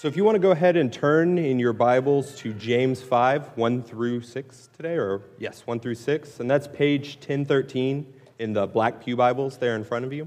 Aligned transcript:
So 0.00 0.08
if 0.08 0.16
you 0.16 0.24
want 0.24 0.36
to 0.36 0.38
go 0.38 0.50
ahead 0.50 0.78
and 0.78 0.90
turn 0.90 1.36
in 1.36 1.58
your 1.58 1.74
Bibles 1.74 2.34
to 2.36 2.54
James 2.54 3.02
5, 3.02 3.58
1 3.58 3.82
through 3.82 4.22
6 4.22 4.70
today, 4.74 4.94
or 4.94 5.20
yes, 5.38 5.66
1 5.66 5.78
through 5.78 5.96
6, 5.96 6.40
and 6.40 6.50
that's 6.50 6.66
page 6.66 7.16
1013 7.16 8.10
in 8.38 8.54
the 8.54 8.66
Black 8.66 9.04
Pew 9.04 9.14
Bibles 9.14 9.58
there 9.58 9.76
in 9.76 9.84
front 9.84 10.06
of 10.06 10.12
you. 10.14 10.26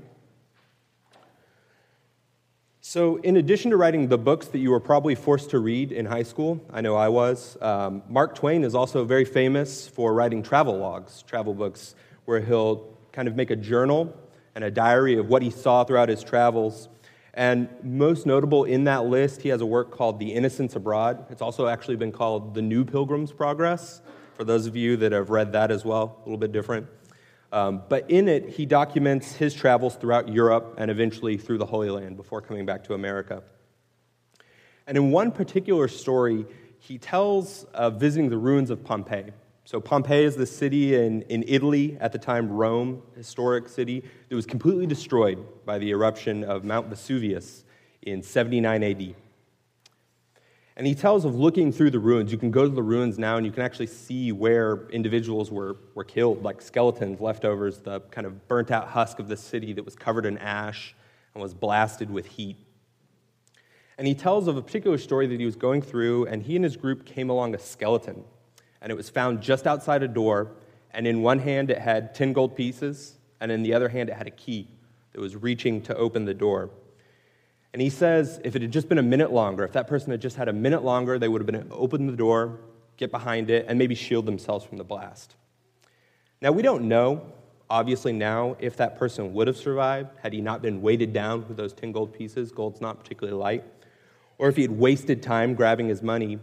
So, 2.81 3.15
in 3.15 3.37
addition 3.37 3.71
to 3.71 3.77
writing 3.77 4.09
the 4.09 4.17
books 4.19 4.45
that 4.49 4.59
you 4.59 4.69
were 4.69 4.79
probably 4.79 5.15
forced 5.15 5.49
to 5.49 5.57
read 5.57 5.91
in 5.91 6.05
high 6.05 6.21
school, 6.21 6.63
I 6.71 6.81
know 6.81 6.95
I 6.95 7.09
was, 7.09 7.57
um, 7.59 8.03
Mark 8.07 8.35
Twain 8.35 8.63
is 8.63 8.75
also 8.75 9.03
very 9.05 9.25
famous 9.25 9.87
for 9.87 10.13
writing 10.13 10.43
travel 10.43 10.77
logs, 10.77 11.23
travel 11.23 11.55
books, 11.55 11.95
where 12.25 12.41
he'll 12.41 12.95
kind 13.11 13.27
of 13.27 13.35
make 13.35 13.49
a 13.49 13.55
journal 13.55 14.15
and 14.53 14.63
a 14.63 14.69
diary 14.69 15.17
of 15.17 15.29
what 15.29 15.41
he 15.41 15.49
saw 15.49 15.83
throughout 15.83 16.09
his 16.09 16.23
travels. 16.23 16.89
And 17.33 17.67
most 17.81 18.25
notable 18.25 18.63
in 18.63 18.83
that 18.83 19.05
list, 19.05 19.41
he 19.41 19.49
has 19.49 19.61
a 19.61 19.65
work 19.65 19.89
called 19.89 20.19
The 20.19 20.33
Innocents 20.33 20.75
Abroad. 20.75 21.25
It's 21.31 21.41
also 21.41 21.67
actually 21.67 21.95
been 21.95 22.11
called 22.11 22.53
The 22.53 22.61
New 22.61 22.85
Pilgrim's 22.85 23.31
Progress, 23.31 24.01
for 24.35 24.43
those 24.43 24.67
of 24.67 24.75
you 24.75 24.97
that 24.97 25.11
have 25.11 25.31
read 25.31 25.51
that 25.53 25.71
as 25.71 25.83
well, 25.83 26.17
a 26.21 26.25
little 26.25 26.37
bit 26.37 26.51
different. 26.51 26.87
Um, 27.51 27.83
but 27.89 28.09
in 28.09 28.27
it, 28.27 28.49
he 28.49 28.65
documents 28.65 29.33
his 29.33 29.53
travels 29.53 29.95
throughout 29.95 30.29
Europe 30.29 30.75
and 30.77 30.89
eventually 30.89 31.37
through 31.37 31.59
the 31.59 31.65
Holy 31.65 31.89
Land 31.89 32.17
before 32.17 32.41
coming 32.41 32.65
back 32.65 32.83
to 32.85 32.93
America. 32.93 33.43
And 34.85 34.97
in 34.97 35.11
one 35.11 35.31
particular 35.31 35.87
story, 35.87 36.45
he 36.79 36.97
tells 36.97 37.63
of 37.73 37.99
visiting 37.99 38.29
the 38.29 38.37
ruins 38.37 38.69
of 38.69 38.83
Pompeii. 38.83 39.31
So, 39.65 39.79
Pompeii 39.79 40.25
is 40.25 40.35
the 40.35 40.45
city 40.45 40.93
in, 40.95 41.21
in 41.23 41.45
Italy, 41.47 41.97
at 42.01 42.11
the 42.11 42.19
time 42.19 42.51
Rome, 42.51 43.01
historic 43.15 43.69
city, 43.69 44.03
that 44.27 44.35
was 44.35 44.45
completely 44.45 44.85
destroyed 44.85 45.39
by 45.65 45.77
the 45.77 45.91
eruption 45.91 46.43
of 46.43 46.65
Mount 46.65 46.87
Vesuvius 46.87 47.63
in 48.01 48.21
79 48.21 48.83
AD. 48.83 49.15
And 50.75 50.85
he 50.85 50.93
tells 50.93 51.23
of 51.23 51.35
looking 51.35 51.71
through 51.71 51.91
the 51.91 51.99
ruins. 51.99 52.31
You 52.31 52.37
can 52.37 52.51
go 52.51 52.63
to 52.63 52.69
the 52.69 52.83
ruins 52.83 53.17
now 53.17 53.37
and 53.37 53.45
you 53.45 53.53
can 53.53 53.63
actually 53.63 53.87
see 53.87 54.33
where 54.33 54.89
individuals 54.89 55.49
were, 55.49 55.77
were 55.95 56.03
killed, 56.03 56.43
like 56.43 56.61
skeletons, 56.61 57.21
leftovers, 57.21 57.79
the 57.79 58.01
kind 58.11 58.27
of 58.27 58.47
burnt 58.49 58.69
out 58.69 58.89
husk 58.89 59.19
of 59.19 59.29
the 59.29 59.37
city 59.37 59.71
that 59.73 59.85
was 59.85 59.95
covered 59.95 60.25
in 60.25 60.37
ash 60.39 60.93
and 61.33 61.41
was 61.41 61.53
blasted 61.53 62.09
with 62.09 62.25
heat. 62.25 62.57
And 63.97 64.07
he 64.07 64.15
tells 64.15 64.47
of 64.49 64.57
a 64.57 64.61
particular 64.61 64.97
story 64.97 65.27
that 65.27 65.39
he 65.39 65.45
was 65.45 65.55
going 65.55 65.83
through, 65.83 66.25
and 66.25 66.41
he 66.41 66.55
and 66.55 66.65
his 66.65 66.75
group 66.75 67.05
came 67.05 67.29
along 67.29 67.53
a 67.53 67.59
skeleton 67.59 68.25
and 68.83 68.91
it 68.91 68.95
was 68.95 69.09
found 69.09 69.41
just 69.41 69.65
outside 69.65 70.03
a 70.03 70.07
door. 70.07 70.51
And 70.91 71.07
in 71.07 71.23
one 71.23 71.39
hand, 71.39 71.71
it 71.71 71.79
had 71.79 72.13
10 72.13 72.33
gold 72.33 72.55
pieces, 72.55 73.15
and 73.41 73.51
in 73.51 73.63
the 73.63 73.73
other 73.73 73.89
hand, 73.89 74.09
it 74.09 74.15
had 74.15 74.27
a 74.27 74.31
key 74.31 74.67
that 75.13 75.21
was 75.21 75.35
reaching 75.35 75.81
to 75.83 75.95
open 75.95 76.25
the 76.25 76.33
door. 76.33 76.69
And 77.71 77.81
he 77.81 77.89
says 77.89 78.39
if 78.43 78.55
it 78.55 78.61
had 78.61 78.71
just 78.71 78.89
been 78.89 78.99
a 78.99 79.03
minute 79.03 79.31
longer, 79.31 79.63
if 79.63 79.71
that 79.71 79.87
person 79.87 80.11
had 80.11 80.21
just 80.21 80.35
had 80.35 80.47
a 80.47 80.53
minute 80.53 80.83
longer, 80.83 81.17
they 81.17 81.27
would 81.27 81.41
have 81.41 81.47
been 81.47 81.55
able 81.55 81.69
to 81.69 81.75
open 81.75 82.05
the 82.05 82.15
door, 82.15 82.59
get 82.97 83.09
behind 83.09 83.49
it, 83.49 83.65
and 83.67 83.79
maybe 83.79 83.95
shield 83.95 84.27
themselves 84.27 84.63
from 84.63 84.77
the 84.77 84.83
blast. 84.83 85.35
Now, 86.41 86.51
we 86.51 86.61
don't 86.61 86.83
know, 86.87 87.25
obviously, 87.69 88.11
now 88.11 88.57
if 88.59 88.75
that 88.77 88.99
person 88.99 89.33
would 89.33 89.47
have 89.47 89.57
survived 89.57 90.09
had 90.21 90.33
he 90.33 90.41
not 90.41 90.61
been 90.61 90.81
weighted 90.81 91.13
down 91.13 91.47
with 91.47 91.57
those 91.57 91.73
10 91.73 91.93
gold 91.93 92.13
pieces. 92.13 92.51
Gold's 92.51 92.81
not 92.81 92.99
particularly 92.99 93.39
light. 93.39 93.63
Or 94.37 94.49
if 94.49 94.57
he 94.57 94.61
had 94.61 94.71
wasted 94.71 95.23
time 95.23 95.55
grabbing 95.55 95.87
his 95.87 96.03
money. 96.03 96.37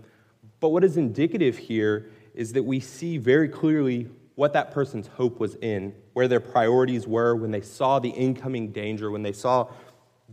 But 0.59 0.71
what 0.71 0.83
is 0.85 0.97
indicative 0.97 1.59
here 1.59 2.11
is 2.35 2.53
that 2.53 2.63
we 2.63 2.81
see 2.81 3.19
very 3.19 3.49
clearly 3.49 4.09
what 4.35 4.53
that 4.53 4.71
person's 4.71 5.07
hope 5.07 5.39
was 5.39 5.55
in, 5.57 5.95
where 6.15 6.29
their 6.29 6.41
priorities 6.41 7.07
were 7.07 7.37
when 7.37 7.51
they 7.51 7.61
saw 7.61 7.99
the 7.99 8.09
incoming 8.11 8.73
danger, 8.73 9.11
when 9.11 9.23
they 9.23 9.33
saw 9.33 9.69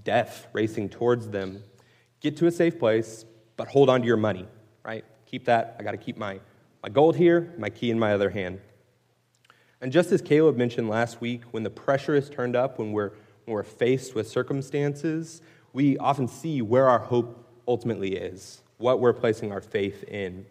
death 0.04 0.48
racing 0.54 0.90
towards 0.90 1.30
them. 1.30 1.64
Get 2.22 2.38
to 2.38 2.48
a 2.48 2.52
safe 2.52 2.80
place, 2.80 3.26
but 3.58 3.68
hold 3.68 3.90
on 3.90 4.02
to 4.02 4.08
your 4.08 4.18
money, 4.18 4.48
right? 4.84 5.04
Keep 5.26 5.46
that. 5.46 5.76
I 5.80 5.84
got 5.84 5.92
to 5.92 5.98
keep 5.98 6.18
my, 6.18 6.40
my 6.82 6.90
gold 6.90 7.16
here, 7.16 7.54
my 7.58 7.70
key 7.70 7.92
in 7.92 8.00
my 8.00 8.14
other 8.14 8.30
hand. 8.30 8.62
And 9.82 9.92
just 9.92 10.12
as 10.12 10.22
Caleb 10.22 10.58
mentioned 10.58 10.90
last 10.90 11.22
week, 11.22 11.42
when 11.52 11.64
the 11.64 11.70
pressure 11.70 12.16
is 12.16 12.30
turned 12.30 12.56
up, 12.56 12.80
when 12.80 12.94
we're, 12.94 13.10
when 13.46 13.54
we're 13.54 13.64
faced 13.64 14.16
with 14.16 14.28
circumstances, 14.28 15.42
we 15.74 15.98
often 15.98 16.28
see 16.28 16.62
where 16.62 16.90
our 16.90 17.00
hope 17.00 17.46
ultimately 17.68 18.16
is, 18.16 18.62
what 18.78 19.00
we're 19.00 19.14
placing 19.14 19.52
our 19.52 19.62
faith 19.62 20.04
in. 20.06 20.46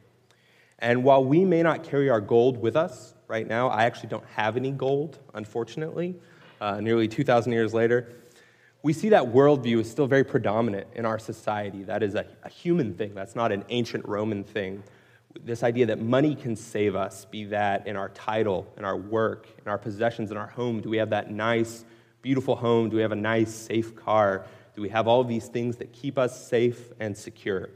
And 0.78 1.04
while 1.04 1.24
we 1.24 1.44
may 1.44 1.62
not 1.62 1.82
carry 1.82 2.10
our 2.10 2.20
gold 2.20 2.58
with 2.58 2.76
us 2.76 3.14
right 3.28 3.46
now, 3.46 3.68
I 3.68 3.84
actually 3.84 4.10
don't 4.10 4.26
have 4.34 4.56
any 4.56 4.70
gold, 4.70 5.18
unfortunately, 5.34 6.16
uh, 6.60 6.80
nearly 6.80 7.08
2,000 7.08 7.52
years 7.52 7.72
later. 7.72 8.08
We 8.82 8.92
see 8.92 9.08
that 9.08 9.24
worldview 9.24 9.80
is 9.80 9.90
still 9.90 10.06
very 10.06 10.22
predominant 10.22 10.86
in 10.94 11.06
our 11.06 11.18
society. 11.18 11.82
That 11.82 12.02
is 12.02 12.14
a, 12.14 12.26
a 12.44 12.48
human 12.48 12.94
thing, 12.94 13.14
that's 13.14 13.34
not 13.34 13.52
an 13.52 13.64
ancient 13.68 14.06
Roman 14.06 14.44
thing. 14.44 14.82
This 15.42 15.62
idea 15.62 15.86
that 15.86 16.00
money 16.00 16.34
can 16.34 16.56
save 16.56 16.94
us, 16.94 17.24
be 17.24 17.44
that 17.46 17.86
in 17.86 17.96
our 17.96 18.08
title, 18.10 18.66
in 18.76 18.84
our 18.84 18.96
work, 18.96 19.48
in 19.62 19.68
our 19.70 19.76
possessions, 19.76 20.30
in 20.30 20.36
our 20.36 20.46
home. 20.46 20.80
Do 20.80 20.88
we 20.88 20.96
have 20.98 21.10
that 21.10 21.30
nice, 21.30 21.84
beautiful 22.22 22.56
home? 22.56 22.88
Do 22.88 22.96
we 22.96 23.02
have 23.02 23.12
a 23.12 23.16
nice, 23.16 23.52
safe 23.52 23.94
car? 23.96 24.46
Do 24.74 24.82
we 24.82 24.88
have 24.90 25.08
all 25.08 25.24
these 25.24 25.48
things 25.48 25.76
that 25.76 25.92
keep 25.92 26.16
us 26.16 26.48
safe 26.48 26.92
and 27.00 27.16
secure? 27.16 27.70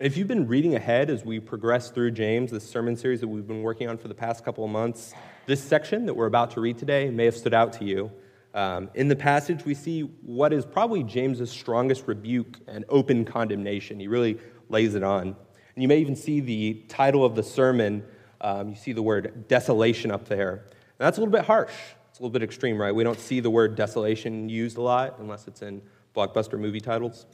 If 0.00 0.16
you've 0.16 0.28
been 0.28 0.46
reading 0.46 0.76
ahead 0.76 1.10
as 1.10 1.24
we 1.24 1.40
progress 1.40 1.90
through 1.90 2.12
James, 2.12 2.52
this 2.52 2.62
sermon 2.62 2.94
series 2.94 3.18
that 3.18 3.26
we've 3.26 3.48
been 3.48 3.62
working 3.62 3.88
on 3.88 3.98
for 3.98 4.06
the 4.06 4.14
past 4.14 4.44
couple 4.44 4.64
of 4.64 4.70
months, 4.70 5.12
this 5.46 5.60
section 5.60 6.06
that 6.06 6.14
we're 6.14 6.26
about 6.26 6.52
to 6.52 6.60
read 6.60 6.78
today 6.78 7.10
may 7.10 7.24
have 7.24 7.36
stood 7.36 7.52
out 7.52 7.72
to 7.72 7.84
you. 7.84 8.12
Um, 8.54 8.90
in 8.94 9.08
the 9.08 9.16
passage, 9.16 9.64
we 9.64 9.74
see 9.74 10.02
what 10.22 10.52
is 10.52 10.64
probably 10.64 11.02
James's 11.02 11.50
strongest 11.50 12.06
rebuke 12.06 12.58
and 12.68 12.84
open 12.88 13.24
condemnation. 13.24 13.98
He 13.98 14.06
really 14.06 14.38
lays 14.68 14.94
it 14.94 15.02
on. 15.02 15.34
And 15.74 15.82
you 15.82 15.88
may 15.88 15.98
even 15.98 16.14
see 16.14 16.38
the 16.38 16.74
title 16.86 17.24
of 17.24 17.34
the 17.34 17.42
sermon. 17.42 18.04
Um, 18.40 18.68
you 18.68 18.76
see 18.76 18.92
the 18.92 19.02
word 19.02 19.48
desolation 19.48 20.12
up 20.12 20.28
there. 20.28 20.50
And 20.50 20.60
that's 21.00 21.18
a 21.18 21.20
little 21.20 21.32
bit 21.32 21.44
harsh. 21.44 21.74
It's 22.10 22.20
a 22.20 22.22
little 22.22 22.30
bit 22.32 22.44
extreme, 22.44 22.80
right? 22.80 22.94
We 22.94 23.02
don't 23.02 23.18
see 23.18 23.40
the 23.40 23.50
word 23.50 23.74
desolation 23.74 24.48
used 24.48 24.76
a 24.76 24.82
lot 24.82 25.16
unless 25.18 25.48
it's 25.48 25.62
in 25.62 25.82
blockbuster 26.14 26.56
movie 26.56 26.80
titles. 26.80 27.26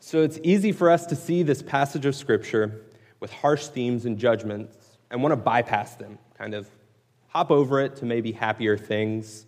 So 0.00 0.22
it's 0.22 0.38
easy 0.42 0.72
for 0.72 0.90
us 0.90 1.06
to 1.06 1.16
see 1.16 1.42
this 1.42 1.62
passage 1.62 2.06
of 2.06 2.14
Scripture 2.14 2.82
with 3.20 3.32
harsh 3.32 3.66
themes 3.68 4.04
and 4.04 4.18
judgments 4.18 4.98
and 5.10 5.22
want 5.22 5.32
to 5.32 5.36
bypass 5.36 5.94
them, 5.94 6.18
kind 6.36 6.54
of 6.54 6.68
hop 7.28 7.50
over 7.50 7.80
it 7.80 7.96
to 7.96 8.04
maybe 8.04 8.32
happier 8.32 8.76
things. 8.76 9.46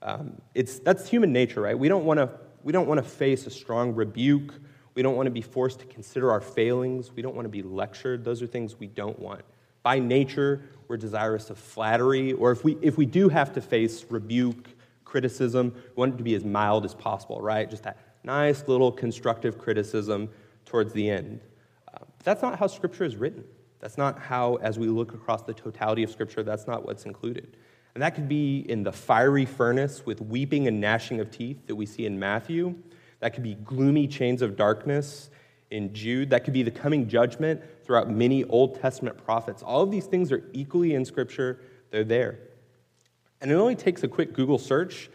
Um, 0.00 0.40
it's, 0.54 0.78
that's 0.78 1.08
human 1.08 1.32
nature, 1.32 1.60
right? 1.60 1.78
We 1.78 1.88
don't 1.88 2.04
want 2.04 2.18
to 2.18 2.30
we 2.64 2.72
don't 2.72 2.86
want 2.86 3.02
to 3.02 3.08
face 3.08 3.46
a 3.46 3.50
strong 3.50 3.94
rebuke. 3.94 4.54
We 4.94 5.02
don't 5.02 5.16
want 5.16 5.26
to 5.26 5.30
be 5.32 5.42
forced 5.42 5.80
to 5.80 5.86
consider 5.86 6.30
our 6.30 6.40
failings. 6.40 7.12
We 7.12 7.22
don't 7.22 7.34
want 7.34 7.46
to 7.46 7.50
be 7.50 7.62
lectured. 7.62 8.24
Those 8.24 8.42
are 8.42 8.46
things 8.46 8.78
we 8.78 8.86
don't 8.86 9.18
want. 9.18 9.42
By 9.82 9.98
nature, 9.98 10.62
we're 10.86 10.96
desirous 10.96 11.50
of 11.50 11.58
flattery, 11.58 12.34
or 12.34 12.52
if 12.52 12.62
we, 12.62 12.78
if 12.82 12.96
we 12.96 13.06
do 13.06 13.28
have 13.28 13.52
to 13.54 13.60
face 13.60 14.04
rebuke, 14.10 14.68
criticism, 15.04 15.72
we 15.74 16.00
want 16.00 16.14
it 16.14 16.18
to 16.18 16.22
be 16.22 16.34
as 16.34 16.44
mild 16.44 16.84
as 16.84 16.94
possible, 16.94 17.40
right? 17.40 17.68
Just 17.68 17.82
that 17.82 17.98
nice 18.24 18.64
little 18.66 18.92
constructive 18.92 19.58
criticism 19.58 20.28
towards 20.64 20.92
the 20.92 21.10
end. 21.10 21.40
Uh, 21.92 21.98
that's 22.24 22.42
not 22.42 22.58
how 22.58 22.66
Scripture 22.66 23.04
is 23.04 23.16
written. 23.16 23.44
That's 23.80 23.98
not 23.98 24.18
how, 24.18 24.56
as 24.56 24.78
we 24.78 24.86
look 24.86 25.12
across 25.12 25.42
the 25.42 25.54
totality 25.54 26.02
of 26.02 26.10
Scripture, 26.10 26.42
that's 26.42 26.66
not 26.66 26.86
what's 26.86 27.04
included. 27.04 27.56
And 27.94 28.02
that 28.02 28.14
could 28.14 28.28
be 28.28 28.60
in 28.60 28.84
the 28.84 28.92
fiery 28.92 29.44
furnace 29.44 30.06
with 30.06 30.20
weeping 30.20 30.68
and 30.68 30.80
gnashing 30.80 31.20
of 31.20 31.30
teeth 31.30 31.66
that 31.66 31.74
we 31.74 31.84
see 31.84 32.06
in 32.06 32.18
Matthew. 32.18 32.74
That 33.20 33.34
could 33.34 33.42
be 33.42 33.54
gloomy 33.54 34.06
chains 34.06 34.40
of 34.40 34.56
darkness 34.56 35.30
in 35.70 35.92
Jude. 35.92 36.30
That 36.30 36.44
could 36.44 36.54
be 36.54 36.62
the 36.62 36.70
coming 36.70 37.08
judgment 37.08 37.60
throughout 37.84 38.08
many 38.08 38.44
Old 38.44 38.80
Testament 38.80 39.22
prophets. 39.22 39.62
All 39.62 39.82
of 39.82 39.90
these 39.90 40.06
things 40.06 40.32
are 40.32 40.44
equally 40.52 40.94
in 40.94 41.04
Scripture, 41.04 41.60
they're 41.90 42.04
there. 42.04 42.38
And 43.40 43.50
it 43.50 43.54
only 43.54 43.74
takes 43.74 44.02
a 44.04 44.08
quick 44.08 44.32
Google 44.32 44.58
search 44.58 45.10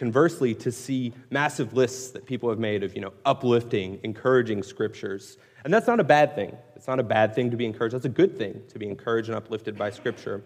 conversely 0.00 0.54
to 0.54 0.72
see 0.72 1.12
massive 1.28 1.74
lists 1.74 2.12
that 2.12 2.24
people 2.24 2.48
have 2.48 2.58
made 2.58 2.82
of 2.82 2.94
you 2.94 3.02
know 3.02 3.12
uplifting 3.26 4.00
encouraging 4.02 4.62
scriptures. 4.62 5.36
And 5.62 5.74
that's 5.74 5.86
not 5.86 6.00
a 6.00 6.04
bad 6.04 6.34
thing. 6.34 6.56
It's 6.74 6.88
not 6.88 6.98
a 6.98 7.02
bad 7.02 7.34
thing 7.34 7.50
to 7.50 7.56
be 7.58 7.66
encouraged. 7.66 7.94
That's 7.94 8.06
a 8.06 8.08
good 8.08 8.38
thing 8.38 8.62
to 8.70 8.78
be 8.78 8.88
encouraged 8.88 9.28
and 9.28 9.36
uplifted 9.36 9.76
by 9.76 9.90
scripture. 9.90 10.42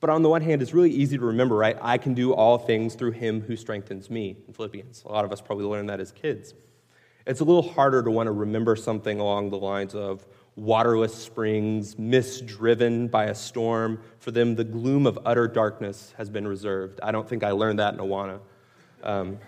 But 0.00 0.08
on 0.08 0.22
the 0.22 0.30
one 0.30 0.40
hand 0.40 0.62
it's 0.62 0.72
really 0.72 0.90
easy 0.90 1.18
to 1.18 1.26
remember 1.26 1.56
right? 1.56 1.76
I 1.82 1.98
can 1.98 2.14
do 2.14 2.32
all 2.32 2.56
things 2.56 2.94
through 2.94 3.10
him 3.10 3.42
who 3.42 3.54
strengthens 3.54 4.08
me 4.08 4.38
in 4.48 4.54
philippians. 4.54 5.04
A 5.04 5.12
lot 5.12 5.26
of 5.26 5.30
us 5.32 5.42
probably 5.42 5.66
learned 5.66 5.90
that 5.90 6.00
as 6.00 6.10
kids. 6.10 6.54
It's 7.26 7.40
a 7.40 7.44
little 7.44 7.68
harder 7.70 8.02
to 8.02 8.10
want 8.10 8.28
to 8.28 8.32
remember 8.32 8.76
something 8.76 9.20
along 9.20 9.50
the 9.50 9.58
lines 9.58 9.94
of 9.94 10.26
waterless 10.56 11.14
springs, 11.14 11.98
mist 11.98 12.46
driven 12.46 13.08
by 13.08 13.24
a 13.24 13.34
storm. 13.34 14.00
For 14.20 14.30
them, 14.30 14.54
the 14.54 14.64
gloom 14.64 15.06
of 15.06 15.18
utter 15.26 15.48
darkness 15.48 16.14
has 16.16 16.30
been 16.30 16.48
reserved. 16.48 17.00
I 17.02 17.12
don't 17.12 17.28
think 17.28 17.44
I 17.44 17.50
learned 17.50 17.78
that 17.78 17.92
in 17.92 18.00
Awana. 18.00 18.40
Um, 19.04 19.38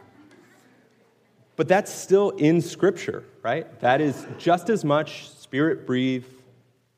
but 1.56 1.66
that's 1.66 1.92
still 1.92 2.30
in 2.30 2.60
Scripture, 2.60 3.24
right? 3.42 3.80
That 3.80 4.00
is 4.00 4.26
just 4.38 4.68
as 4.68 4.84
much 4.84 5.30
spirit 5.30 5.86
breathed, 5.86 6.30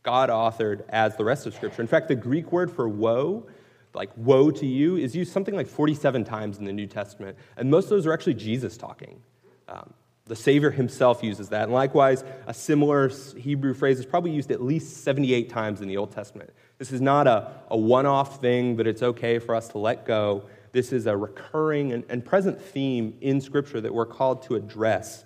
God 0.03 0.31
authored 0.31 0.83
as 0.89 1.17
the 1.17 1.25
rest 1.25 1.47
of 1.47 1.55
Scripture. 1.55 1.81
In 1.81 1.89
fact, 1.89 2.09
the 2.09 2.17
Greek 2.17 2.51
word 2.51 2.71
for 2.71 2.89
woe, 2.89 3.47
like 3.95 4.11
woe 4.17 4.51
to 4.51 4.67
you, 4.67 4.97
is 4.97 5.15
used 5.15 5.33
something 5.33 5.55
like 5.55 5.69
47 5.69 6.25
times 6.25 6.59
in 6.59 6.65
the 6.65 6.73
New 6.73 6.87
Testament. 6.87 7.39
And 7.57 7.71
most 7.71 7.85
of 7.85 7.91
those 7.91 8.07
are 8.07 8.13
actually 8.13 8.35
Jesus 8.35 8.77
talking. 8.77 9.23
Um, 9.69 9.95
The 10.27 10.37
Savior 10.37 10.71
himself 10.71 11.23
uses 11.23 11.51
that. 11.51 11.65
And 11.65 11.73
likewise, 11.73 12.25
a 12.47 12.55
similar 12.55 13.11
Hebrew 13.37 13.75
phrase 13.75 14.01
is 14.01 14.07
probably 14.07 14.33
used 14.33 14.51
at 14.51 14.61
least 14.61 15.05
78 15.05 15.49
times 15.51 15.81
in 15.81 15.89
the 15.89 15.97
Old 15.97 16.11
Testament. 16.11 16.51
This 16.79 16.91
is 16.91 17.01
not 17.01 17.27
a, 17.27 17.53
a 17.71 17.77
one 17.77 18.07
off 18.07 18.41
thing 18.41 18.77
that 18.77 18.87
it's 18.87 19.03
okay 19.03 19.39
for 19.39 19.55
us 19.55 19.69
to 19.69 19.79
let 19.79 20.05
go. 20.05 20.45
This 20.73 20.93
is 20.93 21.07
a 21.07 21.17
recurring 21.17 21.93
and, 21.93 22.05
and 22.09 22.25
present 22.25 22.61
theme 22.61 23.17
in 23.21 23.41
Scripture 23.41 23.81
that 23.81 23.93
we're 23.93 24.07
called 24.07 24.43
to 24.45 24.55
address 24.55 25.25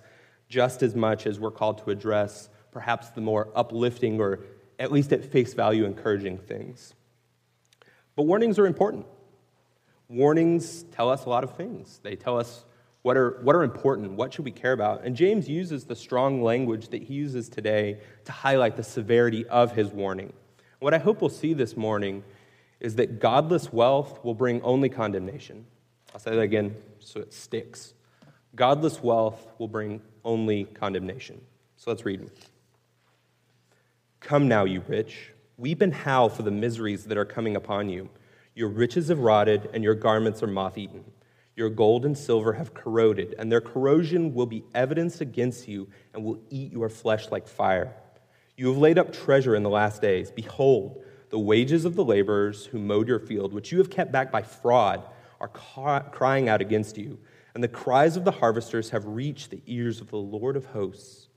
just 0.49 0.83
as 0.83 0.95
much 0.95 1.25
as 1.25 1.39
we're 1.39 1.51
called 1.51 1.79
to 1.79 1.89
address 1.89 2.49
perhaps 2.71 3.09
the 3.09 3.21
more 3.21 3.49
uplifting 3.55 4.19
or 4.19 4.39
at 4.79 4.91
least 4.91 5.13
at 5.13 5.23
face 5.23 5.53
value 5.53 5.85
encouraging 5.85 6.37
things. 6.37 6.93
But 8.15 8.23
warnings 8.23 8.59
are 8.59 8.65
important. 8.65 9.05
Warnings 10.09 10.83
tell 10.83 11.09
us 11.09 11.25
a 11.25 11.29
lot 11.29 11.43
of 11.43 11.55
things. 11.55 11.99
They 12.03 12.15
tell 12.15 12.37
us 12.37 12.65
what 13.01 13.17
are, 13.17 13.39
what 13.41 13.55
are 13.55 13.63
important, 13.63 14.11
what 14.11 14.33
should 14.33 14.45
we 14.45 14.51
care 14.51 14.73
about. 14.73 15.03
And 15.03 15.15
James 15.15 15.49
uses 15.49 15.85
the 15.85 15.95
strong 15.95 16.41
language 16.41 16.89
that 16.89 17.03
he 17.03 17.13
uses 17.13 17.49
today 17.49 17.99
to 18.25 18.31
highlight 18.31 18.75
the 18.75 18.83
severity 18.83 19.45
of 19.47 19.73
his 19.73 19.89
warning. 19.89 20.33
What 20.79 20.93
I 20.93 20.99
hope 20.99 21.21
we'll 21.21 21.29
see 21.29 21.53
this 21.53 21.75
morning 21.75 22.23
is 22.83 22.95
that 22.95 23.19
godless 23.19 23.73
wealth 23.73 24.23
will 24.23 24.35
bring 24.35 24.61
only 24.61 24.89
condemnation. 24.89 25.65
I'll 26.13 26.19
say 26.19 26.31
that 26.31 26.41
again 26.41 26.75
so 26.99 27.21
it 27.21 27.33
sticks. 27.33 27.93
Godless 28.55 29.01
wealth 29.01 29.47
will 29.57 29.69
bring 29.69 30.01
only 30.23 30.65
condemnation. 30.65 31.41
So 31.77 31.89
let's 31.89 32.05
read. 32.05 32.29
Come 34.19 34.47
now, 34.47 34.65
you 34.65 34.83
rich, 34.87 35.31
weep 35.57 35.81
and 35.81 35.93
howl 35.93 36.29
for 36.29 36.43
the 36.43 36.51
miseries 36.51 37.05
that 37.05 37.17
are 37.17 37.25
coming 37.25 37.55
upon 37.55 37.89
you. 37.89 38.09
Your 38.53 38.69
riches 38.69 39.07
have 39.07 39.19
rotted, 39.19 39.69
and 39.73 39.83
your 39.83 39.95
garments 39.95 40.43
are 40.43 40.47
moth 40.47 40.77
eaten. 40.77 41.03
Your 41.55 41.69
gold 41.69 42.05
and 42.05 42.17
silver 42.17 42.53
have 42.53 42.73
corroded, 42.73 43.33
and 43.39 43.51
their 43.51 43.61
corrosion 43.61 44.33
will 44.33 44.45
be 44.45 44.63
evidence 44.75 45.21
against 45.21 45.67
you 45.67 45.87
and 46.13 46.23
will 46.23 46.39
eat 46.49 46.71
your 46.71 46.89
flesh 46.89 47.31
like 47.31 47.47
fire. 47.47 47.93
You 48.55 48.67
have 48.67 48.77
laid 48.77 48.99
up 48.99 49.11
treasure 49.11 49.55
in 49.55 49.63
the 49.63 49.69
last 49.69 50.01
days. 50.01 50.29
Behold, 50.29 51.03
the 51.33 51.39
wages 51.39 51.83
of 51.83 51.95
the 51.95 52.05
laborers 52.05 52.67
who 52.67 52.77
mowed 52.77 53.07
your 53.07 53.17
field, 53.17 53.53
which 53.53 53.71
you 53.71 53.79
have 53.79 53.89
kept 53.89 54.11
back 54.11 54.31
by 54.31 54.43
fraud, 54.43 55.03
are 55.41 55.47
ca- 55.47 56.01
crying 56.11 56.47
out 56.47 56.61
against 56.61 56.95
you. 56.95 57.17
And 57.55 57.63
the 57.63 57.67
cries 57.67 58.15
of 58.15 58.23
the 58.23 58.33
harvesters 58.33 58.91
have 58.91 59.03
reached 59.07 59.49
the 59.49 59.63
ears 59.65 59.99
of 59.99 60.11
the 60.11 60.17
Lord 60.17 60.55
of 60.55 60.65
hosts. 60.65 61.29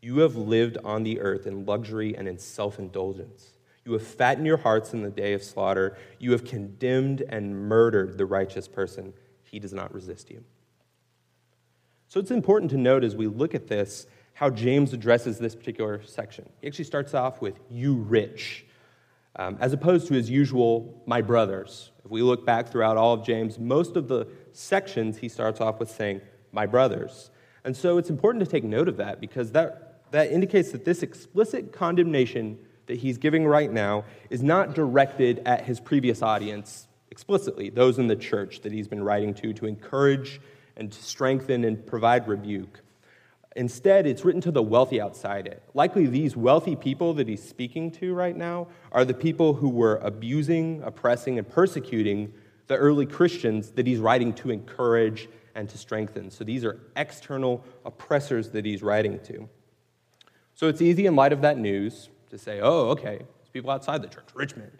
You 0.00 0.20
have 0.20 0.36
lived 0.36 0.78
on 0.82 1.02
the 1.02 1.20
earth 1.20 1.46
in 1.46 1.66
luxury 1.66 2.16
and 2.16 2.26
in 2.26 2.38
self 2.38 2.78
indulgence. 2.78 3.58
You 3.84 3.92
have 3.92 4.06
fattened 4.06 4.46
your 4.46 4.56
hearts 4.56 4.94
in 4.94 5.02
the 5.02 5.10
day 5.10 5.34
of 5.34 5.44
slaughter. 5.44 5.98
You 6.18 6.32
have 6.32 6.46
condemned 6.46 7.20
and 7.28 7.68
murdered 7.68 8.16
the 8.16 8.24
righteous 8.24 8.66
person. 8.66 9.12
He 9.42 9.58
does 9.58 9.74
not 9.74 9.92
resist 9.92 10.30
you. 10.30 10.42
So 12.08 12.20
it's 12.20 12.30
important 12.30 12.70
to 12.70 12.78
note 12.78 13.04
as 13.04 13.14
we 13.14 13.26
look 13.26 13.54
at 13.54 13.66
this 13.66 14.06
how 14.32 14.48
James 14.48 14.94
addresses 14.94 15.38
this 15.38 15.54
particular 15.54 16.02
section. 16.02 16.48
He 16.62 16.68
actually 16.68 16.86
starts 16.86 17.12
off 17.12 17.42
with, 17.42 17.60
You 17.68 17.96
rich, 17.96 18.65
um, 19.38 19.56
as 19.60 19.72
opposed 19.72 20.08
to 20.08 20.14
his 20.14 20.28
usual, 20.30 21.02
My 21.06 21.20
brothers. 21.20 21.90
If 22.04 22.10
we 22.10 22.22
look 22.22 22.46
back 22.46 22.68
throughout 22.68 22.96
all 22.96 23.14
of 23.14 23.24
James, 23.24 23.58
most 23.58 23.96
of 23.96 24.08
the 24.08 24.26
sections 24.52 25.18
he 25.18 25.28
starts 25.28 25.60
off 25.60 25.78
with 25.78 25.90
saying, 25.90 26.20
My 26.52 26.66
brothers. 26.66 27.30
And 27.64 27.76
so 27.76 27.98
it's 27.98 28.10
important 28.10 28.44
to 28.44 28.50
take 28.50 28.64
note 28.64 28.88
of 28.88 28.96
that 28.98 29.20
because 29.20 29.52
that, 29.52 30.02
that 30.12 30.30
indicates 30.30 30.70
that 30.72 30.84
this 30.84 31.02
explicit 31.02 31.72
condemnation 31.72 32.58
that 32.86 32.98
he's 32.98 33.18
giving 33.18 33.46
right 33.46 33.70
now 33.70 34.04
is 34.30 34.42
not 34.42 34.74
directed 34.74 35.42
at 35.44 35.64
his 35.64 35.80
previous 35.80 36.22
audience 36.22 36.86
explicitly, 37.10 37.70
those 37.70 37.98
in 37.98 38.06
the 38.06 38.16
church 38.16 38.60
that 38.60 38.72
he's 38.72 38.88
been 38.88 39.02
writing 39.02 39.34
to 39.34 39.52
to 39.52 39.66
encourage 39.66 40.40
and 40.76 40.92
to 40.92 41.02
strengthen 41.02 41.64
and 41.64 41.84
provide 41.86 42.28
rebuke. 42.28 42.80
Instead, 43.56 44.06
it's 44.06 44.22
written 44.22 44.42
to 44.42 44.50
the 44.50 44.62
wealthy 44.62 45.00
outside 45.00 45.46
it. 45.46 45.62
Likely, 45.72 46.06
these 46.06 46.36
wealthy 46.36 46.76
people 46.76 47.14
that 47.14 47.26
he's 47.26 47.42
speaking 47.42 47.90
to 47.90 48.14
right 48.14 48.36
now 48.36 48.68
are 48.92 49.04
the 49.04 49.14
people 49.14 49.54
who 49.54 49.70
were 49.70 49.96
abusing, 50.02 50.82
oppressing, 50.82 51.38
and 51.38 51.48
persecuting 51.48 52.32
the 52.66 52.76
early 52.76 53.06
Christians 53.06 53.70
that 53.72 53.86
he's 53.86 53.98
writing 53.98 54.34
to 54.34 54.50
encourage 54.50 55.28
and 55.54 55.68
to 55.70 55.78
strengthen. 55.78 56.30
So 56.30 56.44
these 56.44 56.64
are 56.66 56.80
external 56.96 57.64
oppressors 57.86 58.50
that 58.50 58.66
he's 58.66 58.82
writing 58.82 59.18
to. 59.20 59.48
So 60.54 60.68
it's 60.68 60.82
easy 60.82 61.06
in 61.06 61.16
light 61.16 61.32
of 61.32 61.40
that 61.40 61.56
news 61.56 62.10
to 62.30 62.36
say, 62.36 62.60
oh, 62.60 62.90
okay, 62.90 63.20
it's 63.40 63.48
people 63.48 63.70
outside 63.70 64.02
the 64.02 64.08
church, 64.08 64.28
rich 64.34 64.54
men, 64.54 64.70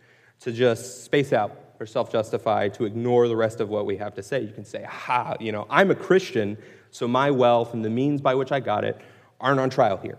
to 0.41 0.53
just 0.53 1.05
space 1.05 1.33
out 1.33 1.59
or 1.81 1.87
self 1.87 2.11
justify, 2.13 2.69
to 2.69 2.85
ignore 2.85 3.29
the 3.29 3.37
rest 3.37 3.61
of 3.61 3.69
what 3.69 3.87
we 3.87 3.97
have 3.97 4.15
to 4.15 4.23
say. 4.23 4.41
You 4.41 4.53
can 4.53 4.65
say, 4.65 4.83
ha, 4.83 5.35
you 5.41 5.53
know, 5.53 5.67
I'm 5.69 5.91
a 5.91 5.95
Christian, 5.95 6.57
so 6.97 7.07
my 7.07 7.31
wealth 7.31 7.75
and 7.75 7.85
the 7.85 7.91
means 7.91 8.21
by 8.21 8.35
which 8.35 8.53
I 8.53 8.61
got 8.61 8.85
it 8.85 8.99
aren't 9.39 9.61
on 9.61 9.69
trial 9.69 9.99
here. 9.99 10.19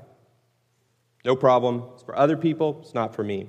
No 1.26 1.36
problem. 1.36 1.84
It's 1.94 2.04
for 2.04 2.16
other 2.16 2.38
people, 2.38 2.80
it's 2.82 2.94
not 2.94 3.16
for 3.16 3.24
me. 3.24 3.48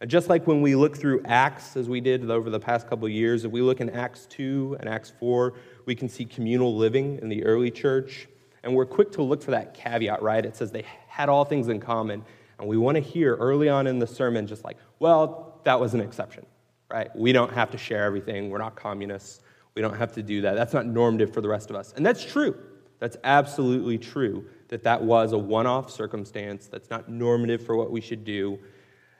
And 0.00 0.08
just 0.08 0.28
like 0.28 0.46
when 0.46 0.62
we 0.62 0.76
look 0.76 0.96
through 0.96 1.22
Acts, 1.24 1.76
as 1.76 1.88
we 1.88 2.00
did 2.00 2.30
over 2.30 2.50
the 2.50 2.60
past 2.60 2.88
couple 2.88 3.06
of 3.06 3.12
years, 3.12 3.44
if 3.44 3.50
we 3.50 3.60
look 3.60 3.80
in 3.80 3.90
Acts 3.90 4.26
2 4.26 4.76
and 4.78 4.88
Acts 4.88 5.12
4, 5.18 5.54
we 5.86 5.94
can 5.94 6.08
see 6.08 6.24
communal 6.24 6.76
living 6.76 7.18
in 7.20 7.28
the 7.28 7.44
early 7.44 7.70
church. 7.70 8.28
And 8.62 8.74
we're 8.74 8.86
quick 8.86 9.12
to 9.12 9.22
look 9.22 9.42
for 9.42 9.50
that 9.50 9.74
caveat, 9.74 10.22
right? 10.22 10.44
It 10.44 10.56
says 10.56 10.70
they 10.70 10.84
had 11.08 11.28
all 11.28 11.44
things 11.44 11.68
in 11.68 11.80
common. 11.80 12.24
And 12.58 12.68
we 12.68 12.76
want 12.76 12.96
to 12.96 13.00
hear 13.00 13.34
early 13.36 13.68
on 13.68 13.86
in 13.86 13.98
the 13.98 14.06
sermon, 14.06 14.46
just 14.46 14.64
like, 14.64 14.76
well, 15.00 15.60
that 15.64 15.78
was 15.78 15.94
an 15.94 16.00
exception, 16.00 16.46
right? 16.90 17.14
We 17.16 17.32
don't 17.32 17.52
have 17.52 17.70
to 17.72 17.78
share 17.78 18.04
everything. 18.04 18.50
We're 18.50 18.58
not 18.58 18.76
communists. 18.76 19.40
We 19.74 19.82
don't 19.82 19.96
have 19.96 20.12
to 20.12 20.22
do 20.22 20.42
that. 20.42 20.54
That's 20.54 20.72
not 20.72 20.86
normative 20.86 21.32
for 21.32 21.40
the 21.40 21.48
rest 21.48 21.70
of 21.70 21.76
us. 21.76 21.92
And 21.96 22.04
that's 22.04 22.24
true. 22.24 22.56
That's 23.00 23.16
absolutely 23.24 23.98
true 23.98 24.46
that 24.68 24.82
that 24.84 25.02
was 25.02 25.32
a 25.32 25.38
one 25.38 25.66
off 25.66 25.90
circumstance. 25.90 26.68
That's 26.68 26.90
not 26.90 27.08
normative 27.08 27.64
for 27.64 27.76
what 27.76 27.90
we 27.90 28.00
should 28.00 28.24
do. 28.24 28.58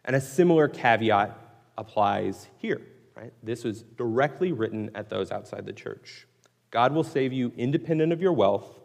And 0.04 0.14
a 0.14 0.20
similar 0.20 0.68
caveat 0.68 1.36
applies 1.76 2.48
here, 2.58 2.80
right? 3.16 3.32
This 3.42 3.64
was 3.64 3.82
directly 3.82 4.52
written 4.52 4.90
at 4.94 5.08
those 5.10 5.30
outside 5.30 5.66
the 5.66 5.72
church. 5.72 6.26
God 6.70 6.92
will 6.92 7.04
save 7.04 7.32
you 7.32 7.52
independent 7.56 8.12
of 8.12 8.20
your 8.20 8.32
wealth, 8.32 8.80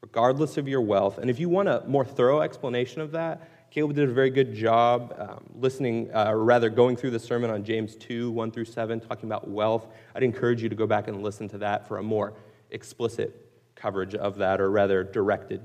regardless 0.00 0.56
of 0.56 0.68
your 0.68 0.80
wealth. 0.80 1.18
And 1.18 1.30
if 1.30 1.38
you 1.38 1.48
want 1.48 1.68
a 1.68 1.82
more 1.86 2.04
thorough 2.04 2.40
explanation 2.40 3.00
of 3.00 3.12
that, 3.12 3.48
Caleb 3.70 3.94
did 3.94 4.08
a 4.08 4.12
very 4.12 4.30
good 4.30 4.52
job 4.52 5.14
um, 5.16 5.44
listening, 5.54 6.10
uh, 6.12 6.32
or 6.32 6.42
rather 6.42 6.68
going 6.68 6.96
through 6.96 7.10
the 7.10 7.20
sermon 7.20 7.50
on 7.50 7.62
James 7.62 7.94
2, 7.94 8.32
1 8.32 8.50
through 8.50 8.64
7, 8.64 8.98
talking 8.98 9.28
about 9.28 9.48
wealth. 9.48 9.86
I'd 10.12 10.24
encourage 10.24 10.60
you 10.60 10.68
to 10.68 10.74
go 10.74 10.88
back 10.88 11.06
and 11.06 11.22
listen 11.22 11.48
to 11.50 11.58
that 11.58 11.86
for 11.86 11.98
a 11.98 12.02
more 12.02 12.34
explicit 12.72 13.48
coverage 13.76 14.16
of 14.16 14.38
that, 14.38 14.60
or 14.60 14.72
rather 14.72 15.04
directed. 15.04 15.62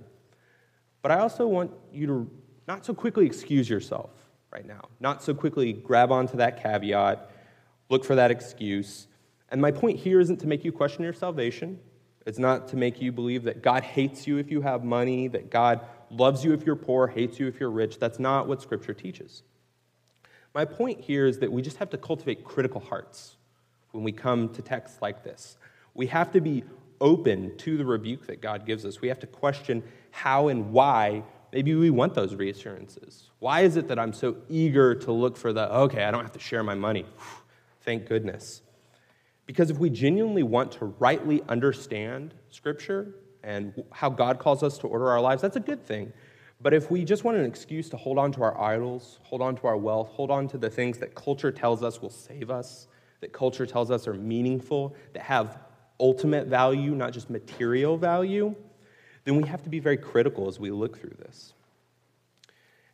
But 1.01 1.13
I 1.13 1.19
also 1.19 1.47
want 1.47 1.71
you 1.91 2.05
to 2.05 2.31
not 2.67 2.85
so 2.85 2.93
quickly 2.93 3.25
excuse 3.25 3.67
yourself 3.67 4.11
right 4.51 4.67
now, 4.67 4.89
not 4.99 5.23
so 5.23 5.33
quickly 5.33 5.73
grab 5.73 6.11
onto 6.11 6.37
that 6.37 6.61
caveat, 6.61 7.31
look 7.89 8.05
for 8.05 8.13
that 8.13 8.29
excuse. 8.29 9.07
And 9.49 9.59
my 9.59 9.71
point 9.71 9.97
here 9.97 10.19
isn't 10.19 10.39
to 10.41 10.47
make 10.47 10.63
you 10.63 10.71
question 10.71 11.03
your 11.03 11.13
salvation. 11.13 11.79
It's 12.27 12.39
not 12.39 12.67
to 12.69 12.77
make 12.77 13.01
you 13.01 13.11
believe 13.11 13.43
that 13.43 13.63
God 13.63 13.83
hates 13.83 14.27
you 14.27 14.37
if 14.37 14.51
you 14.51 14.61
have 14.61 14.83
money, 14.83 15.27
that 15.27 15.49
God 15.49 15.81
loves 16.11 16.43
you 16.43 16.53
if 16.53 16.65
you're 16.65 16.75
poor, 16.75 17.07
hates 17.07 17.39
you 17.39 17.47
if 17.47 17.59
you're 17.59 17.71
rich. 17.71 17.99
That's 17.99 18.19
not 18.19 18.47
what 18.47 18.61
Scripture 18.61 18.93
teaches. 18.93 19.43
My 20.53 20.65
point 20.65 21.01
here 21.01 21.25
is 21.25 21.39
that 21.39 21.51
we 21.51 21.61
just 21.61 21.77
have 21.77 21.89
to 21.89 21.97
cultivate 21.97 22.43
critical 22.43 22.79
hearts 22.79 23.35
when 23.91 24.03
we 24.03 24.11
come 24.11 24.49
to 24.53 24.61
texts 24.61 25.01
like 25.01 25.23
this. 25.23 25.57
We 25.93 26.07
have 26.07 26.31
to 26.31 26.41
be 26.41 26.63
open 27.01 27.57
to 27.57 27.77
the 27.77 27.85
rebuke 27.85 28.27
that 28.27 28.41
God 28.41 28.65
gives 28.65 28.85
us. 28.85 29.01
We 29.01 29.09
have 29.09 29.19
to 29.19 29.27
question 29.27 29.83
how 30.11 30.47
and 30.47 30.71
why 30.71 31.23
maybe 31.51 31.75
we 31.75 31.89
want 31.89 32.13
those 32.13 32.35
reassurances. 32.35 33.29
Why 33.39 33.61
is 33.61 33.75
it 33.75 33.87
that 33.89 33.99
I'm 33.99 34.13
so 34.13 34.37
eager 34.49 34.95
to 34.95 35.11
look 35.11 35.37
for 35.37 35.53
the, 35.53 35.73
okay, 35.73 36.03
I 36.03 36.11
don't 36.11 36.23
have 36.23 36.33
to 36.33 36.39
share 36.39 36.63
my 36.63 36.75
money? 36.75 37.05
Thank 37.81 38.07
goodness. 38.07 38.61
Because 39.45 39.69
if 39.69 39.77
we 39.77 39.89
genuinely 39.89 40.43
want 40.43 40.71
to 40.73 40.85
rightly 40.85 41.43
understand 41.47 42.33
Scripture, 42.49 43.13
and 43.45 43.83
how 43.91 44.09
God 44.09 44.39
calls 44.39 44.63
us 44.63 44.77
to 44.79 44.87
order 44.87 45.09
our 45.09 45.21
lives, 45.21 45.41
that's 45.41 45.55
a 45.55 45.61
good 45.61 45.85
thing. 45.85 46.11
But 46.61 46.73
if 46.73 46.89
we 46.89 47.05
just 47.05 47.23
want 47.23 47.37
an 47.37 47.45
excuse 47.45 47.89
to 47.89 47.97
hold 47.97 48.17
on 48.17 48.31
to 48.33 48.43
our 48.43 48.59
idols, 48.59 49.19
hold 49.23 49.41
on 49.41 49.55
to 49.57 49.67
our 49.67 49.77
wealth, 49.77 50.09
hold 50.09 50.31
on 50.31 50.47
to 50.49 50.57
the 50.57 50.69
things 50.69 50.97
that 50.97 51.13
culture 51.13 51.51
tells 51.51 51.83
us 51.83 52.01
will 52.01 52.09
save 52.09 52.49
us, 52.49 52.87
that 53.21 53.33
culture 53.33 53.65
tells 53.65 53.91
us 53.91 54.07
are 54.07 54.13
meaningful, 54.13 54.95
that 55.13 55.21
have 55.21 55.59
ultimate 55.99 56.47
value, 56.47 56.91
not 56.91 57.13
just 57.13 57.29
material 57.29 57.97
value, 57.97 58.55
then 59.25 59.35
we 59.35 59.47
have 59.47 59.63
to 59.63 59.69
be 59.69 59.79
very 59.79 59.97
critical 59.97 60.47
as 60.47 60.59
we 60.59 60.71
look 60.71 60.99
through 60.99 61.15
this. 61.19 61.53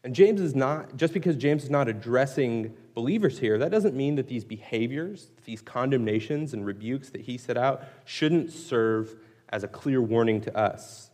And 0.03 0.15
James 0.15 0.41
is 0.41 0.55
not, 0.55 0.97
just 0.97 1.13
because 1.13 1.35
James 1.35 1.63
is 1.63 1.69
not 1.69 1.87
addressing 1.87 2.73
believers 2.95 3.37
here, 3.37 3.57
that 3.59 3.71
doesn't 3.71 3.95
mean 3.95 4.15
that 4.15 4.27
these 4.27 4.43
behaviors, 4.43 5.29
these 5.45 5.61
condemnations 5.61 6.53
and 6.53 6.65
rebukes 6.65 7.09
that 7.11 7.21
he 7.21 7.37
set 7.37 7.55
out, 7.55 7.83
shouldn't 8.05 8.51
serve 8.51 9.15
as 9.51 9.63
a 9.63 9.67
clear 9.67 10.01
warning 10.01 10.41
to 10.41 10.57
us. 10.57 11.11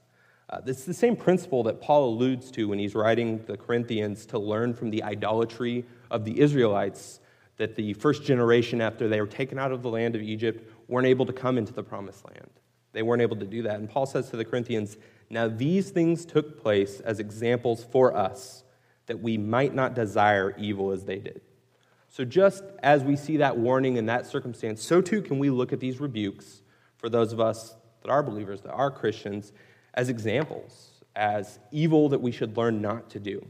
Uh, 0.50 0.62
it's 0.66 0.86
the 0.86 0.94
same 0.94 1.16
principle 1.16 1.64
that 1.64 1.82
Paul 1.82 2.10
alludes 2.10 2.52
to 2.52 2.70
when 2.70 2.80
he's 2.80 2.96
writing 2.96 3.44
the 3.46 3.58
Corinthians 3.58 4.26
to 4.28 4.40
learn 4.40 4.74
from 4.74 4.92
the 4.92 5.04
idolatry 5.04 5.86
of 6.10 6.24
the 6.24 6.40
Israelites 6.40 7.20
that 7.58 7.76
the 7.76 7.94
first 7.94 8.24
generation 8.24 8.80
after 8.80 9.10
they 9.10 9.20
were 9.20 9.28
taken 9.28 9.60
out 9.60 9.72
of 9.72 9.82
the 9.82 9.90
land 9.90 10.16
of 10.16 10.22
Egypt 10.22 10.72
weren't 10.88 11.08
able 11.08 11.26
to 11.26 11.34
come 11.34 11.58
into 11.58 11.74
the 11.74 11.84
promised 11.84 12.24
land. 12.26 12.50
They 12.94 13.02
weren't 13.02 13.22
able 13.22 13.36
to 13.38 13.46
do 13.46 13.64
that. 13.64 13.80
And 13.80 13.90
Paul 13.90 14.06
says 14.06 14.30
to 14.30 14.38
the 14.38 14.46
Corinthians, 14.46 14.98
Now, 15.30 15.48
these 15.48 15.90
things 15.90 16.26
took 16.26 16.62
place 16.62 17.00
as 17.02 17.20
examples 17.20 17.84
for 17.84 18.16
us 18.16 18.64
that 19.08 19.20
we 19.20 19.38
might 19.38 19.74
not 19.74 19.96
desire 19.96 20.56
evil 20.58 20.92
as 20.92 21.06
they 21.06 21.18
did. 21.18 21.42
So, 22.10 22.24
just 22.24 22.64
as 22.82 23.04
we 23.04 23.16
see 23.16 23.38
that 23.38 23.58
warning 23.58 23.98
in 23.98 24.06
that 24.06 24.26
circumstance, 24.26 24.82
so 24.82 25.02
too 25.02 25.22
can 25.22 25.40
we 25.40 25.50
look 25.50 25.74
at 25.74 25.80
these 25.80 26.00
rebukes 26.00 26.62
for 26.96 27.10
those 27.10 27.34
of 27.34 27.40
us 27.40 27.76
that 28.08 28.14
are 28.14 28.24
believers, 28.24 28.62
that 28.62 28.72
are 28.72 28.90
Christians, 28.90 29.52
as 29.94 30.08
examples, 30.08 31.04
as 31.16 31.60
evil 31.72 32.08
that 32.10 32.22
we 32.22 32.32
should 32.32 32.56
learn 32.56 32.82
not 32.82 33.10
to 33.10 33.20
do. 33.20 33.46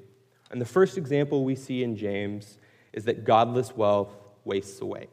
And 0.49 0.59
the 0.59 0.65
first 0.65 0.97
example 0.97 1.45
we 1.45 1.55
see 1.55 1.83
in 1.83 1.95
James 1.95 2.57
is 2.91 3.05
that 3.05 3.23
godless 3.23 3.75
wealth 3.75 4.15
wastes 4.45 4.81
away. 4.81 5.07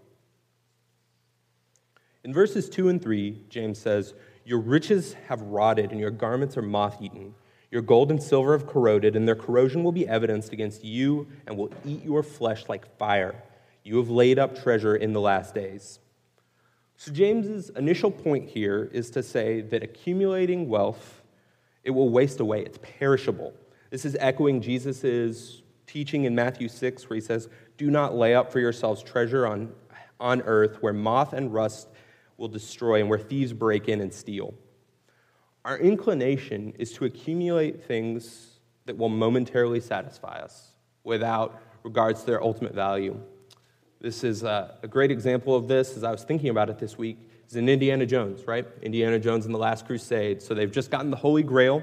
In 2.24 2.32
verses 2.32 2.70
2 2.70 2.88
and 2.88 3.02
3, 3.02 3.42
James 3.50 3.78
says, 3.78 4.14
Your 4.46 4.60
riches 4.60 5.14
have 5.28 5.42
rotted, 5.42 5.90
and 5.90 6.00
your 6.00 6.10
garments 6.10 6.56
are 6.56 6.62
moth 6.62 7.02
eaten. 7.02 7.34
Your 7.70 7.82
gold 7.82 8.10
and 8.10 8.22
silver 8.22 8.52
have 8.52 8.66
corroded, 8.66 9.14
and 9.14 9.28
their 9.28 9.34
corrosion 9.34 9.84
will 9.84 9.92
be 9.92 10.08
evidenced 10.08 10.52
against 10.52 10.84
you 10.84 11.26
and 11.46 11.58
will 11.58 11.70
eat 11.84 12.02
your 12.02 12.22
flesh 12.22 12.66
like 12.68 12.96
fire. 12.96 13.34
You 13.82 13.98
have 13.98 14.08
laid 14.08 14.38
up 14.38 14.58
treasure 14.58 14.96
in 14.96 15.12
the 15.12 15.20
last 15.20 15.54
days. 15.54 15.98
So 16.96 17.12
James's 17.12 17.70
initial 17.70 18.10
point 18.10 18.48
here 18.48 18.88
is 18.92 19.10
to 19.10 19.22
say 19.22 19.60
that 19.62 19.82
accumulating 19.82 20.68
wealth 20.68 21.22
it 21.82 21.90
will 21.90 22.08
waste 22.08 22.40
away. 22.40 22.62
It's 22.62 22.78
perishable. 22.98 23.52
This 23.90 24.04
is 24.04 24.16
echoing 24.18 24.62
Jesus' 24.62 25.62
teaching 25.86 26.24
in 26.24 26.34
Matthew 26.34 26.68
6 26.68 27.08
where 27.10 27.14
he 27.14 27.20
says, 27.20 27.48
"Do 27.76 27.90
not 27.90 28.14
lay 28.14 28.34
up 28.34 28.50
for 28.50 28.58
yourselves 28.58 29.02
treasure 29.02 29.46
on 29.46 29.74
on 30.20 30.40
earth 30.42 30.82
where 30.82 30.92
moth 30.92 31.32
and 31.32 31.52
rust 31.52 31.88
will 32.38 32.48
destroy 32.48 33.00
and 33.00 33.10
where 33.10 33.18
thieves 33.18 33.52
break 33.52 33.88
in 33.88 34.00
and 34.00 34.12
steal." 34.12 34.54
Our 35.64 35.78
inclination 35.78 36.74
is 36.78 36.92
to 36.92 37.04
accumulate 37.04 37.84
things 37.84 38.60
that 38.86 38.96
will 38.96 39.08
momentarily 39.08 39.80
satisfy 39.80 40.40
us 40.40 40.74
without 41.04 41.60
regards 41.82 42.20
to 42.20 42.26
their 42.26 42.42
ultimate 42.42 42.74
value. 42.74 43.20
This 44.04 44.22
is 44.22 44.42
a, 44.42 44.76
a 44.82 44.86
great 44.86 45.10
example 45.10 45.56
of 45.56 45.66
this 45.66 45.96
as 45.96 46.04
I 46.04 46.10
was 46.10 46.24
thinking 46.24 46.50
about 46.50 46.68
it 46.68 46.78
this 46.78 46.98
week. 46.98 47.16
Is 47.48 47.56
in 47.56 47.70
Indiana 47.70 48.04
Jones, 48.04 48.46
right? 48.46 48.66
Indiana 48.82 49.18
Jones 49.18 49.46
in 49.46 49.52
the 49.52 49.58
Last 49.58 49.86
Crusade. 49.86 50.42
So 50.42 50.52
they've 50.52 50.70
just 50.70 50.90
gotten 50.90 51.10
the 51.10 51.16
Holy 51.16 51.42
Grail. 51.42 51.82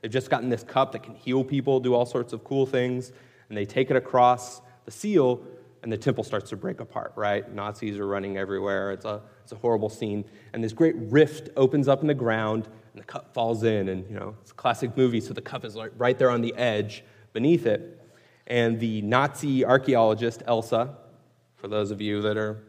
They've 0.00 0.10
just 0.10 0.30
gotten 0.30 0.48
this 0.48 0.62
cup 0.62 0.92
that 0.92 1.02
can 1.02 1.14
heal 1.14 1.44
people, 1.44 1.78
do 1.78 1.92
all 1.92 2.06
sorts 2.06 2.32
of 2.32 2.42
cool 2.42 2.64
things. 2.64 3.12
And 3.50 3.58
they 3.58 3.66
take 3.66 3.90
it 3.90 3.96
across 3.96 4.62
the 4.86 4.90
seal, 4.90 5.42
and 5.82 5.92
the 5.92 5.98
temple 5.98 6.24
starts 6.24 6.48
to 6.48 6.56
break 6.56 6.80
apart, 6.80 7.12
right? 7.16 7.54
Nazis 7.54 7.98
are 7.98 8.06
running 8.06 8.38
everywhere. 8.38 8.92
It's 8.92 9.04
a, 9.04 9.20
it's 9.42 9.52
a 9.52 9.56
horrible 9.56 9.90
scene. 9.90 10.24
And 10.54 10.64
this 10.64 10.72
great 10.72 10.96
rift 10.96 11.50
opens 11.54 11.86
up 11.86 12.00
in 12.00 12.06
the 12.06 12.14
ground, 12.14 12.66
and 12.94 13.02
the 13.02 13.06
cup 13.06 13.34
falls 13.34 13.62
in. 13.62 13.90
And, 13.90 14.08
you 14.08 14.18
know, 14.18 14.34
it's 14.40 14.52
a 14.52 14.54
classic 14.54 14.96
movie, 14.96 15.20
so 15.20 15.34
the 15.34 15.42
cup 15.42 15.66
is 15.66 15.76
right 15.98 16.18
there 16.18 16.30
on 16.30 16.40
the 16.40 16.54
edge 16.54 17.04
beneath 17.34 17.66
it. 17.66 18.00
And 18.46 18.80
the 18.80 19.02
Nazi 19.02 19.66
archaeologist, 19.66 20.42
Elsa, 20.46 20.96
for 21.58 21.68
those 21.68 21.90
of 21.90 22.00
you 22.00 22.22
that 22.22 22.36
are 22.36 22.62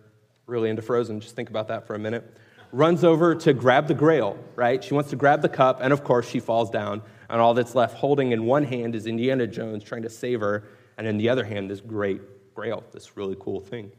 really 0.47 0.69
into 0.69 0.81
Frozen, 0.81 1.21
just 1.21 1.35
think 1.35 1.49
about 1.49 1.67
that 1.67 1.87
for 1.87 1.95
a 1.95 1.99
minute. 1.99 2.37
Runs 2.71 3.03
over 3.03 3.33
to 3.35 3.53
grab 3.53 3.87
the 3.87 3.93
grail, 3.93 4.37
right? 4.55 4.83
She 4.83 4.93
wants 4.93 5.11
to 5.11 5.15
grab 5.15 5.41
the 5.41 5.49
cup, 5.49 5.79
and 5.81 5.93
of 5.93 6.03
course, 6.03 6.27
she 6.27 6.39
falls 6.39 6.69
down. 6.69 7.01
And 7.29 7.39
all 7.39 7.53
that's 7.53 7.75
left 7.75 7.95
holding 7.95 8.31
in 8.31 8.45
one 8.45 8.63
hand 8.63 8.95
is 8.95 9.05
Indiana 9.05 9.47
Jones 9.47 9.83
trying 9.83 10.01
to 10.01 10.09
save 10.09 10.41
her, 10.41 10.67
and 10.97 11.07
in 11.07 11.17
the 11.17 11.29
other 11.29 11.45
hand, 11.45 11.69
this 11.69 11.81
great 11.81 12.21
grail, 12.55 12.83
this 12.91 13.15
really 13.15 13.37
cool 13.39 13.59
thing. 13.59 13.91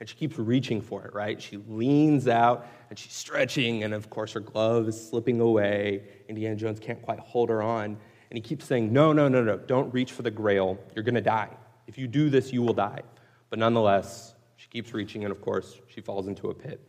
And 0.00 0.08
she 0.08 0.16
keeps 0.16 0.38
reaching 0.38 0.80
for 0.80 1.04
it, 1.04 1.12
right? 1.12 1.40
She 1.40 1.58
leans 1.68 2.26
out 2.26 2.66
and 2.88 2.98
she's 2.98 3.12
stretching, 3.12 3.84
and 3.84 3.92
of 3.92 4.08
course, 4.08 4.32
her 4.32 4.40
glove 4.40 4.88
is 4.88 5.08
slipping 5.08 5.40
away. 5.40 6.04
Indiana 6.26 6.56
Jones 6.56 6.80
can't 6.80 7.02
quite 7.02 7.18
hold 7.18 7.50
her 7.50 7.62
on. 7.62 7.84
And 8.30 8.36
he 8.36 8.40
keeps 8.40 8.64
saying, 8.64 8.90
No, 8.92 9.12
no, 9.12 9.28
no, 9.28 9.44
no, 9.44 9.58
don't 9.58 9.92
reach 9.92 10.12
for 10.12 10.22
the 10.22 10.30
grail. 10.30 10.78
You're 10.94 11.04
going 11.04 11.16
to 11.16 11.20
die. 11.20 11.50
If 11.86 11.98
you 11.98 12.08
do 12.08 12.30
this, 12.30 12.50
you 12.50 12.62
will 12.62 12.72
die. 12.72 13.02
But 13.50 13.58
nonetheless, 13.58 14.34
she 14.56 14.68
keeps 14.68 14.94
reaching, 14.94 15.24
and 15.24 15.32
of 15.32 15.40
course, 15.42 15.80
she 15.88 16.00
falls 16.00 16.28
into 16.28 16.48
a 16.48 16.54
pit. 16.54 16.80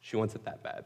She 0.00 0.16
wants 0.16 0.34
it 0.34 0.44
that 0.44 0.62
bad. 0.62 0.84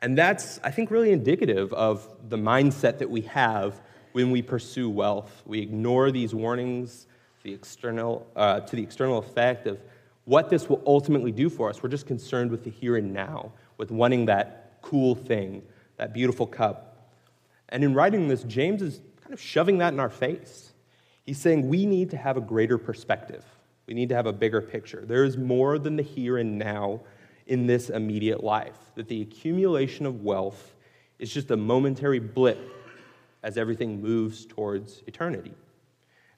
And 0.00 0.18
that's, 0.18 0.58
I 0.64 0.70
think, 0.70 0.90
really 0.90 1.12
indicative 1.12 1.72
of 1.72 2.06
the 2.28 2.36
mindset 2.36 2.98
that 2.98 3.08
we 3.08 3.22
have 3.22 3.80
when 4.12 4.30
we 4.30 4.42
pursue 4.42 4.90
wealth. 4.90 5.42
We 5.46 5.60
ignore 5.60 6.10
these 6.10 6.34
warnings 6.34 7.06
the 7.42 7.52
external, 7.52 8.26
uh, 8.36 8.60
to 8.60 8.76
the 8.76 8.82
external 8.82 9.18
effect 9.18 9.66
of 9.66 9.80
what 10.24 10.48
this 10.48 10.68
will 10.68 10.82
ultimately 10.86 11.32
do 11.32 11.50
for 11.50 11.68
us. 11.68 11.82
We're 11.82 11.88
just 11.88 12.06
concerned 12.06 12.50
with 12.50 12.64
the 12.64 12.70
here 12.70 12.96
and 12.96 13.12
now, 13.12 13.52
with 13.78 13.90
wanting 13.90 14.26
that 14.26 14.78
cool 14.82 15.14
thing, 15.14 15.62
that 15.96 16.12
beautiful 16.12 16.46
cup. 16.46 17.10
And 17.68 17.82
in 17.82 17.94
writing 17.94 18.28
this, 18.28 18.42
James 18.44 18.82
is 18.82 19.00
kind 19.20 19.32
of 19.32 19.40
shoving 19.40 19.78
that 19.78 19.92
in 19.92 20.00
our 20.00 20.10
face. 20.10 20.72
He's 21.24 21.38
saying 21.38 21.68
we 21.68 21.86
need 21.86 22.10
to 22.10 22.16
have 22.16 22.36
a 22.36 22.40
greater 22.40 22.78
perspective. 22.78 23.44
We 23.86 23.94
need 23.94 24.08
to 24.10 24.14
have 24.14 24.26
a 24.26 24.32
bigger 24.32 24.60
picture. 24.60 25.04
There 25.06 25.24
is 25.24 25.36
more 25.36 25.78
than 25.78 25.96
the 25.96 26.02
here 26.02 26.38
and 26.38 26.58
now 26.58 27.00
in 27.46 27.66
this 27.66 27.90
immediate 27.90 28.42
life, 28.42 28.76
that 28.94 29.08
the 29.08 29.22
accumulation 29.22 30.06
of 30.06 30.22
wealth 30.22 30.74
is 31.18 31.32
just 31.32 31.50
a 31.50 31.56
momentary 31.56 32.20
blip 32.20 32.58
as 33.42 33.58
everything 33.58 34.00
moves 34.00 34.46
towards 34.46 35.02
eternity. 35.06 35.52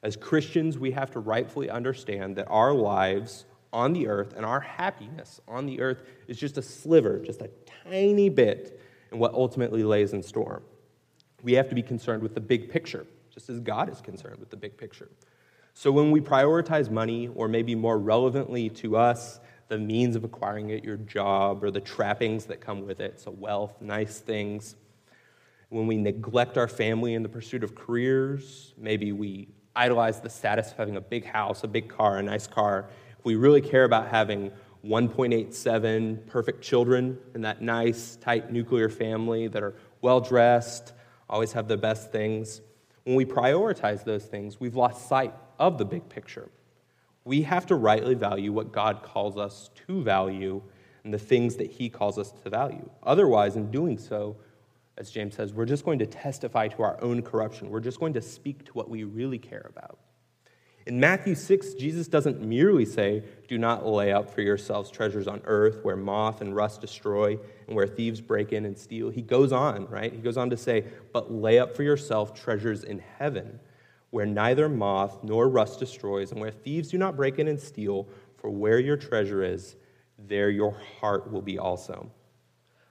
As 0.01 0.15
Christians, 0.15 0.77
we 0.77 0.91
have 0.91 1.11
to 1.11 1.19
rightfully 1.19 1.69
understand 1.69 2.35
that 2.35 2.47
our 2.47 2.73
lives 2.73 3.45
on 3.71 3.93
the 3.93 4.07
earth 4.07 4.33
and 4.35 4.45
our 4.45 4.59
happiness 4.59 5.41
on 5.47 5.65
the 5.65 5.81
earth 5.81 6.01
is 6.27 6.37
just 6.37 6.57
a 6.57 6.61
sliver, 6.61 7.19
just 7.19 7.41
a 7.41 7.49
tiny 7.83 8.29
bit 8.29 8.81
in 9.11 9.19
what 9.19 9.33
ultimately 9.33 9.83
lays 9.83 10.13
in 10.13 10.23
store. 10.23 10.63
We 11.43 11.53
have 11.53 11.69
to 11.69 11.75
be 11.75 11.83
concerned 11.83 12.23
with 12.23 12.33
the 12.33 12.41
big 12.41 12.69
picture, 12.69 13.05
just 13.31 13.49
as 13.49 13.59
God 13.59 13.89
is 13.89 14.01
concerned 14.01 14.39
with 14.39 14.49
the 14.49 14.57
big 14.57 14.77
picture. 14.77 15.09
So 15.77 15.91
when 15.91 16.09
we 16.09 16.21
prioritize 16.21 16.89
money, 16.89 17.27
or 17.35 17.49
maybe 17.49 17.75
more 17.75 17.99
relevantly 17.99 18.69
to 18.69 18.95
us, 18.95 19.41
the 19.67 19.77
means 19.77 20.15
of 20.15 20.23
acquiring 20.23 20.69
it, 20.69 20.85
your 20.85 20.95
job, 20.95 21.65
or 21.65 21.69
the 21.69 21.81
trappings 21.81 22.45
that 22.45 22.61
come 22.61 22.87
with 22.87 23.01
it, 23.01 23.19
so 23.19 23.31
wealth, 23.31 23.81
nice 23.81 24.19
things, 24.21 24.77
when 25.67 25.85
we 25.85 25.97
neglect 25.97 26.57
our 26.57 26.69
family 26.69 27.13
in 27.13 27.23
the 27.23 27.29
pursuit 27.29 27.61
of 27.61 27.75
careers, 27.75 28.73
maybe 28.77 29.11
we 29.11 29.49
idolize 29.75 30.21
the 30.21 30.29
status 30.29 30.71
of 30.71 30.77
having 30.77 30.95
a 30.95 31.01
big 31.01 31.25
house, 31.25 31.65
a 31.65 31.67
big 31.67 31.89
car, 31.89 32.19
a 32.19 32.23
nice 32.23 32.47
car. 32.47 32.85
If 33.19 33.25
we 33.25 33.35
really 33.35 33.61
care 33.61 33.83
about 33.83 34.07
having 34.07 34.51
1.87 34.85 36.25
perfect 36.25 36.63
children 36.63 37.17
in 37.33 37.41
that 37.41 37.61
nice, 37.61 38.15
tight 38.15 38.49
nuclear 38.49 38.87
family 38.87 39.49
that 39.49 39.61
are 39.61 39.73
well 39.99 40.21
dressed, 40.21 40.93
always 41.29 41.51
have 41.51 41.67
the 41.67 41.75
best 41.75 42.13
things, 42.13 42.61
when 43.03 43.15
we 43.15 43.25
prioritize 43.25 44.05
those 44.05 44.23
things, 44.23 44.57
we've 44.57 44.75
lost 44.75 45.09
sight 45.09 45.33
of 45.59 45.77
the 45.77 45.85
big 45.85 46.07
picture. 46.09 46.49
We 47.23 47.41
have 47.41 47.65
to 47.67 47.75
rightly 47.75 48.13
value 48.13 48.51
what 48.51 48.71
God 48.71 49.01
calls 49.01 49.37
us 49.37 49.69
to 49.87 50.03
value 50.03 50.61
and 51.03 51.13
the 51.13 51.19
things 51.19 51.55
that 51.55 51.71
He 51.71 51.89
calls 51.89 52.17
us 52.17 52.31
to 52.43 52.49
value. 52.49 52.89
Otherwise, 53.03 53.55
in 53.55 53.71
doing 53.71 53.97
so, 53.97 54.35
as 54.97 55.11
James 55.11 55.35
says, 55.35 55.53
we're 55.53 55.65
just 55.65 55.85
going 55.85 55.99
to 55.99 56.05
testify 56.05 56.67
to 56.69 56.83
our 56.83 57.01
own 57.01 57.21
corruption. 57.21 57.69
We're 57.69 57.79
just 57.79 57.99
going 57.99 58.13
to 58.13 58.21
speak 58.21 58.65
to 58.65 58.71
what 58.73 58.89
we 58.89 59.03
really 59.03 59.39
care 59.39 59.69
about. 59.69 59.99
In 60.85 60.99
Matthew 60.99 61.33
6, 61.33 61.73
Jesus 61.73 62.07
doesn't 62.07 62.41
merely 62.41 62.85
say, 62.85 63.23
Do 63.47 63.57
not 63.57 63.85
lay 63.85 64.13
up 64.13 64.29
for 64.29 64.41
yourselves 64.41 64.91
treasures 64.91 65.27
on 65.27 65.41
earth 65.45 65.83
where 65.83 65.95
moth 65.95 66.41
and 66.41 66.55
rust 66.55 66.79
destroy 66.79 67.39
and 67.67 67.75
where 67.75 67.87
thieves 67.87 68.21
break 68.21 68.53
in 68.53 68.65
and 68.65 68.77
steal. 68.77 69.09
He 69.09 69.23
goes 69.23 69.51
on, 69.51 69.87
right? 69.87 70.13
He 70.13 70.19
goes 70.19 70.37
on 70.37 70.51
to 70.51 70.57
say, 70.57 70.85
But 71.11 71.33
lay 71.33 71.57
up 71.57 71.75
for 71.75 71.81
yourself 71.81 72.39
treasures 72.39 72.83
in 72.83 73.01
heaven 73.17 73.59
where 74.15 74.25
neither 74.25 74.69
moth 74.69 75.21
nor 75.25 75.49
rust 75.49 75.77
destroys, 75.77 76.31
and 76.31 76.39
where 76.39 76.49
thieves 76.49 76.87
do 76.87 76.97
not 76.97 77.17
break 77.17 77.37
in 77.37 77.49
and 77.49 77.59
steal, 77.59 78.07
for 78.37 78.49
where 78.49 78.79
your 78.79 78.95
treasure 78.95 79.43
is, 79.43 79.75
there 80.17 80.49
your 80.49 80.71
heart 81.01 81.29
will 81.29 81.41
be 81.41 81.59
also. 81.59 82.09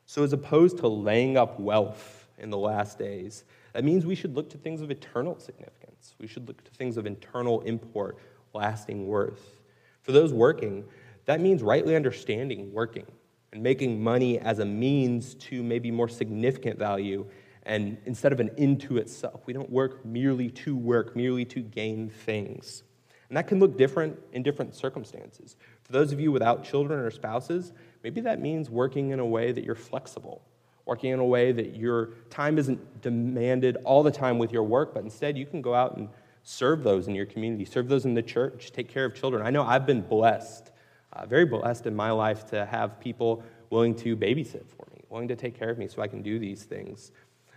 So, 0.04 0.22
as 0.22 0.34
opposed 0.34 0.76
to 0.80 0.86
laying 0.86 1.38
up 1.38 1.58
wealth 1.58 2.28
in 2.36 2.50
the 2.50 2.58
last 2.58 2.98
days, 2.98 3.44
that 3.72 3.84
means 3.84 4.04
we 4.04 4.14
should 4.14 4.36
look 4.36 4.50
to 4.50 4.58
things 4.58 4.82
of 4.82 4.90
eternal 4.90 5.38
significance. 5.38 6.14
We 6.20 6.26
should 6.26 6.46
look 6.46 6.62
to 6.62 6.70
things 6.72 6.98
of 6.98 7.06
internal 7.06 7.62
import, 7.62 8.18
lasting 8.52 9.06
worth. 9.06 9.62
For 10.02 10.12
those 10.12 10.34
working, 10.34 10.84
that 11.24 11.40
means 11.40 11.62
rightly 11.62 11.96
understanding 11.96 12.70
working 12.70 13.06
and 13.50 13.62
making 13.62 14.04
money 14.04 14.40
as 14.40 14.58
a 14.58 14.66
means 14.66 15.36
to 15.36 15.62
maybe 15.62 15.90
more 15.90 16.10
significant 16.10 16.78
value 16.78 17.24
and 17.66 17.96
instead 18.04 18.32
of 18.32 18.40
an 18.40 18.50
into 18.56 18.98
itself. 18.98 19.42
We 19.46 19.52
don't 19.52 19.70
work 19.70 20.04
merely 20.04 20.50
to 20.50 20.76
work, 20.76 21.16
merely 21.16 21.44
to 21.46 21.60
gain 21.60 22.10
things. 22.10 22.82
And 23.28 23.36
that 23.36 23.48
can 23.48 23.58
look 23.58 23.78
different 23.78 24.18
in 24.32 24.42
different 24.42 24.74
circumstances. 24.74 25.56
For 25.82 25.92
those 25.92 26.12
of 26.12 26.20
you 26.20 26.30
without 26.30 26.64
children 26.64 27.00
or 27.00 27.10
spouses, 27.10 27.72
maybe 28.02 28.20
that 28.22 28.40
means 28.40 28.70
working 28.70 29.10
in 29.10 29.18
a 29.18 29.26
way 29.26 29.52
that 29.52 29.64
you're 29.64 29.74
flexible, 29.74 30.42
working 30.84 31.10
in 31.10 31.18
a 31.18 31.24
way 31.24 31.52
that 31.52 31.74
your 31.74 32.10
time 32.30 32.58
isn't 32.58 33.02
demanded 33.02 33.78
all 33.84 34.02
the 34.02 34.10
time 34.10 34.38
with 34.38 34.52
your 34.52 34.62
work, 34.62 34.92
but 34.94 35.02
instead 35.02 35.38
you 35.38 35.46
can 35.46 35.62
go 35.62 35.74
out 35.74 35.96
and 35.96 36.08
serve 36.42 36.82
those 36.82 37.08
in 37.08 37.14
your 37.14 37.26
community, 37.26 37.64
serve 37.64 37.88
those 37.88 38.04
in 38.04 38.12
the 38.12 38.22
church, 38.22 38.70
take 38.72 38.88
care 38.88 39.06
of 39.06 39.14
children. 39.14 39.44
I 39.44 39.50
know 39.50 39.62
I've 39.62 39.86
been 39.86 40.02
blessed, 40.02 40.70
uh, 41.14 41.24
very 41.24 41.46
blessed 41.46 41.86
in 41.86 41.96
my 41.96 42.10
life 42.10 42.46
to 42.50 42.66
have 42.66 43.00
people 43.00 43.42
willing 43.70 43.94
to 43.96 44.14
babysit 44.16 44.68
for 44.68 44.86
me, 44.92 45.02
willing 45.08 45.28
to 45.28 45.36
take 45.36 45.58
care 45.58 45.70
of 45.70 45.78
me 45.78 45.88
so 45.88 46.02
I 46.02 46.08
can 46.08 46.22
do 46.22 46.38
these 46.38 46.62
things. 46.62 47.12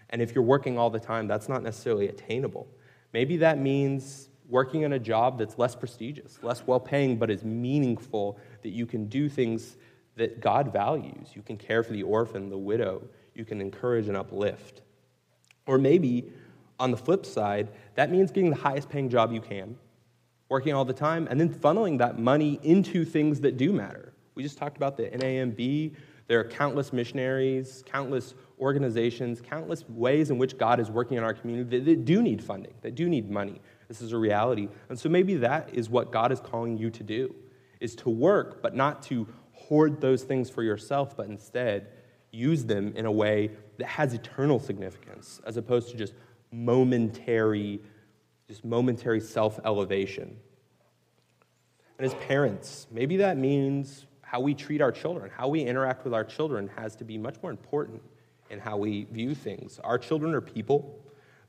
And 0.09 0.21
if 0.21 0.33
you're 0.33 0.43
working 0.43 0.77
all 0.77 0.89
the 0.89 0.99
time, 0.99 1.27
that's 1.27 1.49
not 1.49 1.63
necessarily 1.63 2.07
attainable. 2.07 2.67
Maybe 3.13 3.37
that 3.37 3.59
means 3.59 4.29
working 4.49 4.83
in 4.83 4.93
a 4.93 4.99
job 4.99 5.37
that's 5.37 5.57
less 5.57 5.75
prestigious, 5.75 6.39
less 6.41 6.65
well 6.65 6.79
paying, 6.79 7.17
but 7.17 7.29
is 7.29 7.43
meaningful, 7.43 8.39
that 8.63 8.69
you 8.69 8.85
can 8.85 9.07
do 9.07 9.27
things 9.27 9.77
that 10.15 10.39
God 10.39 10.71
values. 10.71 11.29
You 11.33 11.41
can 11.41 11.57
care 11.57 11.83
for 11.83 11.93
the 11.93 12.03
orphan, 12.03 12.49
the 12.49 12.57
widow, 12.57 13.03
you 13.35 13.45
can 13.45 13.61
encourage 13.61 14.07
and 14.07 14.17
uplift. 14.17 14.81
Or 15.65 15.77
maybe 15.77 16.31
on 16.79 16.91
the 16.91 16.97
flip 16.97 17.25
side, 17.25 17.69
that 17.95 18.09
means 18.09 18.31
getting 18.31 18.49
the 18.49 18.55
highest 18.55 18.89
paying 18.89 19.09
job 19.09 19.31
you 19.31 19.41
can, 19.41 19.77
working 20.49 20.73
all 20.73 20.85
the 20.85 20.93
time, 20.93 21.27
and 21.29 21.39
then 21.39 21.53
funneling 21.53 21.97
that 21.99 22.17
money 22.17 22.59
into 22.63 23.03
things 23.05 23.41
that 23.41 23.57
do 23.57 23.73
matter. 23.73 24.13
We 24.35 24.43
just 24.43 24.57
talked 24.57 24.77
about 24.77 24.97
the 24.97 25.03
NAMB. 25.03 25.95
There 26.27 26.39
are 26.39 26.43
countless 26.43 26.91
missionaries, 26.91 27.83
countless 27.85 28.33
organizations, 28.59 29.39
countless 29.41 29.87
ways 29.87 30.29
in 30.29 30.37
which 30.37 30.57
God 30.57 30.79
is 30.79 30.91
working 30.91 31.17
in 31.17 31.23
our 31.23 31.33
community 31.33 31.77
that, 31.77 31.85
that 31.85 32.05
do 32.05 32.21
need 32.21 32.43
funding, 32.43 32.73
that 32.81 32.95
do 32.95 33.07
need 33.07 33.29
money. 33.29 33.61
This 33.87 34.01
is 34.01 34.11
a 34.11 34.17
reality. 34.17 34.67
And 34.89 34.99
so 34.99 35.07
maybe 35.07 35.35
that 35.35 35.73
is 35.73 35.89
what 35.89 36.11
God 36.11 36.31
is 36.31 36.39
calling 36.39 36.77
you 36.77 36.89
to 36.89 37.03
do, 37.03 37.33
is 37.79 37.95
to 37.97 38.09
work, 38.09 38.61
but 38.61 38.75
not 38.75 39.01
to 39.03 39.27
hoard 39.53 40.01
those 40.01 40.23
things 40.23 40.49
for 40.49 40.63
yourself, 40.63 41.15
but 41.15 41.27
instead 41.27 41.87
use 42.31 42.65
them 42.65 42.93
in 42.95 43.05
a 43.05 43.11
way 43.11 43.51
that 43.77 43.87
has 43.87 44.13
eternal 44.13 44.59
significance, 44.59 45.39
as 45.45 45.55
opposed 45.55 45.89
to 45.89 45.97
just 45.97 46.13
momentary, 46.51 47.81
just 48.47 48.65
momentary 48.65 49.21
self-elevation. 49.21 50.35
And 51.97 52.05
as 52.05 52.13
parents, 52.15 52.87
maybe 52.91 53.17
that 53.17 53.37
means 53.37 54.05
how 54.27 54.41
we 54.41 54.53
treat 54.53 54.81
our 54.81 54.91
children, 54.91 55.31
how 55.33 55.47
we 55.47 55.61
interact 55.61 56.03
with 56.03 56.13
our 56.13 56.25
children 56.25 56.69
has 56.75 56.97
to 56.97 57.05
be 57.05 57.17
much 57.17 57.37
more 57.41 57.49
important 57.49 58.01
in 58.49 58.59
how 58.59 58.75
we 58.75 59.05
view 59.05 59.33
things. 59.33 59.79
Our 59.85 59.97
children 59.97 60.33
are 60.33 60.41
people. 60.41 60.99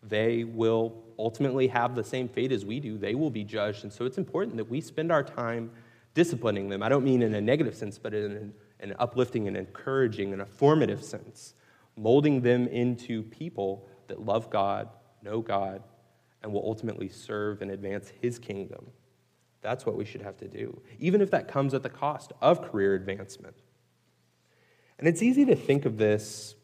They 0.04 0.44
will 0.44 1.02
ultimately 1.18 1.66
have 1.66 1.96
the 1.96 2.04
same 2.04 2.28
fate 2.28 2.52
as 2.52 2.64
we 2.64 2.78
do. 2.78 2.96
They 2.96 3.16
will 3.16 3.30
be 3.30 3.42
judged. 3.42 3.82
And 3.82 3.92
so 3.92 4.04
it's 4.04 4.16
important 4.16 4.56
that 4.58 4.70
we 4.70 4.80
spend 4.80 5.10
our 5.10 5.24
time 5.24 5.72
disciplining 6.14 6.68
them. 6.68 6.84
I 6.84 6.88
don't 6.88 7.02
mean 7.02 7.22
in 7.22 7.34
a 7.34 7.40
negative 7.40 7.74
sense, 7.74 7.98
but 7.98 8.14
in 8.14 8.52
an 8.78 8.94
uplifting 9.00 9.48
and 9.48 9.56
encouraging 9.56 10.32
and 10.32 10.42
a 10.42 10.46
formative 10.46 11.02
sense, 11.02 11.54
molding 11.96 12.40
them 12.42 12.68
into 12.68 13.24
people 13.24 13.88
that 14.06 14.24
love 14.24 14.50
God, 14.50 14.88
know 15.24 15.40
God, 15.40 15.82
and 16.44 16.52
will 16.52 16.64
ultimately 16.64 17.08
serve 17.08 17.60
and 17.60 17.72
advance 17.72 18.12
His 18.22 18.38
kingdom. 18.38 18.86
That's 19.60 19.84
what 19.84 19.96
we 19.96 20.04
should 20.04 20.22
have 20.22 20.36
to 20.38 20.48
do, 20.48 20.80
even 20.98 21.20
if 21.20 21.30
that 21.32 21.48
comes 21.48 21.74
at 21.74 21.82
the 21.82 21.88
cost 21.88 22.32
of 22.40 22.70
career 22.70 22.94
advancement. 22.94 23.56
And 24.98 25.06
it's 25.08 25.22
easy 25.22 25.44
to 25.46 25.56
think 25.56 25.84
of 25.84 25.96
this 25.96 26.54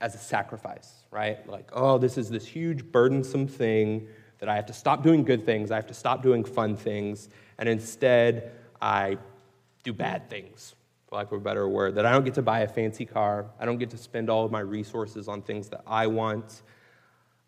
as 0.00 0.14
a 0.14 0.18
sacrifice, 0.18 1.04
right? 1.10 1.48
Like, 1.48 1.70
oh, 1.72 1.98
this 1.98 2.18
is 2.18 2.28
this 2.28 2.46
huge, 2.46 2.84
burdensome 2.84 3.48
thing 3.48 4.08
that 4.38 4.48
I 4.48 4.56
have 4.56 4.66
to 4.66 4.72
stop 4.72 5.02
doing 5.02 5.24
good 5.24 5.46
things, 5.46 5.70
I 5.70 5.76
have 5.76 5.86
to 5.86 5.94
stop 5.94 6.22
doing 6.22 6.44
fun 6.44 6.76
things, 6.76 7.30
and 7.58 7.68
instead 7.68 8.52
I 8.80 9.16
do 9.82 9.92
bad 9.92 10.28
things, 10.28 10.74
for 11.08 11.16
lack 11.16 11.28
of 11.28 11.38
a 11.38 11.40
better 11.40 11.66
word. 11.68 11.94
That 11.94 12.04
I 12.04 12.12
don't 12.12 12.24
get 12.24 12.34
to 12.34 12.42
buy 12.42 12.60
a 12.60 12.68
fancy 12.68 13.06
car, 13.06 13.46
I 13.58 13.64
don't 13.64 13.78
get 13.78 13.90
to 13.90 13.96
spend 13.96 14.28
all 14.28 14.44
of 14.44 14.52
my 14.52 14.60
resources 14.60 15.26
on 15.26 15.40
things 15.40 15.70
that 15.70 15.82
I 15.86 16.06
want, 16.06 16.62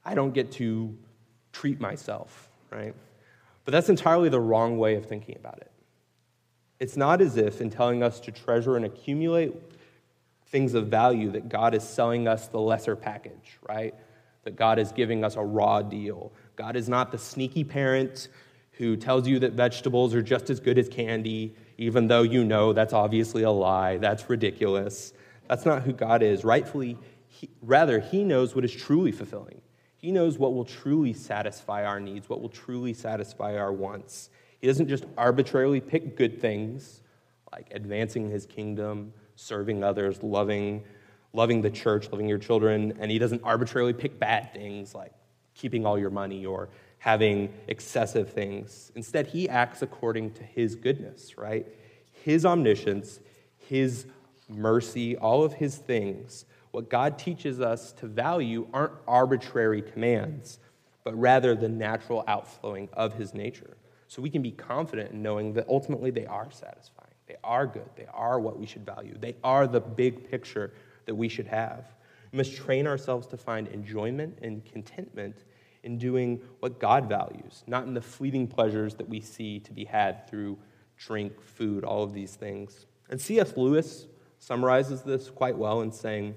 I 0.04 0.14
don't 0.14 0.32
get 0.32 0.50
to 0.52 0.96
treat 1.52 1.78
myself, 1.78 2.48
right? 2.70 2.94
But 3.68 3.72
that's 3.72 3.90
entirely 3.90 4.30
the 4.30 4.40
wrong 4.40 4.78
way 4.78 4.94
of 4.94 5.04
thinking 5.04 5.36
about 5.36 5.58
it. 5.58 5.70
It's 6.80 6.96
not 6.96 7.20
as 7.20 7.36
if, 7.36 7.60
in 7.60 7.68
telling 7.68 8.02
us 8.02 8.18
to 8.20 8.32
treasure 8.32 8.76
and 8.76 8.86
accumulate 8.86 9.54
things 10.46 10.72
of 10.72 10.86
value, 10.86 11.30
that 11.32 11.50
God 11.50 11.74
is 11.74 11.86
selling 11.86 12.26
us 12.26 12.46
the 12.46 12.58
lesser 12.58 12.96
package, 12.96 13.58
right? 13.68 13.94
That 14.44 14.56
God 14.56 14.78
is 14.78 14.90
giving 14.90 15.22
us 15.22 15.36
a 15.36 15.42
raw 15.42 15.82
deal. 15.82 16.32
God 16.56 16.76
is 16.76 16.88
not 16.88 17.12
the 17.12 17.18
sneaky 17.18 17.62
parent 17.62 18.28
who 18.72 18.96
tells 18.96 19.28
you 19.28 19.38
that 19.40 19.52
vegetables 19.52 20.14
are 20.14 20.22
just 20.22 20.48
as 20.48 20.60
good 20.60 20.78
as 20.78 20.88
candy, 20.88 21.54
even 21.76 22.06
though 22.06 22.22
you 22.22 22.44
know 22.44 22.72
that's 22.72 22.94
obviously 22.94 23.42
a 23.42 23.50
lie, 23.50 23.98
that's 23.98 24.30
ridiculous. 24.30 25.12
That's 25.46 25.66
not 25.66 25.82
who 25.82 25.92
God 25.92 26.22
is. 26.22 26.42
Rightfully, 26.42 26.96
he, 27.26 27.50
rather, 27.60 28.00
He 28.00 28.24
knows 28.24 28.54
what 28.54 28.64
is 28.64 28.72
truly 28.72 29.12
fulfilling. 29.12 29.60
He 29.98 30.12
knows 30.12 30.38
what 30.38 30.54
will 30.54 30.64
truly 30.64 31.12
satisfy 31.12 31.84
our 31.84 31.98
needs, 31.98 32.28
what 32.28 32.40
will 32.40 32.48
truly 32.48 32.94
satisfy 32.94 33.56
our 33.56 33.72
wants. 33.72 34.30
He 34.60 34.68
doesn't 34.68 34.88
just 34.88 35.04
arbitrarily 35.16 35.80
pick 35.80 36.16
good 36.16 36.40
things 36.40 37.00
like 37.52 37.68
advancing 37.72 38.30
his 38.30 38.46
kingdom, 38.46 39.12
serving 39.34 39.82
others, 39.82 40.22
loving, 40.22 40.84
loving 41.32 41.62
the 41.62 41.70
church, 41.70 42.10
loving 42.12 42.28
your 42.28 42.38
children, 42.38 42.96
and 43.00 43.10
he 43.10 43.18
doesn't 43.18 43.42
arbitrarily 43.42 43.92
pick 43.92 44.20
bad 44.20 44.52
things 44.52 44.94
like 44.94 45.12
keeping 45.54 45.84
all 45.84 45.98
your 45.98 46.10
money 46.10 46.46
or 46.46 46.68
having 46.98 47.52
excessive 47.66 48.32
things. 48.32 48.92
Instead, 48.94 49.26
he 49.26 49.48
acts 49.48 49.82
according 49.82 50.32
to 50.32 50.44
his 50.44 50.76
goodness, 50.76 51.36
right? 51.36 51.66
His 52.24 52.46
omniscience, 52.46 53.18
his 53.56 54.06
mercy, 54.48 55.16
all 55.16 55.44
of 55.44 55.54
his 55.54 55.76
things 55.76 56.44
what 56.70 56.90
God 56.90 57.18
teaches 57.18 57.60
us 57.60 57.92
to 57.92 58.06
value 58.06 58.66
aren't 58.72 58.92
arbitrary 59.06 59.82
commands, 59.82 60.58
but 61.04 61.18
rather 61.18 61.54
the 61.54 61.68
natural 61.68 62.24
outflowing 62.26 62.88
of 62.92 63.14
his 63.14 63.34
nature. 63.34 63.76
So 64.08 64.22
we 64.22 64.30
can 64.30 64.42
be 64.42 64.50
confident 64.50 65.12
in 65.12 65.22
knowing 65.22 65.52
that 65.54 65.68
ultimately 65.68 66.10
they 66.10 66.26
are 66.26 66.50
satisfying. 66.50 67.08
They 67.26 67.36
are 67.44 67.66
good. 67.66 67.88
They 67.96 68.06
are 68.12 68.40
what 68.40 68.58
we 68.58 68.66
should 68.66 68.86
value. 68.86 69.16
They 69.18 69.36
are 69.44 69.66
the 69.66 69.80
big 69.80 70.30
picture 70.30 70.72
that 71.06 71.14
we 71.14 71.28
should 71.28 71.46
have. 71.46 71.84
We 72.32 72.38
must 72.38 72.56
train 72.56 72.86
ourselves 72.86 73.26
to 73.28 73.36
find 73.36 73.68
enjoyment 73.68 74.38
and 74.42 74.64
contentment 74.64 75.44
in 75.82 75.98
doing 75.98 76.40
what 76.60 76.80
God 76.80 77.08
values, 77.08 77.64
not 77.66 77.84
in 77.84 77.94
the 77.94 78.00
fleeting 78.00 78.46
pleasures 78.46 78.94
that 78.94 79.08
we 79.08 79.20
see 79.20 79.60
to 79.60 79.72
be 79.72 79.84
had 79.84 80.28
through 80.28 80.58
drink, 80.96 81.40
food, 81.40 81.84
all 81.84 82.02
of 82.02 82.12
these 82.12 82.34
things. 82.34 82.86
And 83.10 83.20
C.S. 83.20 83.56
Lewis 83.56 84.06
summarizes 84.38 85.02
this 85.02 85.30
quite 85.30 85.56
well 85.56 85.82
in 85.82 85.92
saying, 85.92 86.36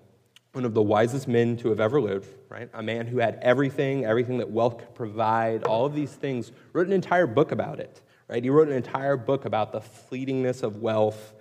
one 0.53 0.65
of 0.65 0.73
the 0.73 0.81
wisest 0.81 1.27
men 1.27 1.55
to 1.57 1.69
have 1.69 1.79
ever 1.79 2.01
lived, 2.01 2.27
right? 2.49 2.69
A 2.73 2.83
man 2.83 3.07
who 3.07 3.19
had 3.19 3.39
everything, 3.41 4.05
everything 4.05 4.37
that 4.39 4.49
wealth 4.49 4.79
could 4.79 4.93
provide, 4.93 5.63
all 5.63 5.85
of 5.85 5.95
these 5.95 6.11
things, 6.11 6.51
wrote 6.73 6.87
an 6.87 6.93
entire 6.93 7.27
book 7.27 7.51
about 7.51 7.79
it, 7.79 8.01
right? 8.27 8.43
He 8.43 8.49
wrote 8.49 8.67
an 8.67 8.73
entire 8.73 9.15
book 9.15 9.45
about 9.45 9.71
the 9.71 9.79
fleetingness 9.79 10.61
of 10.61 10.77
wealth 10.77 11.33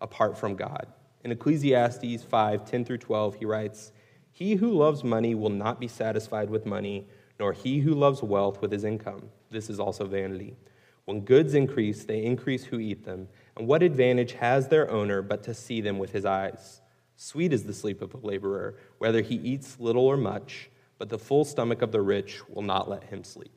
apart 0.00 0.36
from 0.36 0.56
God. 0.56 0.86
In 1.22 1.30
Ecclesiastes 1.30 2.24
5 2.24 2.64
10 2.64 2.84
through 2.84 2.98
12, 2.98 3.36
he 3.36 3.44
writes, 3.44 3.92
He 4.32 4.56
who 4.56 4.70
loves 4.72 5.04
money 5.04 5.34
will 5.34 5.50
not 5.50 5.78
be 5.78 5.88
satisfied 5.88 6.50
with 6.50 6.66
money, 6.66 7.06
nor 7.38 7.52
he 7.52 7.80
who 7.80 7.94
loves 7.94 8.22
wealth 8.22 8.60
with 8.60 8.72
his 8.72 8.84
income. 8.84 9.30
This 9.50 9.70
is 9.70 9.78
also 9.78 10.06
vanity. 10.06 10.56
When 11.04 11.20
goods 11.20 11.54
increase, 11.54 12.04
they 12.04 12.24
increase 12.24 12.64
who 12.64 12.80
eat 12.80 13.04
them. 13.04 13.28
And 13.56 13.68
what 13.68 13.84
advantage 13.84 14.32
has 14.32 14.68
their 14.68 14.90
owner 14.90 15.22
but 15.22 15.44
to 15.44 15.54
see 15.54 15.80
them 15.80 15.98
with 15.98 16.10
his 16.10 16.24
eyes? 16.24 16.80
Sweet 17.16 17.52
is 17.52 17.64
the 17.64 17.72
sleep 17.72 18.02
of 18.02 18.14
a 18.14 18.18
laborer, 18.18 18.76
whether 18.98 19.22
he 19.22 19.36
eats 19.36 19.80
little 19.80 20.04
or 20.04 20.16
much, 20.16 20.70
but 20.98 21.08
the 21.08 21.18
full 21.18 21.44
stomach 21.44 21.82
of 21.82 21.92
the 21.92 22.02
rich 22.02 22.46
will 22.48 22.62
not 22.62 22.88
let 22.88 23.04
him 23.04 23.24
sleep. 23.24 23.52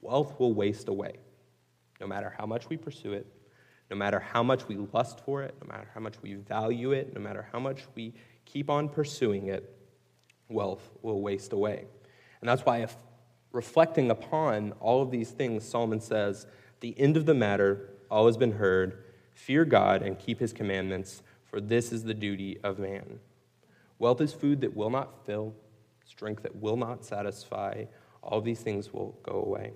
Wealth 0.00 0.38
will 0.38 0.52
waste 0.52 0.88
away, 0.88 1.16
no 2.00 2.06
matter 2.06 2.34
how 2.36 2.46
much 2.46 2.68
we 2.68 2.76
pursue 2.76 3.12
it, 3.12 3.26
no 3.90 3.96
matter 3.96 4.18
how 4.18 4.42
much 4.42 4.66
we 4.66 4.76
lust 4.92 5.20
for 5.20 5.42
it, 5.42 5.54
no 5.60 5.68
matter 5.68 5.88
how 5.94 6.00
much 6.00 6.14
we 6.22 6.34
value 6.34 6.92
it, 6.92 7.14
no 7.14 7.20
matter 7.20 7.46
how 7.52 7.60
much 7.60 7.82
we 7.94 8.14
keep 8.44 8.68
on 8.68 8.88
pursuing 8.88 9.46
it, 9.46 9.76
wealth 10.48 10.90
will 11.02 11.20
waste 11.20 11.52
away. 11.52 11.84
And 12.40 12.48
that's 12.48 12.64
why, 12.64 12.78
if 12.78 12.96
reflecting 13.52 14.10
upon 14.10 14.72
all 14.80 15.02
of 15.02 15.10
these 15.10 15.30
things, 15.30 15.64
Solomon 15.64 16.00
says, 16.00 16.46
The 16.80 16.98
end 16.98 17.16
of 17.16 17.26
the 17.26 17.34
matter, 17.34 17.90
all 18.10 18.26
has 18.26 18.36
been 18.36 18.52
heard. 18.52 19.04
Fear 19.32 19.66
God 19.66 20.02
and 20.02 20.18
keep 20.18 20.40
his 20.40 20.52
commandments 20.52 21.22
for 21.50 21.60
this 21.60 21.92
is 21.92 22.04
the 22.04 22.14
duty 22.14 22.58
of 22.62 22.78
man. 22.78 23.18
Wealth 23.98 24.20
is 24.20 24.32
food 24.32 24.60
that 24.60 24.74
will 24.74 24.90
not 24.90 25.26
fill, 25.26 25.54
strength 26.04 26.42
that 26.44 26.56
will 26.56 26.76
not 26.76 27.04
satisfy. 27.04 27.84
All 28.22 28.40
these 28.40 28.60
things 28.60 28.92
will 28.92 29.18
go 29.22 29.42
away. 29.44 29.72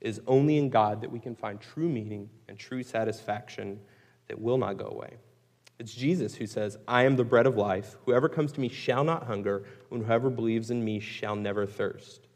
It 0.00 0.08
is 0.08 0.20
only 0.26 0.58
in 0.58 0.70
God 0.70 1.00
that 1.02 1.12
we 1.12 1.20
can 1.20 1.36
find 1.36 1.60
true 1.60 1.88
meaning 1.88 2.28
and 2.48 2.58
true 2.58 2.82
satisfaction 2.82 3.78
that 4.28 4.40
will 4.40 4.58
not 4.58 4.78
go 4.78 4.86
away. 4.86 5.16
It's 5.78 5.94
Jesus 5.94 6.34
who 6.34 6.46
says, 6.46 6.78
I 6.88 7.04
am 7.04 7.16
the 7.16 7.24
bread 7.24 7.46
of 7.46 7.56
life. 7.56 7.96
Whoever 8.04 8.28
comes 8.28 8.52
to 8.52 8.60
me 8.60 8.68
shall 8.68 9.04
not 9.04 9.26
hunger, 9.26 9.64
and 9.90 10.04
whoever 10.04 10.30
believes 10.30 10.70
in 10.70 10.84
me 10.84 11.00
shall 11.00 11.36
never 11.36 11.66
thirst. 11.66 12.28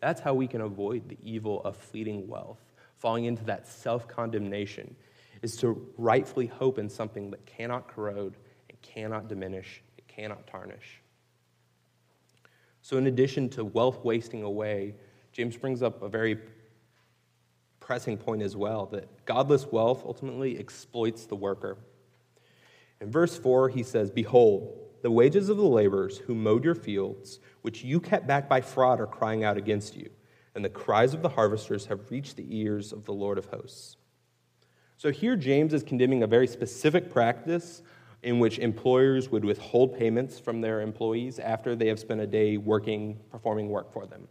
That's 0.00 0.20
how 0.20 0.34
we 0.34 0.46
can 0.46 0.60
avoid 0.60 1.08
the 1.08 1.18
evil 1.22 1.62
of 1.64 1.76
fleeting 1.76 2.28
wealth, 2.28 2.60
falling 2.98 3.24
into 3.24 3.44
that 3.44 3.66
self 3.66 4.08
condemnation, 4.08 4.96
is 5.44 5.58
to 5.58 5.86
rightfully 5.98 6.46
hope 6.46 6.78
in 6.78 6.88
something 6.88 7.30
that 7.30 7.44
cannot 7.44 7.86
corrode, 7.86 8.38
it 8.70 8.80
cannot 8.80 9.28
diminish, 9.28 9.82
it 9.98 10.08
cannot 10.08 10.46
tarnish. 10.46 11.02
So, 12.80 12.96
in 12.96 13.06
addition 13.08 13.50
to 13.50 13.64
wealth 13.64 14.02
wasting 14.02 14.42
away, 14.42 14.94
James 15.32 15.58
brings 15.58 15.82
up 15.82 16.00
a 16.02 16.08
very 16.08 16.38
pressing 17.78 18.16
point 18.16 18.40
as 18.40 18.56
well 18.56 18.86
that 18.86 19.26
godless 19.26 19.66
wealth 19.70 20.02
ultimately 20.06 20.58
exploits 20.58 21.26
the 21.26 21.36
worker. 21.36 21.76
In 23.02 23.10
verse 23.10 23.36
4, 23.36 23.68
he 23.68 23.82
says, 23.82 24.10
Behold, 24.10 24.78
the 25.02 25.10
wages 25.10 25.50
of 25.50 25.58
the 25.58 25.62
laborers 25.62 26.16
who 26.16 26.34
mowed 26.34 26.64
your 26.64 26.74
fields, 26.74 27.38
which 27.60 27.84
you 27.84 28.00
kept 28.00 28.26
back 28.26 28.48
by 28.48 28.62
fraud, 28.62 28.98
are 28.98 29.06
crying 29.06 29.44
out 29.44 29.58
against 29.58 29.94
you, 29.94 30.08
and 30.54 30.64
the 30.64 30.70
cries 30.70 31.12
of 31.12 31.20
the 31.20 31.28
harvesters 31.28 31.84
have 31.84 32.10
reached 32.10 32.36
the 32.36 32.46
ears 32.48 32.94
of 32.94 33.04
the 33.04 33.12
Lord 33.12 33.36
of 33.36 33.44
hosts. 33.44 33.98
So 35.04 35.10
here, 35.10 35.36
James 35.36 35.74
is 35.74 35.82
condemning 35.82 36.22
a 36.22 36.26
very 36.26 36.46
specific 36.46 37.10
practice 37.10 37.82
in 38.22 38.38
which 38.38 38.58
employers 38.58 39.28
would 39.28 39.44
withhold 39.44 39.98
payments 39.98 40.38
from 40.38 40.62
their 40.62 40.80
employees 40.80 41.38
after 41.38 41.76
they 41.76 41.88
have 41.88 41.98
spent 41.98 42.22
a 42.22 42.26
day 42.26 42.56
working, 42.56 43.20
performing 43.30 43.68
work 43.68 43.92
for 43.92 44.06
them. 44.06 44.26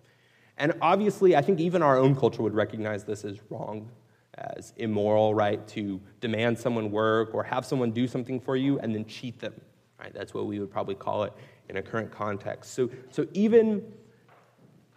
And 0.58 0.74
obviously, 0.82 1.36
I 1.36 1.44
think 1.44 1.60
even 1.60 1.84
our 1.84 2.00
own 2.00 2.16
culture 2.16 2.42
would 2.42 2.56
recognize 2.56 3.04
this 3.04 3.24
as 3.24 3.38
wrong, 3.52 3.88
as 4.34 4.74
immoral, 4.78 5.36
right? 5.36 5.68
To 5.68 6.02
demand 6.22 6.58
someone 6.58 6.90
work 6.90 7.36
or 7.36 7.44
have 7.44 7.68
someone 7.68 7.92
do 7.92 8.08
something 8.08 8.40
for 8.40 8.56
you 8.56 8.80
and 8.80 8.96
then 8.96 9.06
cheat 9.06 9.40
them, 9.40 9.54
right? 10.00 10.12
That's 10.12 10.34
what 10.34 10.48
we 10.48 10.60
would 10.60 10.72
probably 10.72 10.96
call 10.96 11.22
it 11.22 11.34
in 11.70 11.78
a 11.78 11.84
current 11.84 12.12
context. 12.12 12.74
So, 12.74 12.90
so 13.12 13.28
even 13.34 13.94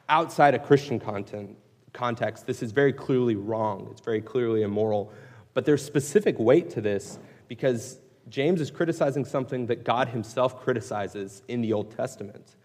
outside 0.09 0.55
a 0.55 0.59
Christian 0.59 0.99
content, 0.99 1.55
context, 1.93 2.47
this 2.47 2.62
is 2.62 2.73
very 2.73 2.95
clearly 2.95 3.37
wrong. 3.37 3.89
It's 3.91 4.01
very 4.01 4.23
clearly 4.23 4.62
immoral. 4.62 5.12
But 5.57 5.64
there's 5.64 5.83
specific 5.83 6.38
weight 6.38 6.69
to 6.73 6.83
this 6.83 7.19
because 7.49 7.99
James 8.29 8.61
is 8.61 8.71
criticizing 8.71 9.25
something 9.25 9.64
that 9.69 9.85
God 9.85 10.09
himself 10.09 10.61
criticizes 10.61 11.42
in 11.49 11.62
the 11.62 11.73
Old 11.73 11.97
Testament. 11.97 12.57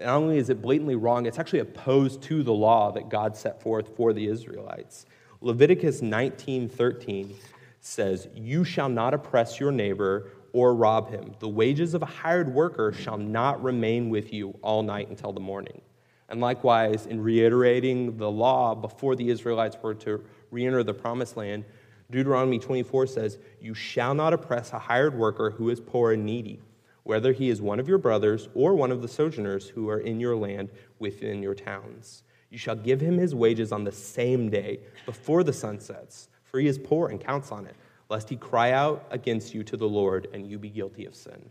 Not 0.00 0.16
only 0.16 0.38
is 0.38 0.48
it 0.48 0.62
blatantly 0.62 0.96
wrong, 0.96 1.26
it's 1.26 1.38
actually 1.38 1.58
opposed 1.58 2.22
to 2.22 2.42
the 2.42 2.54
law 2.54 2.90
that 2.92 3.10
God 3.10 3.36
set 3.36 3.60
forth 3.60 3.94
for 3.96 4.14
the 4.14 4.28
Israelites. 4.28 5.04
Leviticus 5.42 6.00
19:13 6.00 7.34
says, 7.80 8.28
"You 8.34 8.64
shall 8.64 8.88
not 8.88 9.12
oppress 9.12 9.60
your 9.60 9.70
neighbor 9.70 10.30
or 10.54 10.74
rob 10.74 11.10
him. 11.10 11.34
The 11.38 11.50
wages 11.50 11.92
of 11.92 12.00
a 12.00 12.06
hired 12.06 12.54
worker 12.54 12.94
shall 12.94 13.18
not 13.18 13.62
remain 13.62 14.08
with 14.08 14.32
you 14.32 14.54
all 14.62 14.82
night 14.82 15.10
until 15.10 15.34
the 15.34 15.40
morning." 15.40 15.82
And 16.30 16.40
likewise, 16.40 17.04
in 17.04 17.22
reiterating 17.22 18.16
the 18.16 18.30
law 18.30 18.74
before 18.74 19.16
the 19.16 19.28
Israelites 19.28 19.76
were 19.82 19.92
to 19.96 20.24
re-enter 20.50 20.82
the 20.82 20.94
promised 20.94 21.36
land, 21.36 21.66
Deuteronomy 22.12 22.60
24 22.60 23.08
says, 23.08 23.38
"You 23.60 23.74
shall 23.74 24.14
not 24.14 24.32
oppress 24.32 24.72
a 24.72 24.78
hired 24.78 25.18
worker 25.18 25.50
who 25.50 25.68
is 25.68 25.80
poor 25.80 26.12
and 26.12 26.24
needy." 26.24 26.60
whether 27.04 27.32
he 27.32 27.50
is 27.50 27.60
one 27.60 27.80
of 27.80 27.88
your 27.88 27.98
brothers 27.98 28.48
or 28.54 28.74
one 28.74 28.92
of 28.92 29.02
the 29.02 29.08
sojourners 29.08 29.68
who 29.68 29.88
are 29.88 29.98
in 29.98 30.20
your 30.20 30.36
land 30.36 30.70
within 30.98 31.42
your 31.42 31.54
towns. 31.54 32.22
You 32.50 32.58
shall 32.58 32.76
give 32.76 33.00
him 33.00 33.16
his 33.16 33.34
wages 33.34 33.72
on 33.72 33.84
the 33.84 33.92
same 33.92 34.50
day 34.50 34.80
before 35.06 35.42
the 35.42 35.52
sun 35.52 35.80
sets, 35.80 36.28
for 36.44 36.60
he 36.60 36.66
is 36.66 36.78
poor 36.78 37.08
and 37.08 37.20
counts 37.20 37.50
on 37.50 37.66
it, 37.66 37.74
lest 38.08 38.28
he 38.28 38.36
cry 38.36 38.72
out 38.72 39.06
against 39.10 39.54
you 39.54 39.64
to 39.64 39.76
the 39.76 39.88
Lord 39.88 40.28
and 40.32 40.46
you 40.46 40.58
be 40.58 40.68
guilty 40.68 41.06
of 41.06 41.14
sin. 41.14 41.50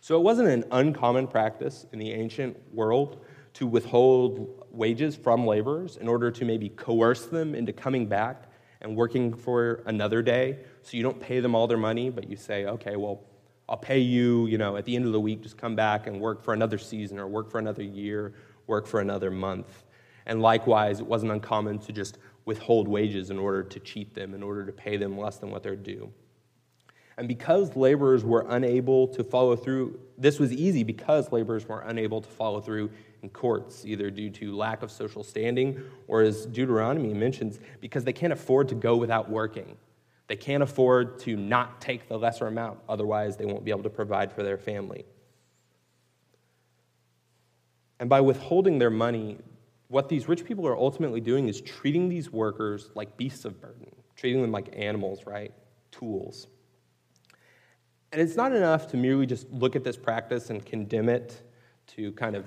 So 0.00 0.16
it 0.16 0.22
wasn't 0.22 0.48
an 0.48 0.64
uncommon 0.70 1.26
practice 1.26 1.86
in 1.92 1.98
the 1.98 2.12
ancient 2.12 2.56
world 2.74 3.24
to 3.54 3.66
withhold 3.66 4.64
wages 4.70 5.16
from 5.16 5.46
laborers 5.46 5.96
in 5.96 6.08
order 6.08 6.30
to 6.30 6.44
maybe 6.44 6.68
coerce 6.68 7.26
them 7.26 7.54
into 7.54 7.72
coming 7.72 8.06
back 8.06 8.49
and 8.80 8.96
working 8.96 9.34
for 9.34 9.82
another 9.86 10.22
day. 10.22 10.58
So 10.82 10.96
you 10.96 11.02
don't 11.02 11.20
pay 11.20 11.40
them 11.40 11.54
all 11.54 11.66
their 11.66 11.78
money, 11.78 12.10
but 12.10 12.28
you 12.28 12.36
say, 12.36 12.64
okay, 12.66 12.96
well, 12.96 13.22
I'll 13.68 13.76
pay 13.76 14.00
you, 14.00 14.46
you 14.46 14.58
know, 14.58 14.76
at 14.76 14.84
the 14.84 14.96
end 14.96 15.06
of 15.06 15.12
the 15.12 15.20
week, 15.20 15.42
just 15.42 15.56
come 15.56 15.76
back 15.76 16.06
and 16.06 16.20
work 16.20 16.42
for 16.42 16.54
another 16.54 16.78
season 16.78 17.18
or 17.18 17.28
work 17.28 17.50
for 17.50 17.58
another 17.58 17.84
year, 17.84 18.34
work 18.66 18.86
for 18.86 19.00
another 19.00 19.30
month. 19.30 19.84
And 20.26 20.42
likewise, 20.42 21.00
it 21.00 21.06
wasn't 21.06 21.32
uncommon 21.32 21.78
to 21.80 21.92
just 21.92 22.18
withhold 22.46 22.88
wages 22.88 23.30
in 23.30 23.38
order 23.38 23.62
to 23.62 23.78
cheat 23.80 24.14
them, 24.14 24.34
in 24.34 24.42
order 24.42 24.64
to 24.66 24.72
pay 24.72 24.96
them 24.96 25.16
less 25.16 25.36
than 25.36 25.50
what 25.50 25.62
they're 25.62 25.76
due. 25.76 26.12
And 27.16 27.28
because 27.28 27.76
laborers 27.76 28.24
were 28.24 28.46
unable 28.48 29.06
to 29.08 29.22
follow 29.22 29.54
through, 29.54 30.00
this 30.16 30.38
was 30.38 30.52
easy 30.52 30.82
because 30.82 31.30
laborers 31.30 31.68
were 31.68 31.82
unable 31.82 32.20
to 32.22 32.28
follow 32.28 32.60
through 32.60 32.90
in 33.22 33.28
courts, 33.30 33.84
either 33.84 34.10
due 34.10 34.30
to 34.30 34.56
lack 34.56 34.82
of 34.82 34.90
social 34.90 35.22
standing 35.22 35.82
or, 36.08 36.22
as 36.22 36.46
Deuteronomy 36.46 37.12
mentions, 37.12 37.60
because 37.80 38.04
they 38.04 38.12
can't 38.12 38.32
afford 38.32 38.68
to 38.68 38.74
go 38.74 38.96
without 38.96 39.28
working. 39.28 39.76
They 40.26 40.36
can't 40.36 40.62
afford 40.62 41.18
to 41.20 41.36
not 41.36 41.80
take 41.80 42.08
the 42.08 42.16
lesser 42.16 42.46
amount, 42.46 42.78
otherwise, 42.88 43.36
they 43.36 43.46
won't 43.46 43.64
be 43.64 43.70
able 43.72 43.82
to 43.82 43.90
provide 43.90 44.32
for 44.32 44.42
their 44.42 44.58
family. 44.58 45.04
And 47.98 48.08
by 48.08 48.20
withholding 48.20 48.78
their 48.78 48.90
money, 48.90 49.38
what 49.88 50.08
these 50.08 50.28
rich 50.28 50.44
people 50.44 50.66
are 50.66 50.76
ultimately 50.76 51.20
doing 51.20 51.48
is 51.48 51.60
treating 51.60 52.08
these 52.08 52.30
workers 52.30 52.90
like 52.94 53.16
beasts 53.16 53.44
of 53.44 53.60
burden, 53.60 53.90
treating 54.16 54.40
them 54.40 54.52
like 54.52 54.72
animals, 54.74 55.26
right? 55.26 55.52
Tools. 55.90 56.46
And 58.12 58.20
it's 58.20 58.36
not 58.36 58.52
enough 58.52 58.88
to 58.92 58.96
merely 58.96 59.26
just 59.26 59.50
look 59.50 59.76
at 59.76 59.84
this 59.84 59.96
practice 59.96 60.50
and 60.50 60.64
condemn 60.64 61.08
it, 61.08 61.42
to 61.88 62.12
kind 62.12 62.36
of 62.36 62.46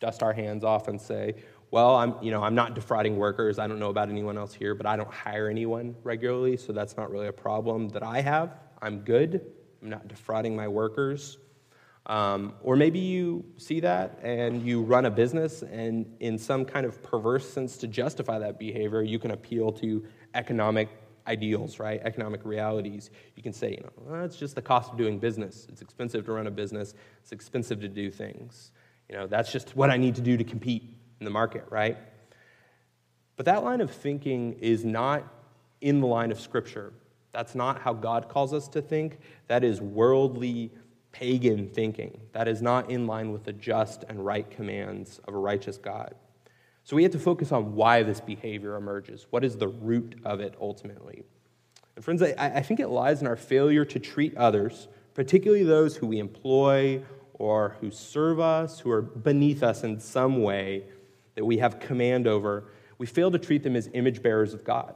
dust 0.00 0.22
our 0.22 0.32
hands 0.32 0.64
off 0.64 0.88
and 0.88 1.00
say, 1.00 1.34
well, 1.70 1.94
I'm, 1.94 2.14
you 2.20 2.32
know, 2.32 2.42
I'm 2.42 2.54
not 2.54 2.74
defrauding 2.74 3.16
workers. 3.16 3.58
I 3.58 3.68
don't 3.68 3.78
know 3.78 3.90
about 3.90 4.08
anyone 4.08 4.36
else 4.36 4.52
here, 4.52 4.74
but 4.74 4.86
I 4.86 4.96
don't 4.96 5.12
hire 5.12 5.48
anyone 5.48 5.94
regularly, 6.02 6.56
so 6.56 6.72
that's 6.72 6.96
not 6.96 7.10
really 7.10 7.28
a 7.28 7.32
problem 7.32 7.88
that 7.90 8.02
I 8.02 8.20
have. 8.20 8.58
I'm 8.82 9.00
good. 9.00 9.46
I'm 9.82 9.90
not 9.90 10.08
defrauding 10.08 10.56
my 10.56 10.66
workers. 10.66 11.38
Um, 12.06 12.54
or 12.62 12.76
maybe 12.76 12.98
you 12.98 13.44
see 13.56 13.80
that 13.80 14.18
and 14.22 14.62
you 14.62 14.82
run 14.82 15.04
a 15.04 15.10
business, 15.10 15.62
and 15.62 16.06
in 16.18 16.38
some 16.38 16.64
kind 16.64 16.86
of 16.86 17.02
perverse 17.02 17.48
sense 17.48 17.76
to 17.78 17.86
justify 17.86 18.38
that 18.38 18.58
behavior, 18.58 19.02
you 19.02 19.18
can 19.18 19.30
appeal 19.30 19.70
to 19.72 20.04
economic 20.34 20.88
ideals, 21.26 21.78
right? 21.78 22.00
Economic 22.02 22.44
realities. 22.44 23.10
You 23.36 23.42
can 23.42 23.52
say, 23.52 23.70
you 23.70 23.76
know, 23.76 23.90
well, 23.96 24.24
it's 24.24 24.36
just 24.36 24.56
the 24.56 24.62
cost 24.62 24.90
of 24.90 24.98
doing 24.98 25.18
business. 25.18 25.66
It's 25.68 25.82
expensive 25.82 26.24
to 26.24 26.32
run 26.32 26.48
a 26.48 26.50
business, 26.50 26.94
it's 27.20 27.32
expensive 27.32 27.80
to 27.82 27.88
do 27.88 28.10
things. 28.10 28.72
You 29.10 29.16
know, 29.16 29.26
that's 29.26 29.50
just 29.50 29.74
what 29.74 29.90
I 29.90 29.96
need 29.96 30.14
to 30.14 30.20
do 30.20 30.36
to 30.36 30.44
compete 30.44 30.84
in 31.18 31.24
the 31.24 31.30
market, 31.30 31.64
right? 31.68 31.98
But 33.36 33.46
that 33.46 33.64
line 33.64 33.80
of 33.80 33.90
thinking 33.90 34.52
is 34.60 34.84
not 34.84 35.26
in 35.80 36.00
the 36.00 36.06
line 36.06 36.30
of 36.30 36.38
Scripture. 36.38 36.92
That's 37.32 37.56
not 37.56 37.80
how 37.80 37.92
God 37.92 38.28
calls 38.28 38.54
us 38.54 38.68
to 38.68 38.82
think. 38.82 39.18
That 39.48 39.64
is 39.64 39.80
worldly, 39.80 40.70
pagan 41.10 41.68
thinking. 41.68 42.20
That 42.32 42.46
is 42.46 42.62
not 42.62 42.88
in 42.88 43.08
line 43.08 43.32
with 43.32 43.44
the 43.44 43.52
just 43.52 44.04
and 44.08 44.24
right 44.24 44.48
commands 44.48 45.18
of 45.26 45.34
a 45.34 45.38
righteous 45.38 45.76
God. 45.76 46.14
So 46.84 46.94
we 46.94 47.02
have 47.02 47.12
to 47.12 47.18
focus 47.18 47.50
on 47.50 47.74
why 47.74 48.04
this 48.04 48.20
behavior 48.20 48.76
emerges. 48.76 49.26
What 49.30 49.44
is 49.44 49.56
the 49.56 49.68
root 49.68 50.20
of 50.24 50.40
it 50.40 50.54
ultimately? 50.60 51.24
And 51.96 52.04
friends, 52.04 52.22
I, 52.22 52.34
I 52.38 52.62
think 52.62 52.78
it 52.78 52.88
lies 52.88 53.20
in 53.20 53.26
our 53.26 53.36
failure 53.36 53.84
to 53.86 53.98
treat 53.98 54.36
others, 54.36 54.86
particularly 55.14 55.64
those 55.64 55.96
who 55.96 56.06
we 56.06 56.18
employ 56.18 57.02
or 57.40 57.74
who 57.80 57.90
serve 57.90 58.38
us, 58.38 58.80
who 58.80 58.90
are 58.90 59.00
beneath 59.00 59.62
us 59.62 59.82
in 59.82 59.98
some 59.98 60.42
way, 60.42 60.84
that 61.36 61.44
we 61.44 61.56
have 61.56 61.80
command 61.80 62.26
over, 62.26 62.64
we 62.98 63.06
fail 63.06 63.30
to 63.30 63.38
treat 63.38 63.62
them 63.62 63.74
as 63.74 63.88
image 63.94 64.22
bearers 64.22 64.52
of 64.52 64.62
God. 64.62 64.94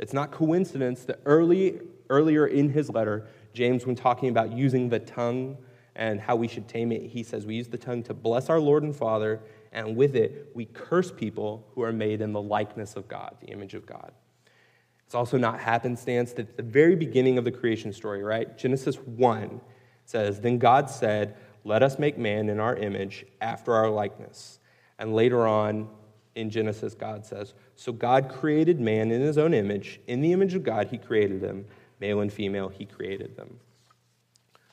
It's 0.00 0.12
not 0.12 0.32
coincidence 0.32 1.04
that 1.04 1.20
early, 1.24 1.78
earlier 2.10 2.48
in 2.48 2.70
his 2.70 2.90
letter, 2.90 3.28
James, 3.54 3.86
when 3.86 3.94
talking 3.94 4.28
about 4.28 4.50
using 4.50 4.88
the 4.88 4.98
tongue 4.98 5.56
and 5.94 6.20
how 6.20 6.34
we 6.34 6.48
should 6.48 6.66
tame 6.66 6.90
it, 6.90 7.02
he 7.02 7.22
says 7.22 7.46
we 7.46 7.54
use 7.54 7.68
the 7.68 7.78
tongue 7.78 8.02
to 8.02 8.12
bless 8.12 8.50
our 8.50 8.58
Lord 8.58 8.82
and 8.82 8.94
Father, 8.94 9.40
and 9.70 9.96
with 9.96 10.16
it, 10.16 10.50
we 10.52 10.64
curse 10.64 11.12
people 11.12 11.64
who 11.76 11.82
are 11.82 11.92
made 11.92 12.22
in 12.22 12.32
the 12.32 12.42
likeness 12.42 12.96
of 12.96 13.06
God, 13.06 13.36
the 13.40 13.46
image 13.46 13.74
of 13.74 13.86
God. 13.86 14.10
It's 15.04 15.14
also 15.14 15.38
not 15.38 15.60
happenstance 15.60 16.32
that 16.32 16.48
at 16.48 16.56
the 16.56 16.64
very 16.64 16.96
beginning 16.96 17.38
of 17.38 17.44
the 17.44 17.52
creation 17.52 17.92
story, 17.92 18.24
right? 18.24 18.58
Genesis 18.58 18.96
1 18.96 19.60
says, 20.08 20.40
Then 20.40 20.58
God 20.58 20.88
said, 20.88 21.36
Let 21.64 21.82
us 21.82 21.98
make 21.98 22.16
man 22.16 22.48
in 22.48 22.60
our 22.60 22.76
image 22.76 23.26
after 23.40 23.74
our 23.74 23.90
likeness. 23.90 24.58
And 24.98 25.14
later 25.14 25.46
on 25.46 25.88
in 26.34 26.50
Genesis, 26.50 26.94
God 26.94 27.24
says, 27.26 27.54
So 27.74 27.92
God 27.92 28.28
created 28.28 28.80
man 28.80 29.10
in 29.10 29.20
his 29.20 29.38
own 29.38 29.52
image. 29.52 30.00
In 30.06 30.20
the 30.20 30.32
image 30.32 30.54
of 30.54 30.62
God, 30.62 30.88
he 30.88 30.98
created 30.98 31.40
them. 31.40 31.66
Male 32.00 32.20
and 32.20 32.32
female, 32.32 32.68
he 32.68 32.84
created 32.84 33.36
them. 33.36 33.58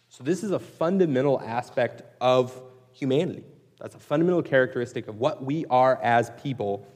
So, 0.09 0.23
this 0.23 0.43
is 0.43 0.51
a 0.51 0.59
fundamental 0.59 1.41
aspect 1.41 2.03
of 2.21 2.61
humanity. 2.91 3.43
That's 3.79 3.95
a 3.95 3.99
fundamental 3.99 4.43
characteristic 4.43 5.07
of 5.07 5.19
what 5.19 5.43
we 5.43 5.65
are 5.69 5.99
as 6.03 6.31
people. 6.41 6.87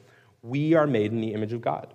We 0.44 0.76
are 0.76 0.86
made 0.86 1.12
in 1.12 1.22
the 1.22 1.34
image 1.34 1.52
of 1.52 1.62
God. 1.62 1.94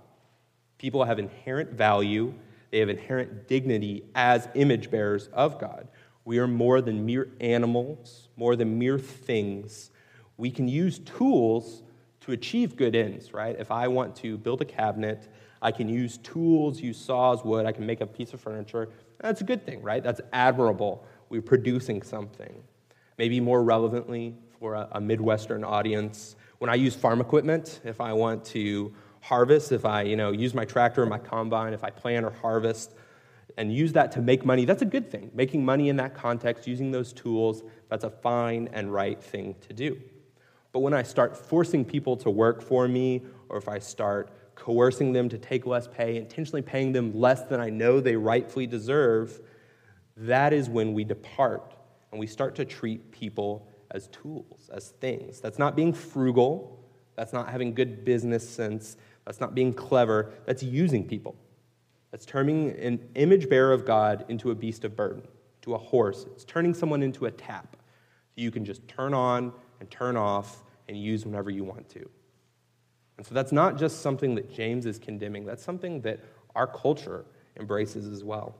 People 0.78 1.04
have 1.04 1.18
inherent 1.18 1.70
value, 1.70 2.34
they 2.72 2.80
have 2.80 2.88
inherent 2.88 3.46
dignity 3.46 4.04
as 4.14 4.48
image 4.54 4.90
bearers 4.90 5.28
of 5.32 5.60
God. 5.60 5.86
We 6.24 6.38
are 6.38 6.46
more 6.46 6.80
than 6.80 7.04
mere 7.04 7.28
animals, 7.40 8.28
more 8.36 8.56
than 8.56 8.78
mere 8.78 8.98
things 8.98 9.90
we 10.36 10.50
can 10.50 10.68
use 10.68 10.98
tools 10.98 11.82
to 12.20 12.32
achieve 12.32 12.76
good 12.76 12.94
ends, 12.94 13.32
right? 13.32 13.56
If 13.58 13.70
I 13.70 13.88
want 13.88 14.16
to 14.16 14.38
build 14.38 14.60
a 14.60 14.64
cabinet, 14.64 15.28
I 15.60 15.70
can 15.70 15.88
use 15.88 16.18
tools, 16.18 16.80
use 16.80 16.96
saws, 16.98 17.44
wood, 17.44 17.66
I 17.66 17.72
can 17.72 17.86
make 17.86 18.00
a 18.00 18.06
piece 18.06 18.32
of 18.32 18.40
furniture. 18.40 18.88
That's 19.20 19.40
a 19.40 19.44
good 19.44 19.64
thing, 19.64 19.82
right? 19.82 20.02
That's 20.02 20.20
admirable. 20.32 21.04
We're 21.28 21.42
producing 21.42 22.02
something. 22.02 22.62
Maybe 23.18 23.40
more 23.40 23.62
relevantly 23.62 24.34
for 24.58 24.74
a, 24.74 24.88
a 24.92 25.00
Midwestern 25.00 25.64
audience, 25.64 26.36
when 26.58 26.70
I 26.70 26.74
use 26.74 26.94
farm 26.94 27.20
equipment, 27.20 27.80
if 27.84 28.00
I 28.00 28.12
want 28.12 28.44
to 28.46 28.92
harvest, 29.20 29.72
if 29.72 29.84
I 29.84 30.02
you 30.02 30.16
know, 30.16 30.32
use 30.32 30.54
my 30.54 30.64
tractor 30.64 31.02
or 31.02 31.06
my 31.06 31.18
combine, 31.18 31.72
if 31.72 31.84
I 31.84 31.90
plant 31.90 32.24
or 32.24 32.30
harvest, 32.30 32.94
and 33.56 33.74
use 33.74 33.92
that 33.92 34.12
to 34.12 34.20
make 34.20 34.44
money, 34.44 34.64
that's 34.64 34.82
a 34.82 34.86
good 34.86 35.10
thing. 35.10 35.30
Making 35.34 35.64
money 35.64 35.88
in 35.88 35.96
that 35.96 36.14
context, 36.14 36.66
using 36.66 36.90
those 36.90 37.12
tools, 37.12 37.62
that's 37.88 38.04
a 38.04 38.10
fine 38.10 38.68
and 38.72 38.92
right 38.92 39.22
thing 39.22 39.54
to 39.68 39.72
do. 39.72 40.00
But 40.72 40.80
when 40.80 40.94
I 40.94 41.02
start 41.02 41.36
forcing 41.36 41.84
people 41.84 42.16
to 42.18 42.30
work 42.30 42.62
for 42.62 42.88
me, 42.88 43.22
or 43.48 43.58
if 43.58 43.68
I 43.68 43.78
start 43.78 44.30
coercing 44.54 45.12
them 45.12 45.28
to 45.28 45.38
take 45.38 45.66
less 45.66 45.86
pay, 45.86 46.16
intentionally 46.16 46.62
paying 46.62 46.92
them 46.92 47.18
less 47.18 47.42
than 47.42 47.60
I 47.60 47.68
know 47.68 48.00
they 48.00 48.16
rightfully 48.16 48.66
deserve, 48.66 49.40
that 50.16 50.52
is 50.52 50.68
when 50.68 50.94
we 50.94 51.04
depart 51.04 51.74
and 52.10 52.20
we 52.20 52.26
start 52.26 52.54
to 52.56 52.64
treat 52.64 53.10
people 53.10 53.68
as 53.90 54.08
tools, 54.08 54.70
as 54.72 54.90
things. 55.00 55.40
That's 55.40 55.58
not 55.58 55.76
being 55.76 55.92
frugal, 55.92 56.78
that's 57.16 57.32
not 57.32 57.48
having 57.48 57.74
good 57.74 58.04
business 58.04 58.48
sense, 58.48 58.96
that's 59.26 59.40
not 59.40 59.54
being 59.54 59.72
clever, 59.72 60.32
that's 60.46 60.62
using 60.62 61.06
people. 61.06 61.36
That's 62.12 62.26
turning 62.26 62.70
an 62.78 63.00
image 63.16 63.48
bearer 63.48 63.72
of 63.72 63.84
God 63.84 64.24
into 64.28 64.52
a 64.52 64.54
beast 64.54 64.84
of 64.84 64.94
burden, 64.94 65.26
to 65.62 65.74
a 65.74 65.78
horse. 65.78 66.26
It's 66.32 66.44
turning 66.44 66.74
someone 66.74 67.02
into 67.02 67.26
a 67.26 67.30
tap. 67.30 67.76
that 68.36 68.42
you 68.42 68.50
can 68.50 68.64
just 68.64 68.86
turn 68.86 69.14
on 69.14 69.52
and 69.80 69.90
turn 69.90 70.16
off 70.16 70.62
and 70.88 70.96
use 70.96 71.24
whenever 71.24 71.50
you 71.50 71.64
want 71.64 71.88
to. 71.90 72.08
And 73.16 73.26
so 73.26 73.34
that's 73.34 73.52
not 73.52 73.78
just 73.78 74.02
something 74.02 74.34
that 74.36 74.52
James 74.52 74.86
is 74.86 74.98
condemning, 74.98 75.44
that's 75.44 75.62
something 75.62 76.00
that 76.02 76.20
our 76.54 76.66
culture 76.66 77.24
embraces 77.58 78.06
as 78.06 78.22
well. 78.22 78.54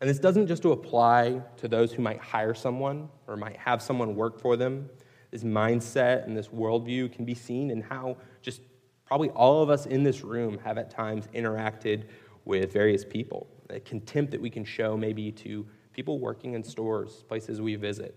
And 0.00 0.10
this 0.10 0.18
doesn't 0.18 0.48
just 0.48 0.64
apply 0.64 1.40
to 1.58 1.68
those 1.68 1.92
who 1.92 2.02
might 2.02 2.18
hire 2.18 2.54
someone 2.54 3.08
or 3.28 3.36
might 3.36 3.56
have 3.56 3.80
someone 3.80 4.16
work 4.16 4.40
for 4.40 4.56
them. 4.56 4.90
This 5.30 5.44
mindset 5.44 6.26
and 6.26 6.36
this 6.36 6.48
worldview 6.48 7.12
can 7.12 7.24
be 7.24 7.34
seen 7.34 7.70
in 7.70 7.82
how 7.82 8.16
just 8.42 8.62
probably 9.06 9.30
all 9.30 9.62
of 9.62 9.70
us 9.70 9.86
in 9.86 10.02
this 10.02 10.22
room 10.22 10.58
have 10.64 10.76
at 10.76 10.90
times 10.90 11.28
interacted 11.34 12.04
with 12.44 12.72
various 12.72 13.04
people. 13.04 13.46
The 13.68 13.80
contempt 13.80 14.32
that 14.32 14.40
we 14.40 14.50
can 14.50 14.64
show 14.64 14.96
maybe 14.96 15.32
to 15.32 15.66
people 15.92 16.18
working 16.18 16.54
in 16.54 16.64
stores, 16.64 17.24
places 17.28 17.60
we 17.60 17.76
visit. 17.76 18.14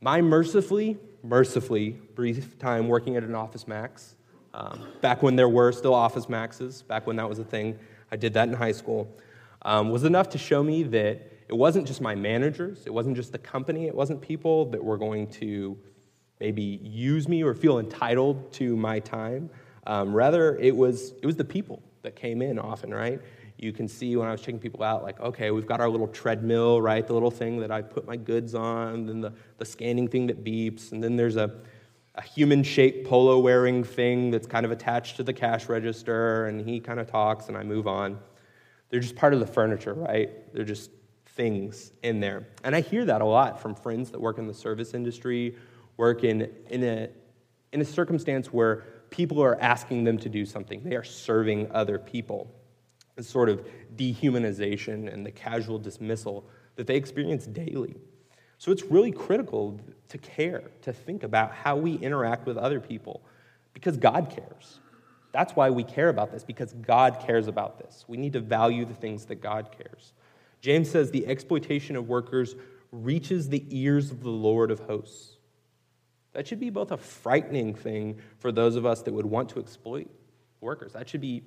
My 0.00 0.22
mercifully, 0.22 0.96
mercifully 1.22 1.90
brief 2.14 2.58
time 2.58 2.88
working 2.88 3.16
at 3.16 3.22
an 3.22 3.34
Office 3.34 3.68
Max, 3.68 4.16
um, 4.54 4.88
back 5.00 5.22
when 5.22 5.36
there 5.36 5.48
were 5.48 5.72
still 5.72 5.94
Office 5.94 6.28
Maxes, 6.28 6.82
back 6.82 7.06
when 7.06 7.16
that 7.16 7.28
was 7.28 7.38
a 7.38 7.44
thing, 7.44 7.78
I 8.10 8.16
did 8.16 8.34
that 8.34 8.48
in 8.48 8.54
high 8.54 8.72
school, 8.72 9.14
um, 9.62 9.90
was 9.90 10.04
enough 10.04 10.30
to 10.30 10.38
show 10.38 10.62
me 10.62 10.82
that 10.84 11.30
it 11.48 11.56
wasn't 11.56 11.86
just 11.86 12.00
my 12.00 12.14
managers, 12.14 12.84
it 12.86 12.94
wasn't 12.94 13.16
just 13.16 13.32
the 13.32 13.38
company, 13.38 13.86
it 13.86 13.94
wasn't 13.94 14.20
people 14.20 14.66
that 14.70 14.82
were 14.82 14.96
going 14.96 15.26
to 15.32 15.76
maybe 16.40 16.80
use 16.82 17.28
me 17.28 17.44
or 17.44 17.54
feel 17.54 17.78
entitled 17.78 18.52
to 18.54 18.76
my 18.76 18.98
time. 19.00 19.50
Um, 19.86 20.14
rather, 20.14 20.56
it 20.56 20.74
was, 20.74 21.12
it 21.22 21.26
was 21.26 21.36
the 21.36 21.44
people 21.44 21.82
that 22.02 22.16
came 22.16 22.42
in 22.42 22.58
often, 22.58 22.92
right? 22.92 23.20
You 23.58 23.72
can 23.72 23.88
see 23.88 24.16
when 24.16 24.26
I 24.26 24.32
was 24.32 24.40
checking 24.40 24.58
people 24.58 24.82
out, 24.82 25.02
like, 25.02 25.20
okay, 25.20 25.50
we've 25.50 25.66
got 25.66 25.80
our 25.80 25.88
little 25.88 26.08
treadmill, 26.08 26.80
right? 26.80 27.06
The 27.06 27.12
little 27.12 27.30
thing 27.30 27.60
that 27.60 27.70
I 27.70 27.82
put 27.82 28.06
my 28.06 28.16
goods 28.16 28.54
on, 28.54 29.06
then 29.06 29.20
the, 29.20 29.32
the 29.58 29.64
scanning 29.64 30.08
thing 30.08 30.26
that 30.28 30.42
beeps, 30.42 30.92
and 30.92 31.04
then 31.04 31.16
there's 31.16 31.36
a, 31.36 31.60
a 32.14 32.22
human 32.22 32.62
shaped 32.62 33.06
polo 33.06 33.38
wearing 33.38 33.84
thing 33.84 34.30
that's 34.30 34.46
kind 34.46 34.64
of 34.64 34.72
attached 34.72 35.16
to 35.16 35.22
the 35.22 35.32
cash 35.32 35.68
register, 35.68 36.46
and 36.46 36.66
he 36.66 36.80
kind 36.80 36.98
of 36.98 37.06
talks, 37.06 37.48
and 37.48 37.56
I 37.56 37.62
move 37.62 37.86
on. 37.86 38.18
They're 38.88 39.00
just 39.00 39.16
part 39.16 39.34
of 39.34 39.40
the 39.40 39.46
furniture, 39.46 39.94
right? 39.94 40.30
They're 40.54 40.64
just 40.64 40.90
things 41.26 41.92
in 42.02 42.20
there. 42.20 42.48
And 42.64 42.74
I 42.74 42.80
hear 42.80 43.04
that 43.04 43.20
a 43.20 43.24
lot 43.24 43.60
from 43.60 43.74
friends 43.74 44.10
that 44.10 44.20
work 44.20 44.38
in 44.38 44.46
the 44.46 44.54
service 44.54 44.94
industry, 44.94 45.56
work 45.96 46.24
in, 46.24 46.50
in, 46.70 46.82
a, 46.82 47.08
in 47.72 47.80
a 47.80 47.84
circumstance 47.84 48.52
where 48.52 48.84
people 49.10 49.42
are 49.42 49.60
asking 49.60 50.04
them 50.04 50.18
to 50.18 50.28
do 50.28 50.46
something. 50.46 50.82
They 50.82 50.96
are 50.96 51.04
serving 51.04 51.70
other 51.72 51.98
people. 51.98 52.50
This 53.16 53.28
sort 53.28 53.48
of 53.48 53.66
dehumanization 53.96 55.12
and 55.12 55.26
the 55.26 55.30
casual 55.30 55.78
dismissal 55.78 56.48
that 56.76 56.86
they 56.86 56.96
experience 56.96 57.46
daily. 57.46 57.96
So 58.58 58.72
it's 58.72 58.84
really 58.84 59.10
critical 59.10 59.80
to 60.08 60.18
care, 60.18 60.70
to 60.82 60.92
think 60.92 61.22
about 61.22 61.52
how 61.52 61.76
we 61.76 61.94
interact 61.94 62.46
with 62.46 62.56
other 62.56 62.80
people, 62.80 63.22
because 63.74 63.96
God 63.96 64.30
cares. 64.30 64.80
That's 65.32 65.54
why 65.54 65.70
we 65.70 65.84
care 65.84 66.08
about 66.08 66.32
this, 66.32 66.44
because 66.44 66.72
God 66.72 67.22
cares 67.26 67.46
about 67.46 67.78
this. 67.78 68.04
We 68.08 68.16
need 68.16 68.32
to 68.34 68.40
value 68.40 68.84
the 68.84 68.94
things 68.94 69.26
that 69.26 69.36
God 69.36 69.70
cares. 69.76 70.12
James 70.60 70.90
says 70.90 71.10
the 71.10 71.26
exploitation 71.26 71.96
of 71.96 72.08
workers 72.08 72.54
reaches 72.92 73.48
the 73.48 73.64
ears 73.70 74.10
of 74.10 74.22
the 74.22 74.30
Lord 74.30 74.70
of 74.70 74.80
hosts. 74.80 75.36
That 76.32 76.46
should 76.46 76.60
be 76.60 76.70
both 76.70 76.92
a 76.92 76.96
frightening 76.96 77.74
thing 77.74 78.18
for 78.38 78.52
those 78.52 78.76
of 78.76 78.86
us 78.86 79.02
that 79.02 79.12
would 79.12 79.26
want 79.26 79.48
to 79.50 79.58
exploit 79.58 80.08
workers. 80.60 80.92
That 80.92 81.08
should 81.08 81.20
be 81.20 81.42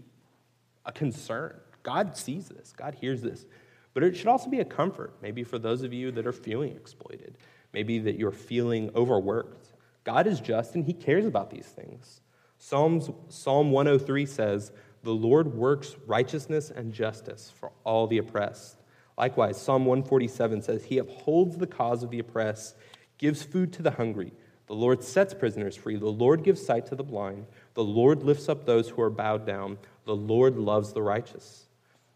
a 0.86 0.92
concern. 0.92 1.56
God 1.84 2.18
sees 2.18 2.50
this, 2.50 2.74
God 2.76 2.96
hears 2.96 3.22
this. 3.22 3.46
But 3.94 4.04
it 4.04 4.18
should 4.18 4.28
also 4.28 4.50
be 4.50 4.60
a 4.60 4.66
comfort, 4.66 5.14
maybe 5.22 5.44
for 5.44 5.60
those 5.60 5.84
of 5.84 5.94
you 5.94 6.12
that 6.12 6.26
are 6.26 6.34
feeling 6.34 6.76
exploited, 6.76 7.38
maybe 7.74 8.00
that 8.00 8.18
you're 8.18 8.32
feeling 8.32 8.90
overworked. 8.96 9.74
God 10.04 10.28
is 10.28 10.40
just 10.40 10.76
and 10.76 10.84
He 10.86 10.94
cares 10.94 11.26
about 11.26 11.52
these 11.52 11.68
things. 11.68 12.22
Psalms, 12.58 13.10
Psalm 13.30 13.72
103 13.72 14.26
says, 14.26 14.72
The 15.04 15.14
Lord 15.14 15.54
works 15.54 15.96
righteousness 16.08 16.72
and 16.72 16.94
justice 16.94 17.52
for 17.56 17.72
all 17.84 18.08
the 18.08 18.18
oppressed. 18.18 18.78
Likewise, 19.18 19.62
Psalm 19.62 19.86
147 19.86 20.62
says, 20.62 20.86
He 20.86 20.98
upholds 20.98 21.58
the 21.58 21.68
cause 21.68 22.04
of 22.04 22.10
the 22.10 22.20
oppressed, 22.20 22.76
gives 23.18 23.44
food 23.44 23.72
to 23.74 23.84
the 23.84 23.92
hungry. 23.92 24.34
The 24.68 24.76
Lord 24.76 25.04
sets 25.04 25.34
prisoners 25.34 25.76
free. 25.76 25.98
The 25.98 26.08
Lord 26.08 26.44
gives 26.44 26.66
sight 26.66 26.86
to 26.88 26.96
the 26.96 27.04
blind. 27.04 27.46
The 27.74 27.84
Lord 27.84 28.24
lifts 28.24 28.48
up 28.48 28.66
those 28.66 28.90
who 28.90 29.02
are 29.02 29.10
bowed 29.10 29.46
down. 29.46 29.78
The 30.06 30.16
Lord 30.16 30.58
loves 30.58 30.94
the 30.94 31.02
righteous. 31.02 31.66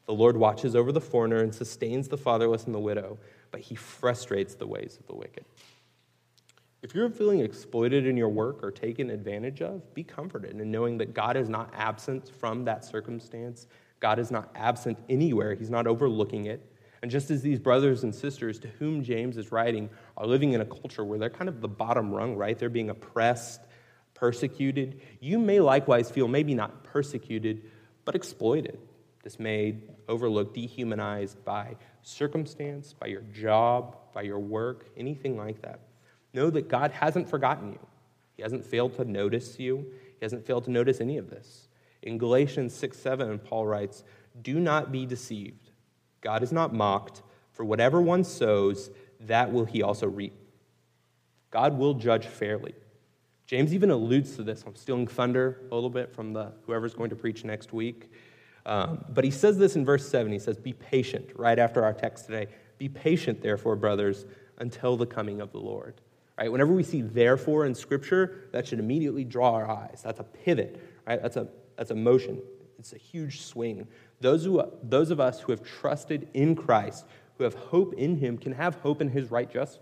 The 0.05 0.13
Lord 0.13 0.37
watches 0.37 0.75
over 0.75 0.91
the 0.91 1.01
foreigner 1.01 1.43
and 1.43 1.53
sustains 1.53 2.07
the 2.07 2.17
fatherless 2.17 2.65
and 2.65 2.73
the 2.73 2.79
widow, 2.79 3.17
but 3.51 3.59
he 3.59 3.75
frustrates 3.75 4.55
the 4.55 4.67
ways 4.67 4.97
of 4.99 5.05
the 5.07 5.15
wicked. 5.15 5.43
If 6.81 6.95
you're 6.95 7.09
feeling 7.09 7.41
exploited 7.41 8.05
in 8.05 8.15
your 8.15 8.29
work 8.29 8.63
or 8.63 8.71
taken 8.71 9.09
advantage 9.09 9.61
of, 9.61 9.93
be 9.93 10.03
comforted 10.03 10.61
in 10.61 10.71
knowing 10.71 10.97
that 10.99 11.13
God 11.13 11.35
is 11.35 11.49
not 11.49 11.73
absent 11.75 12.29
from 12.39 12.63
that 12.65 12.85
circumstance. 12.85 13.67
God 13.99 14.19
is 14.19 14.31
not 14.31 14.51
absent 14.55 14.97
anywhere, 15.09 15.55
He's 15.55 15.69
not 15.71 15.87
overlooking 15.87 16.45
it. 16.45 16.61
And 17.01 17.11
just 17.11 17.29
as 17.29 17.41
these 17.41 17.59
brothers 17.59 18.03
and 18.03 18.13
sisters 18.13 18.59
to 18.59 18.67
whom 18.67 19.03
James 19.03 19.37
is 19.37 19.51
writing 19.51 19.89
are 20.15 20.25
living 20.25 20.53
in 20.53 20.61
a 20.61 20.65
culture 20.65 21.05
where 21.05 21.19
they're 21.19 21.29
kind 21.29 21.49
of 21.49 21.61
the 21.61 21.67
bottom 21.67 22.11
rung, 22.11 22.35
right? 22.35 22.57
They're 22.57 22.69
being 22.69 22.89
oppressed, 22.89 23.61
persecuted. 24.13 25.01
You 25.19 25.37
may 25.37 25.59
likewise 25.59 26.09
feel 26.09 26.27
maybe 26.27 26.55
not 26.55 26.83
persecuted, 26.83 27.63
but 28.03 28.15
exploited, 28.15 28.79
dismayed, 29.23 29.89
overlooked, 30.07 30.55
dehumanized 30.55 31.43
by 31.45 31.75
circumstance, 32.01 32.93
by 32.93 33.07
your 33.07 33.21
job, 33.21 33.97
by 34.13 34.23
your 34.23 34.39
work, 34.39 34.87
anything 34.97 35.37
like 35.37 35.61
that. 35.61 35.81
Know 36.33 36.49
that 36.49 36.67
God 36.67 36.91
hasn't 36.91 37.29
forgotten 37.29 37.73
you. 37.73 37.79
He 38.35 38.43
hasn't 38.43 38.65
failed 38.65 38.95
to 38.95 39.05
notice 39.05 39.59
you. 39.59 39.85
He 40.19 40.25
hasn't 40.25 40.45
failed 40.45 40.65
to 40.65 40.71
notice 40.71 41.01
any 41.01 41.17
of 41.17 41.29
this. 41.29 41.67
In 42.01 42.17
Galatians 42.17 42.73
6 42.73 42.97
7, 42.97 43.39
Paul 43.39 43.65
writes, 43.65 44.03
Do 44.41 44.59
not 44.59 44.91
be 44.91 45.05
deceived. 45.05 45.66
God 46.21 46.43
is 46.43 46.51
not 46.51 46.73
mocked, 46.73 47.21
for 47.53 47.63
whatever 47.65 48.01
one 48.01 48.23
sows, 48.23 48.89
that 49.21 49.51
will 49.51 49.65
he 49.65 49.81
also 49.81 50.07
reap. 50.07 50.33
God 51.51 51.77
will 51.77 51.93
judge 51.93 52.25
fairly. 52.25 52.75
James 53.45 53.73
even 53.73 53.89
alludes 53.89 54.35
to 54.35 54.43
this. 54.43 54.63
I'm 54.67 54.75
stealing 54.75 55.07
thunder 55.07 55.61
a 55.71 55.73
little 55.73 55.89
bit 55.89 56.13
from 56.13 56.33
the 56.33 56.51
whoever's 56.65 56.93
going 56.93 57.09
to 57.09 57.15
preach 57.15 57.45
next 57.45 57.71
week. 57.71 58.11
Um, 58.65 59.05
but 59.09 59.23
he 59.23 59.31
says 59.31 59.57
this 59.57 59.77
in 59.77 59.85
verse 59.85 60.07
7. 60.07 60.31
He 60.31 60.39
says, 60.39 60.57
Be 60.57 60.73
patient, 60.73 61.31
right 61.35 61.57
after 61.57 61.83
our 61.85 61.93
text 61.93 62.25
today. 62.25 62.47
Be 62.77 62.89
patient, 62.89 63.41
therefore, 63.41 63.77
brothers, 63.77 64.25
until 64.59 64.97
the 64.97 65.05
coming 65.05 65.39
of 65.39 65.53
the 65.53 65.59
Lord. 65.59 66.01
Right? 66.37 66.51
Whenever 66.51 66.73
we 66.73 66.83
see 66.83 67.01
therefore 67.01 67.65
in 67.65 67.73
Scripture, 67.73 68.49
that 68.51 68.67
should 68.67 68.79
immediately 68.79 69.23
draw 69.23 69.53
our 69.53 69.69
eyes. 69.69 70.01
That's 70.03 70.19
a 70.19 70.23
pivot, 70.23 70.83
right? 71.07 71.21
That's 71.21 71.37
a, 71.37 71.47
that's 71.77 71.91
a 71.91 71.95
motion. 71.95 72.41
It's 72.77 72.93
a 72.93 72.97
huge 72.97 73.41
swing. 73.41 73.87
Those, 74.21 74.45
who, 74.45 74.63
those 74.83 75.11
of 75.11 75.19
us 75.19 75.41
who 75.41 75.51
have 75.51 75.63
trusted 75.63 76.27
in 76.33 76.55
Christ, 76.55 77.05
who 77.37 77.43
have 77.43 77.55
hope 77.55 77.93
in 77.93 78.17
Him, 78.17 78.37
can 78.37 78.51
have 78.53 78.75
hope 78.75 79.01
in 79.01 79.09
His 79.09 79.31
right 79.31 79.51
just, 79.51 79.79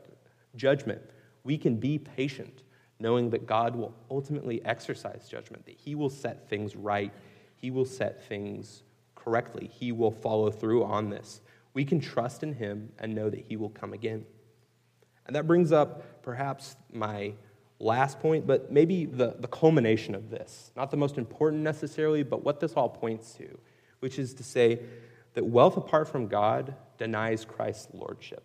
judgment. 0.55 1.01
We 1.43 1.57
can 1.57 1.75
be 1.77 1.97
patient, 1.97 2.63
knowing 2.99 3.29
that 3.31 3.45
God 3.45 3.75
will 3.75 3.93
ultimately 4.09 4.63
exercise 4.65 5.27
judgment, 5.29 5.65
that 5.65 5.75
He 5.77 5.95
will 5.95 6.09
set 6.09 6.49
things 6.49 6.75
right, 6.75 7.13
He 7.55 7.71
will 7.71 7.85
set 7.85 8.27
things 8.27 8.83
correctly, 9.15 9.69
He 9.73 9.91
will 9.91 10.11
follow 10.11 10.49
through 10.49 10.83
on 10.83 11.09
this. 11.09 11.41
We 11.73 11.85
can 11.85 11.99
trust 11.99 12.43
in 12.43 12.53
Him 12.53 12.91
and 12.99 13.13
know 13.13 13.29
that 13.29 13.45
He 13.47 13.57
will 13.57 13.69
come 13.69 13.93
again. 13.93 14.25
And 15.27 15.35
that 15.35 15.47
brings 15.47 15.71
up 15.71 16.21
perhaps 16.21 16.75
my 16.93 17.33
last 17.79 18.19
point, 18.19 18.47
but 18.47 18.71
maybe 18.71 19.05
the, 19.05 19.35
the 19.39 19.47
culmination 19.47 20.15
of 20.15 20.29
this. 20.29 20.71
Not 20.75 20.91
the 20.91 20.97
most 20.97 21.17
important 21.17 21.63
necessarily, 21.63 22.23
but 22.23 22.43
what 22.43 22.59
this 22.59 22.73
all 22.73 22.89
points 22.89 23.33
to, 23.33 23.57
which 23.99 24.17
is 24.17 24.33
to 24.35 24.43
say 24.43 24.79
that 25.33 25.45
wealth 25.45 25.77
apart 25.77 26.07
from 26.07 26.27
God 26.27 26.75
denies 26.97 27.45
Christ's 27.45 27.89
lordship. 27.93 28.43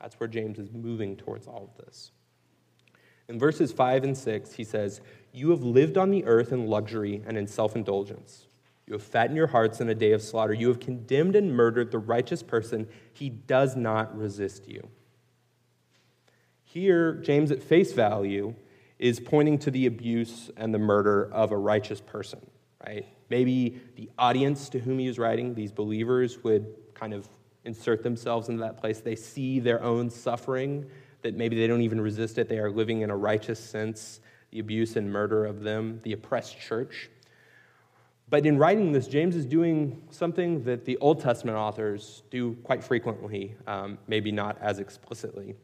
That's 0.00 0.18
where 0.20 0.28
James 0.28 0.58
is 0.58 0.70
moving 0.72 1.16
towards 1.16 1.46
all 1.46 1.70
of 1.76 1.84
this. 1.84 2.10
In 3.28 3.38
verses 3.38 3.72
5 3.72 4.04
and 4.04 4.16
6, 4.16 4.52
he 4.52 4.64
says, 4.64 5.00
You 5.32 5.50
have 5.50 5.62
lived 5.62 5.96
on 5.96 6.10
the 6.10 6.24
earth 6.24 6.52
in 6.52 6.66
luxury 6.66 7.22
and 7.26 7.38
in 7.38 7.46
self 7.46 7.74
indulgence. 7.74 8.46
You 8.86 8.92
have 8.92 9.02
fattened 9.02 9.36
your 9.36 9.46
hearts 9.46 9.80
in 9.80 9.88
a 9.88 9.94
day 9.94 10.12
of 10.12 10.20
slaughter. 10.20 10.52
You 10.52 10.68
have 10.68 10.80
condemned 10.80 11.36
and 11.36 11.56
murdered 11.56 11.90
the 11.90 11.98
righteous 11.98 12.42
person. 12.42 12.86
He 13.14 13.30
does 13.30 13.76
not 13.76 14.16
resist 14.16 14.68
you. 14.68 14.86
Here, 16.74 17.12
James, 17.12 17.52
at 17.52 17.62
face 17.62 17.92
value, 17.92 18.52
is 18.98 19.20
pointing 19.20 19.58
to 19.58 19.70
the 19.70 19.86
abuse 19.86 20.50
and 20.56 20.74
the 20.74 20.78
murder 20.80 21.32
of 21.32 21.52
a 21.52 21.56
righteous 21.56 22.00
person, 22.00 22.40
right? 22.84 23.06
Maybe 23.30 23.80
the 23.94 24.10
audience 24.18 24.68
to 24.70 24.80
whom 24.80 24.98
he 24.98 25.06
is 25.06 25.16
writing, 25.16 25.54
these 25.54 25.70
believers, 25.70 26.42
would 26.42 26.66
kind 26.92 27.14
of 27.14 27.28
insert 27.62 28.02
themselves 28.02 28.48
into 28.48 28.60
that 28.62 28.76
place. 28.76 28.98
They 28.98 29.14
see 29.14 29.60
their 29.60 29.84
own 29.84 30.10
suffering, 30.10 30.90
that 31.22 31.36
maybe 31.36 31.54
they 31.54 31.68
don't 31.68 31.82
even 31.82 32.00
resist 32.00 32.38
it. 32.38 32.48
They 32.48 32.58
are 32.58 32.72
living 32.72 33.02
in 33.02 33.10
a 33.10 33.16
righteous 33.16 33.60
sense, 33.60 34.18
the 34.50 34.58
abuse 34.58 34.96
and 34.96 35.08
murder 35.12 35.44
of 35.44 35.60
them, 35.60 36.00
the 36.02 36.12
oppressed 36.12 36.58
church. 36.58 37.08
But 38.28 38.46
in 38.46 38.58
writing 38.58 38.90
this, 38.90 39.06
James 39.06 39.36
is 39.36 39.46
doing 39.46 40.02
something 40.10 40.64
that 40.64 40.86
the 40.86 40.96
Old 40.96 41.20
Testament 41.20 41.56
authors 41.56 42.24
do 42.32 42.54
quite 42.64 42.82
frequently, 42.82 43.54
um, 43.68 43.96
maybe 44.08 44.32
not 44.32 44.58
as 44.60 44.80
explicitly. 44.80 45.54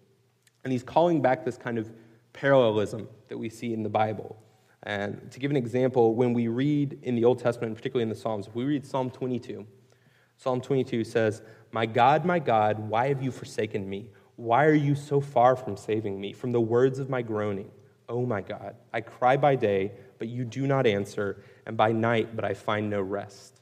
And 0.64 0.73
he's 0.73 0.83
calling 0.83 1.23
back 1.23 1.44
this 1.44 1.57
kind 1.57 1.79
of 1.79 1.90
parallelism 2.33 3.09
that 3.29 3.38
we 3.38 3.49
see 3.49 3.73
in 3.73 3.83
the 3.83 3.88
Bible. 3.88 4.37
And 4.83 5.31
to 5.31 5.40
give 5.40 5.51
an 5.51 5.57
example, 5.57 6.14
when 6.14 6.33
we 6.33 6.49
read 6.49 6.99
in 7.03 7.14
the 7.14 7.25
Old 7.25 7.38
Testament, 7.38 7.75
particularly 7.77 8.03
in 8.03 8.09
the 8.09 8.14
Psalms, 8.14 8.46
if 8.46 8.55
we 8.55 8.64
read 8.64 8.87
Psalm 8.87 9.11
22, 9.11 9.66
Psalm 10.37 10.61
22 10.61 11.05
says, 11.05 11.42
My 11.70 11.85
God, 11.85 12.25
my 12.25 12.38
God, 12.38 12.79
why 12.79 13.09
have 13.09 13.23
you 13.23 13.31
forsaken 13.31 13.88
me? 13.88 14.09
Why 14.37 14.64
are 14.64 14.75
you 14.75 14.94
so 14.94 15.20
far 15.20 15.55
from 15.55 15.77
saving 15.77 16.18
me? 16.18 16.33
From 16.33 16.53
the 16.53 16.61
words 16.61 16.99
of 16.99 17.11
my 17.11 17.20
groaning, 17.20 17.70
oh 18.09 18.25
my 18.25 18.40
God, 18.40 18.75
I 18.92 19.03
cry 19.03 19.37
by 19.37 19.55
day, 19.55 19.92
but 20.18 20.29
you 20.29 20.46
do 20.46 20.66
not 20.66 20.87
answer, 20.87 21.44
and 21.66 21.77
by 21.77 21.92
night, 21.92 22.35
but 22.35 22.44
I 22.44 22.55
find 22.55 22.88
no 22.88 23.03
rest. 23.03 23.61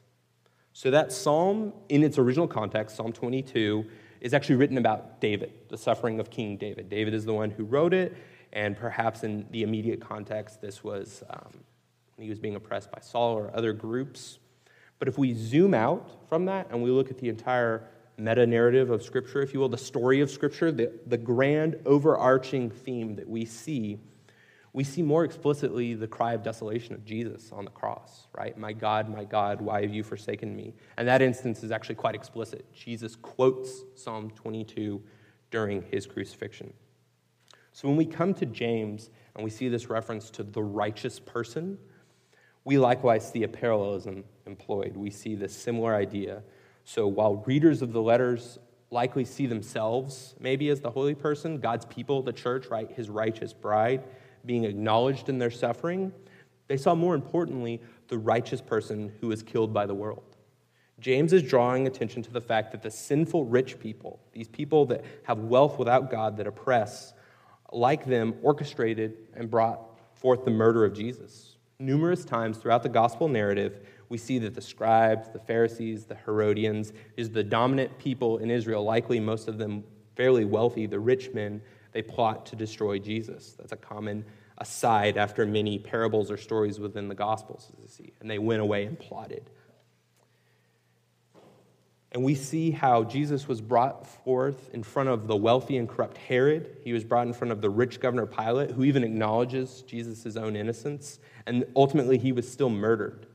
So 0.71 0.89
that 0.91 1.11
psalm, 1.11 1.73
in 1.89 2.01
its 2.01 2.17
original 2.17 2.47
context, 2.47 2.95
Psalm 2.95 3.11
22, 3.11 3.85
is 4.21 4.33
actually 4.33 4.55
written 4.55 4.77
about 4.77 5.21
David, 5.21 5.53
the 5.69 5.77
suffering 5.77 6.19
of 6.19 6.29
King 6.29 6.57
David. 6.57 6.89
David 6.89 7.13
is 7.13 7.25
the 7.25 7.33
one 7.33 7.49
who 7.49 7.63
wrote 7.63 7.93
it, 7.93 8.15
and 8.53 8.75
perhaps 8.75 9.23
in 9.23 9.45
the 9.51 9.63
immediate 9.63 9.99
context, 9.99 10.61
this 10.61 10.83
was 10.83 11.23
um, 11.29 11.51
when 12.15 12.23
he 12.23 12.29
was 12.29 12.39
being 12.39 12.55
oppressed 12.55 12.91
by 12.91 12.99
Saul 13.01 13.35
or 13.35 13.51
other 13.55 13.73
groups. 13.73 14.39
But 14.97 15.07
if 15.07 15.17
we 15.17 15.33
zoom 15.33 15.73
out 15.73 16.27
from 16.27 16.45
that 16.45 16.67
and 16.71 16.83
we 16.83 16.89
look 16.89 17.09
at 17.09 17.17
the 17.17 17.29
entire 17.29 17.87
meta 18.17 18.45
narrative 18.45 18.89
of 18.89 19.01
Scripture, 19.01 19.41
if 19.41 19.53
you 19.53 19.59
will, 19.59 19.69
the 19.69 19.77
story 19.77 20.19
of 20.19 20.29
Scripture, 20.29 20.71
the, 20.71 20.91
the 21.07 21.17
grand 21.17 21.77
overarching 21.85 22.69
theme 22.69 23.15
that 23.15 23.27
we 23.27 23.45
see 23.45 23.99
we 24.73 24.83
see 24.83 25.01
more 25.01 25.25
explicitly 25.25 25.95
the 25.95 26.07
cry 26.07 26.33
of 26.33 26.43
desolation 26.43 26.93
of 26.93 27.03
Jesus 27.03 27.51
on 27.51 27.65
the 27.65 27.71
cross, 27.71 28.27
right? 28.37 28.57
My 28.57 28.71
God, 28.71 29.09
my 29.09 29.23
God, 29.23 29.61
why 29.61 29.81
have 29.81 29.93
you 29.93 30.03
forsaken 30.03 30.55
me? 30.55 30.73
And 30.97 31.07
that 31.07 31.21
instance 31.21 31.63
is 31.63 31.71
actually 31.71 31.95
quite 31.95 32.15
explicit. 32.15 32.65
Jesus 32.73 33.15
quotes 33.15 33.83
Psalm 33.95 34.31
22 34.31 35.01
during 35.49 35.81
his 35.83 36.05
crucifixion. 36.05 36.73
So 37.71 37.87
when 37.87 37.97
we 37.97 38.05
come 38.05 38.33
to 38.35 38.45
James 38.45 39.09
and 39.35 39.43
we 39.43 39.49
see 39.49 39.69
this 39.69 39.89
reference 39.89 40.29
to 40.31 40.43
the 40.43 40.61
righteous 40.61 41.19
person, 41.19 41.77
we 42.63 42.77
likewise 42.77 43.29
see 43.31 43.43
a 43.43 43.47
parallelism 43.47 44.23
employed. 44.45 44.95
We 44.95 45.09
see 45.09 45.35
this 45.35 45.55
similar 45.55 45.95
idea. 45.95 46.43
So 46.83 47.07
while 47.07 47.37
readers 47.47 47.81
of 47.81 47.93
the 47.93 48.01
letters 48.01 48.59
likely 48.91 49.23
see 49.23 49.45
themselves 49.45 50.35
maybe 50.39 50.69
as 50.69 50.81
the 50.81 50.89
holy 50.89 51.15
person, 51.15 51.59
God's 51.59 51.85
people, 51.85 52.21
the 52.21 52.33
church, 52.33 52.67
right, 52.67 52.91
his 52.91 53.09
righteous 53.09 53.53
bride, 53.53 54.03
being 54.49 54.63
acknowledged 54.63 55.29
in 55.29 55.37
their 55.37 55.51
suffering, 55.51 56.11
they 56.69 56.75
saw 56.75 56.95
more 56.95 57.13
importantly 57.13 57.79
the 58.07 58.17
righteous 58.17 58.61
person 58.61 59.13
who 59.21 59.27
was 59.27 59.43
killed 59.43 59.71
by 59.71 59.85
the 59.85 59.93
world. 59.93 60.37
James 60.99 61.33
is 61.33 61.43
drawing 61.43 61.85
attention 61.85 62.23
to 62.23 62.31
the 62.31 62.41
fact 62.41 62.71
that 62.71 62.81
the 62.81 62.89
sinful 62.89 63.45
rich 63.45 63.79
people, 63.79 64.19
these 64.31 64.47
people 64.47 64.87
that 64.87 65.05
have 65.21 65.37
wealth 65.37 65.77
without 65.77 66.09
God, 66.09 66.35
that 66.37 66.47
oppress, 66.47 67.13
like 67.71 68.07
them, 68.07 68.33
orchestrated 68.41 69.17
and 69.35 69.51
brought 69.51 69.81
forth 70.15 70.43
the 70.45 70.49
murder 70.49 70.83
of 70.83 70.95
Jesus. 70.95 71.57
Numerous 71.77 72.25
times 72.25 72.57
throughout 72.57 72.81
the 72.81 72.89
gospel 72.89 73.27
narrative, 73.27 73.87
we 74.09 74.17
see 74.17 74.39
that 74.39 74.55
the 74.55 74.61
scribes, 74.61 75.29
the 75.29 75.37
Pharisees, 75.37 76.05
the 76.05 76.15
Herodians, 76.25 76.91
is 77.17 77.29
the 77.29 77.43
dominant 77.43 77.99
people 77.99 78.39
in 78.39 78.49
Israel, 78.49 78.83
likely 78.83 79.19
most 79.19 79.47
of 79.47 79.59
them 79.59 79.83
fairly 80.15 80.43
wealthy, 80.43 80.87
the 80.87 80.99
rich 80.99 81.35
men, 81.35 81.61
they 81.91 82.01
plot 82.01 82.45
to 82.47 82.55
destroy 82.55 82.97
Jesus. 82.97 83.55
That's 83.57 83.73
a 83.73 83.77
common 83.77 84.25
aside 84.59 85.17
after 85.17 85.45
many 85.45 85.79
parables 85.79 86.29
or 86.29 86.37
stories 86.37 86.79
within 86.79 87.07
the 87.07 87.15
Gospels. 87.15 87.71
And 88.19 88.29
they 88.29 88.39
went 88.39 88.61
away 88.61 88.85
and 88.85 88.99
plotted. 88.99 89.49
And 92.11 92.23
we 92.23 92.33
see 92.33 92.71
how 92.71 93.03
Jesus 93.03 93.47
was 93.47 93.61
brought 93.61 94.07
forth 94.07 94.71
in 94.73 94.81
front 94.81 95.09
of 95.09 95.27
the 95.27 95.35
wealthy 95.35 95.77
and 95.77 95.87
corrupt 95.87 96.17
Herod. 96.17 96.77
He 96.83 96.91
was 96.91 97.03
brought 97.03 97.27
in 97.27 97.33
front 97.33 97.51
of 97.51 97.61
the 97.61 97.69
rich 97.69 97.99
governor 97.99 98.25
Pilate, 98.25 98.71
who 98.71 98.83
even 98.83 99.03
acknowledges 99.03 99.83
Jesus' 99.83 100.35
own 100.35 100.55
innocence. 100.55 101.19
And 101.45 101.65
ultimately, 101.75 102.17
he 102.17 102.31
was 102.31 102.51
still 102.51 102.69
murdered. 102.69 103.27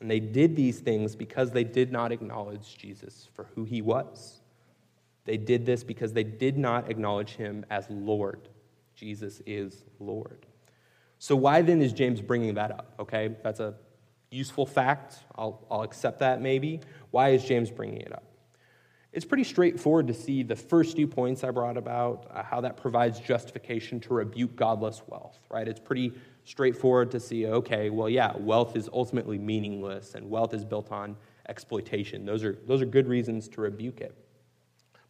And 0.00 0.10
they 0.10 0.20
did 0.20 0.54
these 0.54 0.78
things 0.78 1.16
because 1.16 1.50
they 1.50 1.64
did 1.64 1.90
not 1.90 2.12
acknowledge 2.12 2.78
Jesus 2.78 3.28
for 3.34 3.48
who 3.54 3.64
he 3.64 3.82
was. 3.82 4.40
They 5.24 5.36
did 5.36 5.66
this 5.66 5.82
because 5.82 6.12
they 6.12 6.24
did 6.24 6.56
not 6.56 6.88
acknowledge 6.88 7.32
him 7.32 7.66
as 7.68 7.90
Lord. 7.90 8.48
Jesus 8.94 9.42
is 9.44 9.84
Lord. 9.98 10.46
So, 11.22 11.36
why 11.36 11.60
then 11.60 11.82
is 11.82 11.92
James 11.92 12.22
bringing 12.22 12.54
that 12.54 12.70
up? 12.70 12.94
Okay, 12.98 13.36
that's 13.42 13.60
a 13.60 13.74
useful 14.30 14.64
fact. 14.64 15.18
I'll, 15.36 15.66
I'll 15.70 15.82
accept 15.82 16.20
that 16.20 16.40
maybe. 16.40 16.80
Why 17.10 17.28
is 17.28 17.44
James 17.44 17.70
bringing 17.70 18.00
it 18.00 18.10
up? 18.10 18.24
It's 19.12 19.26
pretty 19.26 19.44
straightforward 19.44 20.06
to 20.06 20.14
see 20.14 20.42
the 20.42 20.56
first 20.56 20.96
two 20.96 21.06
points 21.06 21.44
I 21.44 21.50
brought 21.50 21.76
about, 21.76 22.26
uh, 22.30 22.42
how 22.42 22.62
that 22.62 22.78
provides 22.78 23.20
justification 23.20 24.00
to 24.00 24.14
rebuke 24.14 24.56
godless 24.56 25.02
wealth, 25.08 25.38
right? 25.50 25.68
It's 25.68 25.78
pretty 25.78 26.14
straightforward 26.44 27.10
to 27.10 27.20
see, 27.20 27.46
okay, 27.46 27.90
well, 27.90 28.08
yeah, 28.08 28.34
wealth 28.38 28.74
is 28.74 28.88
ultimately 28.90 29.36
meaningless 29.36 30.14
and 30.14 30.30
wealth 30.30 30.54
is 30.54 30.64
built 30.64 30.90
on 30.90 31.16
exploitation. 31.50 32.24
Those 32.24 32.44
are, 32.44 32.56
those 32.66 32.80
are 32.80 32.86
good 32.86 33.06
reasons 33.06 33.46
to 33.48 33.60
rebuke 33.60 34.00
it. 34.00 34.16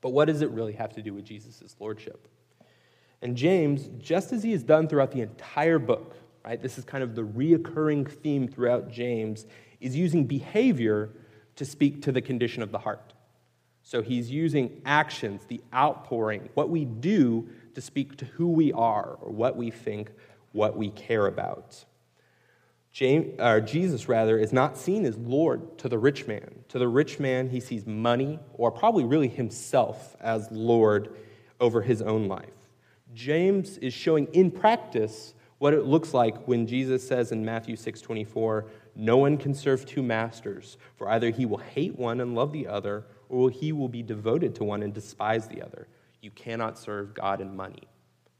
But 0.01 0.11
what 0.11 0.25
does 0.25 0.42
it 0.42 0.51
really 0.51 0.73
have 0.73 0.92
to 0.94 1.03
do 1.03 1.14
with 1.14 1.25
Jesus' 1.25 1.77
lordship? 1.79 2.27
And 3.22 3.37
James, 3.37 3.88
just 3.98 4.33
as 4.33 4.42
he 4.42 4.52
has 4.52 4.62
done 4.62 4.88
throughout 4.88 5.12
the 5.12 5.20
entire 5.20 5.78
book, 5.78 6.16
right, 6.44 6.61
this 6.61 6.78
is 6.78 6.85
kind 6.85 7.04
of 7.04 7.14
the 7.14 7.22
reoccurring 7.22 8.11
theme 8.11 8.48
throughout 8.48 8.90
James, 8.90 9.46
is 9.80 9.96
using 9.96 10.26
behavior 10.26 11.11
to 11.56 11.64
speak 11.64 12.02
to 12.02 12.12
the 12.12 12.22
condition 12.22 12.62
of 12.62 12.72
the 12.72 12.78
heart. 12.78 13.12
So 13.83 14.02
he's 14.02 14.30
using 14.30 14.80
actions, 14.85 15.42
the 15.48 15.61
outpouring, 15.74 16.48
what 16.54 16.70
we 16.70 16.85
do 16.85 17.48
to 17.74 17.80
speak 17.80 18.16
to 18.18 18.24
who 18.24 18.48
we 18.48 18.72
are 18.72 19.18
or 19.20 19.30
what 19.33 19.56
we 19.56 19.70
think, 19.70 20.11
what 20.52 20.76
we 20.76 20.90
care 20.90 21.26
about. 21.26 21.85
James, 22.92 23.38
or 23.38 23.61
Jesus, 23.61 24.09
rather, 24.09 24.38
is 24.38 24.52
not 24.52 24.76
seen 24.76 25.04
as 25.04 25.16
Lord 25.16 25.78
to 25.78 25.88
the 25.88 25.98
rich 25.98 26.26
man. 26.26 26.64
To 26.68 26.78
the 26.78 26.88
rich 26.88 27.20
man, 27.20 27.48
he 27.48 27.61
sees 27.61 27.87
money, 27.87 28.40
or 28.54 28.70
probably 28.72 29.04
really 29.04 29.28
himself, 29.28 30.16
as 30.20 30.50
Lord 30.50 31.14
over 31.61 31.83
his 31.83 32.02
own 32.02 32.26
life. 32.26 32.48
James 33.14 33.79
is 33.79 33.92
showing 33.92 34.27
in 34.33 34.50
practice 34.50 35.35
what 35.58 35.75
it 35.75 35.85
looks 35.85 36.15
like 36.15 36.48
when 36.48 36.67
Jesus 36.67 37.06
says 37.06 37.33
in 37.33 37.44
Matthew 37.44 37.77
6:24, 37.77 38.67
"No 38.94 39.19
one 39.19 39.37
can 39.37 39.52
serve 39.52 39.85
two 39.85 40.02
masters, 40.02 40.79
for 40.96 41.08
either 41.08 41.31
he 41.31 41.44
will 41.44 41.58
hate 41.58 41.98
one 41.98 42.21
and 42.21 42.35
love 42.35 42.52
the 42.52 42.67
other, 42.67 43.04
or 43.29 43.50
he 43.50 43.73
will 43.73 43.88
be 43.88 44.02
devoted 44.02 44.54
to 44.54 44.65
one 44.65 44.83
and 44.83 44.94
despise 44.94 45.48
the 45.48 45.63
other. 45.63 45.87
You 46.23 46.31
cannot 46.31 46.79
serve 46.79 47.15
God 47.15 47.40
and 47.40 47.56
money." 47.56 47.83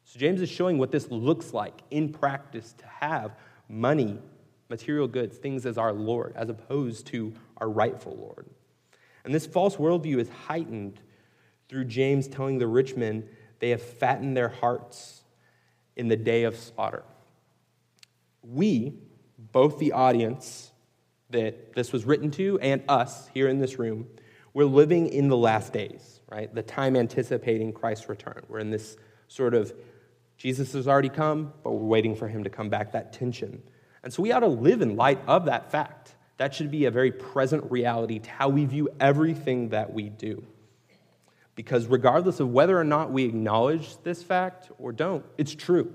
So 0.05 0.19
James 0.19 0.41
is 0.41 0.49
showing 0.49 0.79
what 0.79 0.91
this 0.91 1.11
looks 1.11 1.53
like 1.53 1.83
in 1.91 2.09
practice 2.09 2.73
to 2.75 2.87
have 2.87 3.37
money 3.69 4.19
material 4.71 5.09
goods, 5.09 5.37
things 5.37 5.67
as 5.67 5.77
our 5.77 5.93
Lord, 5.93 6.33
as 6.37 6.49
opposed 6.49 7.07
to 7.09 7.35
our 7.59 7.69
rightful 7.69 8.17
Lord. 8.17 8.49
And 9.25 9.35
this 9.35 9.47
false 9.47 9.77
worldview 9.77 10.19
is 10.19 10.31
heightened 10.31 11.01
through 11.69 11.85
James 11.85 12.27
telling 12.27 12.59
the 12.59 12.67
rich 12.67 12.97
men 12.97 13.29
they 13.61 13.71
have 13.71 13.83
fattened 13.83 14.37
their 14.37 14.49
hearts 14.49 15.23
in 15.97 16.09
the 16.09 16.17
day 16.17 16.45
of 16.45 16.57
slaughter. 16.57 17.05
We, 18.43 18.95
both 19.39 19.79
the 19.79 19.93
audience 19.93 20.73
that 21.31 21.75
this 21.75 21.93
was 21.93 22.05
written 22.05 22.31
to 22.33 22.59
and 22.61 22.83
us 22.89 23.29
here 23.29 23.49
in 23.49 23.59
this 23.59 23.79
room, 23.79 24.09
we're 24.53 24.65
living 24.65 25.09
in 25.09 25.29
the 25.29 25.37
last 25.37 25.73
days, 25.73 26.21
right? 26.29 26.53
The 26.53 26.63
time 26.63 26.97
anticipating 26.97 27.73
Christ's 27.73 28.09
return. 28.09 28.43
We're 28.49 28.59
in 28.59 28.71
this 28.71 28.97
sort 29.29 29.55
of 29.55 29.73
Jesus 30.41 30.73
has 30.73 30.89
already 30.89 31.11
come, 31.11 31.53
but 31.63 31.73
we're 31.73 31.87
waiting 31.87 32.17
for 32.17 32.27
him 32.27 32.45
to 32.45 32.51
come 32.51 32.71
back, 32.71 32.93
that 32.93 33.13
tension. 33.13 33.63
And 34.03 34.11
so 34.11 34.23
we 34.23 34.33
ought 34.33 34.41
to 34.41 34.49
live 34.49 34.81
in 34.81 34.97
light 34.97 35.21
of 35.27 35.45
that 35.45 35.71
fact. 35.71 36.15
That 36.39 36.55
should 36.55 36.71
be 36.71 36.87
a 36.87 36.91
very 36.91 37.13
present 37.13 37.71
reality 37.71 38.21
to 38.21 38.31
how 38.31 38.49
we 38.49 38.65
view 38.65 38.89
everything 38.99 39.69
that 39.69 39.93
we 39.93 40.09
do. 40.09 40.43
Because 41.61 41.89
regardless 41.89 42.41
of 42.41 42.49
whether 42.49 42.81
or 42.81 42.85
not 42.85 43.13
we 43.13 43.25
acknowledge 43.25 43.99
this 44.03 44.23
fact 44.23 44.71
or 44.79 44.93
don't, 44.93 45.23
it's 45.37 45.55
true. 45.55 45.93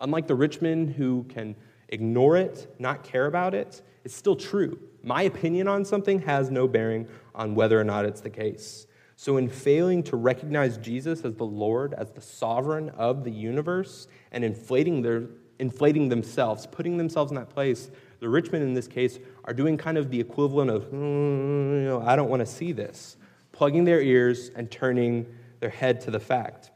Unlike 0.00 0.28
the 0.28 0.36
rich 0.36 0.62
man 0.62 0.86
who 0.86 1.24
can 1.24 1.56
ignore 1.88 2.36
it, 2.36 2.72
not 2.78 3.02
care 3.02 3.26
about 3.26 3.54
it, 3.56 3.82
it's 4.04 4.14
still 4.14 4.36
true. 4.36 4.78
My 5.02 5.22
opinion 5.22 5.66
on 5.66 5.84
something 5.84 6.20
has 6.20 6.48
no 6.48 6.68
bearing 6.68 7.08
on 7.34 7.56
whether 7.56 7.80
or 7.80 7.82
not 7.82 8.04
it's 8.04 8.20
the 8.20 8.30
case. 8.30 8.86
So, 9.16 9.36
in 9.36 9.48
failing 9.48 10.04
to 10.04 10.14
recognize 10.14 10.78
Jesus 10.78 11.24
as 11.24 11.34
the 11.34 11.44
Lord, 11.44 11.92
as 11.94 12.12
the 12.12 12.20
sovereign 12.20 12.90
of 12.90 13.24
the 13.24 13.32
universe, 13.32 14.06
and 14.30 14.44
inflating, 14.44 15.02
their, 15.02 15.24
inflating 15.58 16.08
themselves, 16.08 16.68
putting 16.68 16.98
themselves 16.98 17.32
in 17.32 17.34
that 17.34 17.50
place, 17.50 17.90
the 18.20 18.28
rich 18.28 18.52
men 18.52 18.62
in 18.62 18.74
this 18.74 18.86
case 18.86 19.18
are 19.44 19.54
doing 19.54 19.76
kind 19.76 19.98
of 19.98 20.08
the 20.08 20.20
equivalent 20.20 20.70
of, 20.70 20.84
mm, 20.84 20.92
you 20.92 21.84
know, 21.84 22.00
I 22.06 22.14
don't 22.14 22.30
want 22.30 22.38
to 22.38 22.46
see 22.46 22.70
this, 22.70 23.16
plugging 23.52 23.84
their 23.84 24.00
ears 24.00 24.50
and 24.56 24.70
turning 24.70 25.26
their 25.60 25.70
head 25.70 26.00
to 26.02 26.10
the 26.10 26.20
fact. 26.20 26.70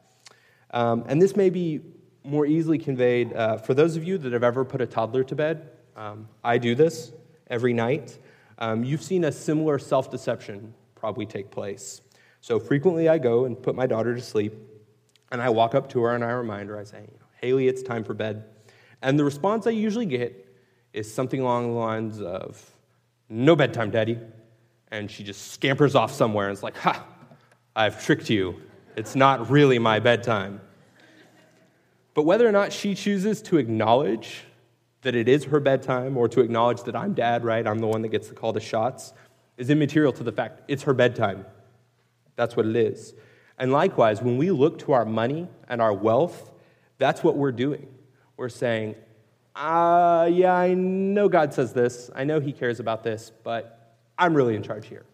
Um, 0.70 1.04
and 1.08 1.20
this 1.20 1.36
may 1.36 1.50
be 1.50 1.80
more 2.22 2.46
easily 2.46 2.78
conveyed 2.78 3.32
uh, 3.32 3.56
for 3.56 3.74
those 3.74 3.96
of 3.96 4.04
you 4.04 4.18
that 4.18 4.32
have 4.32 4.44
ever 4.44 4.64
put 4.64 4.80
a 4.80 4.86
toddler 4.86 5.24
to 5.24 5.34
bed. 5.34 5.70
Um, 5.96 6.28
I 6.44 6.58
do 6.58 6.74
this 6.74 7.12
every 7.48 7.72
night. 7.72 8.18
Um, 8.58 8.84
you've 8.84 9.02
seen 9.02 9.24
a 9.24 9.32
similar 9.32 9.78
self 9.78 10.10
deception 10.10 10.74
probably 10.94 11.26
take 11.26 11.50
place. 11.50 12.00
So 12.40 12.58
frequently 12.58 13.08
I 13.08 13.18
go 13.18 13.44
and 13.44 13.60
put 13.60 13.74
my 13.74 13.86
daughter 13.86 14.14
to 14.14 14.20
sleep, 14.20 14.54
and 15.30 15.40
I 15.40 15.48
walk 15.50 15.74
up 15.74 15.88
to 15.90 16.02
her 16.02 16.14
and 16.14 16.24
I 16.24 16.30
remind 16.30 16.68
her, 16.68 16.78
I 16.78 16.84
say, 16.84 17.08
Haley, 17.40 17.68
it's 17.68 17.82
time 17.82 18.02
for 18.02 18.14
bed. 18.14 18.44
And 19.02 19.18
the 19.18 19.24
response 19.24 19.66
I 19.66 19.70
usually 19.70 20.06
get 20.06 20.46
is 20.92 21.12
something 21.12 21.40
along 21.40 21.72
the 21.72 21.78
lines 21.78 22.20
of, 22.20 22.70
No 23.28 23.54
bedtime, 23.54 23.90
Daddy. 23.90 24.18
And 24.90 25.10
she 25.10 25.24
just 25.24 25.52
scampers 25.52 25.94
off 25.94 26.12
somewhere 26.12 26.48
and 26.48 26.54
it's 26.54 26.62
like, 26.62 26.76
Ha, 26.78 27.04
I've 27.74 28.04
tricked 28.04 28.30
you. 28.30 28.60
It's 28.96 29.14
not 29.14 29.50
really 29.50 29.78
my 29.78 30.00
bedtime. 30.00 30.60
But 32.14 32.22
whether 32.22 32.48
or 32.48 32.52
not 32.52 32.72
she 32.72 32.94
chooses 32.94 33.42
to 33.42 33.58
acknowledge 33.58 34.44
that 35.02 35.14
it 35.14 35.28
is 35.28 35.44
her 35.44 35.60
bedtime 35.60 36.16
or 36.16 36.28
to 36.28 36.40
acknowledge 36.40 36.82
that 36.84 36.96
I'm 36.96 37.12
dad, 37.12 37.44
right? 37.44 37.66
I'm 37.66 37.78
the 37.78 37.86
one 37.86 38.02
that 38.02 38.08
gets 38.08 38.28
to 38.28 38.34
call 38.34 38.52
the 38.52 38.60
shots, 38.60 39.12
is 39.58 39.70
immaterial 39.70 40.12
to 40.14 40.24
the 40.24 40.32
fact 40.32 40.62
it's 40.66 40.82
her 40.84 40.94
bedtime. 40.94 41.44
That's 42.36 42.56
what 42.56 42.66
it 42.66 42.74
is. 42.74 43.14
And 43.58 43.72
likewise, 43.72 44.22
when 44.22 44.36
we 44.36 44.50
look 44.50 44.78
to 44.80 44.92
our 44.92 45.04
money 45.04 45.48
and 45.68 45.80
our 45.80 45.92
wealth, 45.92 46.50
that's 46.98 47.22
what 47.22 47.36
we're 47.36 47.52
doing. 47.52 47.86
We're 48.36 48.48
saying, 48.48 48.94
uh, 49.54 50.28
yeah, 50.30 50.54
I 50.54 50.74
know 50.74 51.28
God 51.28 51.54
says 51.54 51.72
this, 51.72 52.10
I 52.14 52.24
know 52.24 52.40
He 52.40 52.52
cares 52.52 52.80
about 52.80 53.02
this, 53.02 53.30
but 53.44 53.75
I'm 54.18 54.34
really 54.34 54.56
in 54.56 54.62
charge 54.62 54.86
here. 54.86 55.04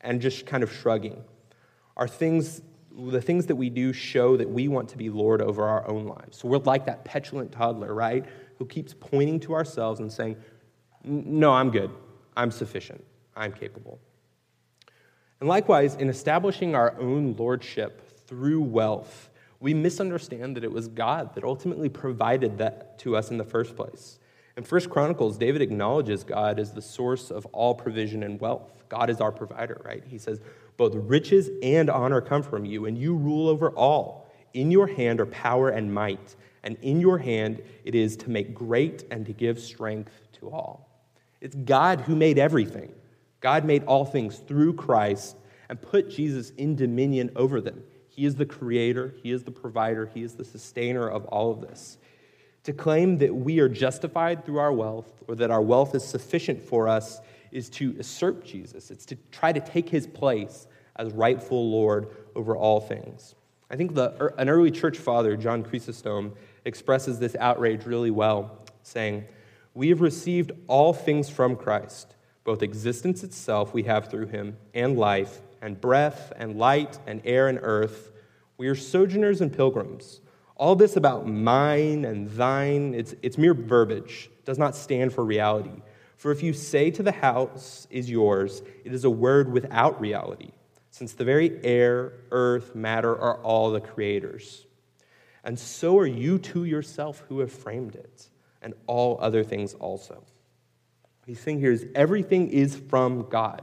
And 0.00 0.20
just 0.20 0.46
kind 0.46 0.62
of 0.62 0.72
shrugging. 0.72 1.22
Are 1.96 2.08
things, 2.08 2.62
the 2.96 3.20
things 3.20 3.46
that 3.46 3.56
we 3.56 3.68
do 3.68 3.92
show 3.92 4.36
that 4.36 4.48
we 4.48 4.68
want 4.68 4.88
to 4.90 4.96
be 4.96 5.10
Lord 5.10 5.42
over 5.42 5.64
our 5.64 5.86
own 5.88 6.06
lives. 6.06 6.38
So 6.38 6.48
we're 6.48 6.58
like 6.58 6.86
that 6.86 7.04
petulant 7.04 7.52
toddler, 7.52 7.92
right? 7.92 8.24
Who 8.58 8.66
keeps 8.66 8.94
pointing 8.98 9.40
to 9.40 9.54
ourselves 9.54 10.00
and 10.00 10.10
saying, 10.10 10.36
no, 11.04 11.52
I'm 11.52 11.70
good. 11.70 11.90
I'm 12.36 12.50
sufficient. 12.50 13.04
I'm 13.36 13.52
capable. 13.52 13.98
And 15.40 15.48
likewise, 15.48 15.94
in 15.96 16.08
establishing 16.08 16.74
our 16.74 16.98
own 17.00 17.34
lordship 17.38 18.26
through 18.26 18.60
wealth, 18.60 19.30
we 19.58 19.74
misunderstand 19.74 20.56
that 20.56 20.64
it 20.64 20.72
was 20.72 20.88
God 20.88 21.34
that 21.34 21.44
ultimately 21.44 21.88
provided 21.88 22.58
that 22.58 22.98
to 23.00 23.16
us 23.16 23.30
in 23.30 23.38
the 23.38 23.44
first 23.44 23.76
place. 23.76 24.18
In 24.56 24.64
First 24.64 24.90
Chronicles, 24.90 25.38
David 25.38 25.62
acknowledges 25.62 26.24
God 26.24 26.58
as 26.58 26.72
the 26.72 26.82
source 26.82 27.30
of 27.30 27.46
all 27.46 27.74
provision 27.74 28.22
and 28.22 28.40
wealth. 28.40 28.84
God 28.88 29.08
is 29.08 29.20
our 29.20 29.32
provider, 29.32 29.80
right? 29.84 30.02
He 30.06 30.18
says, 30.18 30.40
Both 30.76 30.94
riches 30.94 31.50
and 31.62 31.88
honor 31.88 32.20
come 32.20 32.42
from 32.42 32.64
you, 32.64 32.86
and 32.86 32.98
you 32.98 33.14
rule 33.14 33.48
over 33.48 33.70
all. 33.70 34.30
In 34.52 34.70
your 34.70 34.88
hand 34.88 35.20
are 35.20 35.26
power 35.26 35.68
and 35.68 35.94
might, 35.94 36.34
and 36.64 36.76
in 36.82 37.00
your 37.00 37.18
hand 37.18 37.62
it 37.84 37.94
is 37.94 38.16
to 38.18 38.30
make 38.30 38.54
great 38.54 39.04
and 39.10 39.24
to 39.26 39.32
give 39.32 39.60
strength 39.60 40.12
to 40.40 40.50
all. 40.50 40.88
It's 41.40 41.54
God 41.54 42.00
who 42.00 42.16
made 42.16 42.38
everything. 42.38 42.92
God 43.40 43.64
made 43.64 43.84
all 43.84 44.04
things 44.04 44.38
through 44.38 44.74
Christ 44.74 45.36
and 45.68 45.80
put 45.80 46.10
Jesus 46.10 46.50
in 46.50 46.74
dominion 46.74 47.30
over 47.36 47.60
them. 47.60 47.82
He 48.08 48.26
is 48.26 48.34
the 48.34 48.44
creator, 48.44 49.14
He 49.22 49.30
is 49.30 49.44
the 49.44 49.52
provider, 49.52 50.10
He 50.12 50.22
is 50.22 50.34
the 50.34 50.44
sustainer 50.44 51.08
of 51.08 51.24
all 51.26 51.52
of 51.52 51.60
this. 51.60 51.96
To 52.64 52.72
claim 52.72 53.18
that 53.18 53.34
we 53.34 53.60
are 53.60 53.68
justified 53.68 54.44
through 54.44 54.58
our 54.58 54.72
wealth 54.72 55.22
or 55.26 55.34
that 55.36 55.50
our 55.50 55.62
wealth 55.62 55.94
is 55.94 56.04
sufficient 56.04 56.62
for 56.62 56.88
us 56.88 57.20
is 57.50 57.68
to 57.70 57.92
usurp 57.92 58.44
Jesus. 58.44 58.90
It's 58.90 59.06
to 59.06 59.16
try 59.32 59.52
to 59.52 59.60
take 59.60 59.88
his 59.88 60.06
place 60.06 60.66
as 60.96 61.12
rightful 61.12 61.70
Lord 61.70 62.08
over 62.34 62.56
all 62.56 62.80
things. 62.80 63.34
I 63.70 63.76
think 63.76 63.94
the, 63.94 64.14
er, 64.20 64.34
an 64.36 64.48
early 64.48 64.70
church 64.70 64.98
father, 64.98 65.36
John 65.36 65.62
Chrysostom, 65.62 66.34
expresses 66.64 67.18
this 67.18 67.34
outrage 67.36 67.86
really 67.86 68.10
well, 68.10 68.58
saying, 68.82 69.24
We 69.74 69.88
have 69.88 70.00
received 70.00 70.52
all 70.66 70.92
things 70.92 71.28
from 71.28 71.56
Christ 71.56 72.14
both 72.44 72.62
existence 72.62 73.22
itself 73.22 73.74
we 73.74 73.84
have 73.84 74.08
through 74.08 74.26
him, 74.26 74.56
and 74.74 74.98
life, 74.98 75.40
and 75.60 75.80
breath, 75.80 76.32
and 76.36 76.56
light, 76.56 76.98
and 77.06 77.20
air, 77.24 77.48
and 77.48 77.58
earth. 77.62 78.10
We 78.56 78.68
are 78.68 78.74
sojourners 78.74 79.40
and 79.40 79.52
pilgrims. 79.52 80.20
All 80.60 80.76
this 80.76 80.96
about 80.96 81.26
mine 81.26 82.04
and 82.04 82.28
thine, 82.28 82.92
it's, 82.92 83.14
it's 83.22 83.38
mere 83.38 83.54
verbiage, 83.54 84.28
does 84.44 84.58
not 84.58 84.76
stand 84.76 85.10
for 85.10 85.24
reality. 85.24 85.82
For 86.18 86.32
if 86.32 86.42
you 86.42 86.52
say 86.52 86.90
to 86.90 87.02
the 87.02 87.12
house 87.12 87.86
is 87.88 88.10
yours, 88.10 88.60
it 88.84 88.92
is 88.92 89.04
a 89.04 89.10
word 89.10 89.50
without 89.50 89.98
reality, 89.98 90.50
since 90.90 91.14
the 91.14 91.24
very 91.24 91.64
air, 91.64 92.12
earth, 92.30 92.74
matter 92.74 93.18
are 93.18 93.38
all 93.38 93.70
the 93.70 93.80
creators. 93.80 94.66
And 95.44 95.58
so 95.58 95.96
are 95.96 96.06
you 96.06 96.36
to 96.38 96.66
yourself 96.66 97.24
who 97.30 97.38
have 97.40 97.50
framed 97.50 97.94
it, 97.94 98.28
and 98.60 98.74
all 98.86 99.16
other 99.22 99.42
things 99.42 99.72
also. 99.72 100.22
He's 101.24 101.40
saying 101.40 101.60
here 101.60 101.72
is 101.72 101.86
everything 101.94 102.50
is 102.50 102.76
from 102.76 103.30
God. 103.30 103.62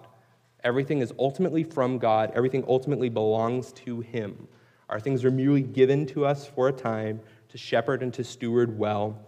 Everything 0.63 1.01
is 1.01 1.13
ultimately 1.19 1.63
from 1.63 1.99
God. 1.99 2.31
Everything 2.33 2.65
ultimately 2.67 3.09
belongs 3.09 3.71
to 3.73 3.99
Him. 3.99 4.47
Our 4.89 4.99
things 4.99 5.25
are 5.25 5.31
merely 5.31 5.61
given 5.61 6.05
to 6.07 6.25
us 6.25 6.47
for 6.47 6.69
a 6.69 6.71
time 6.71 7.19
to 7.49 7.57
shepherd 7.57 8.03
and 8.03 8.13
to 8.13 8.23
steward 8.23 8.77
well. 8.77 9.19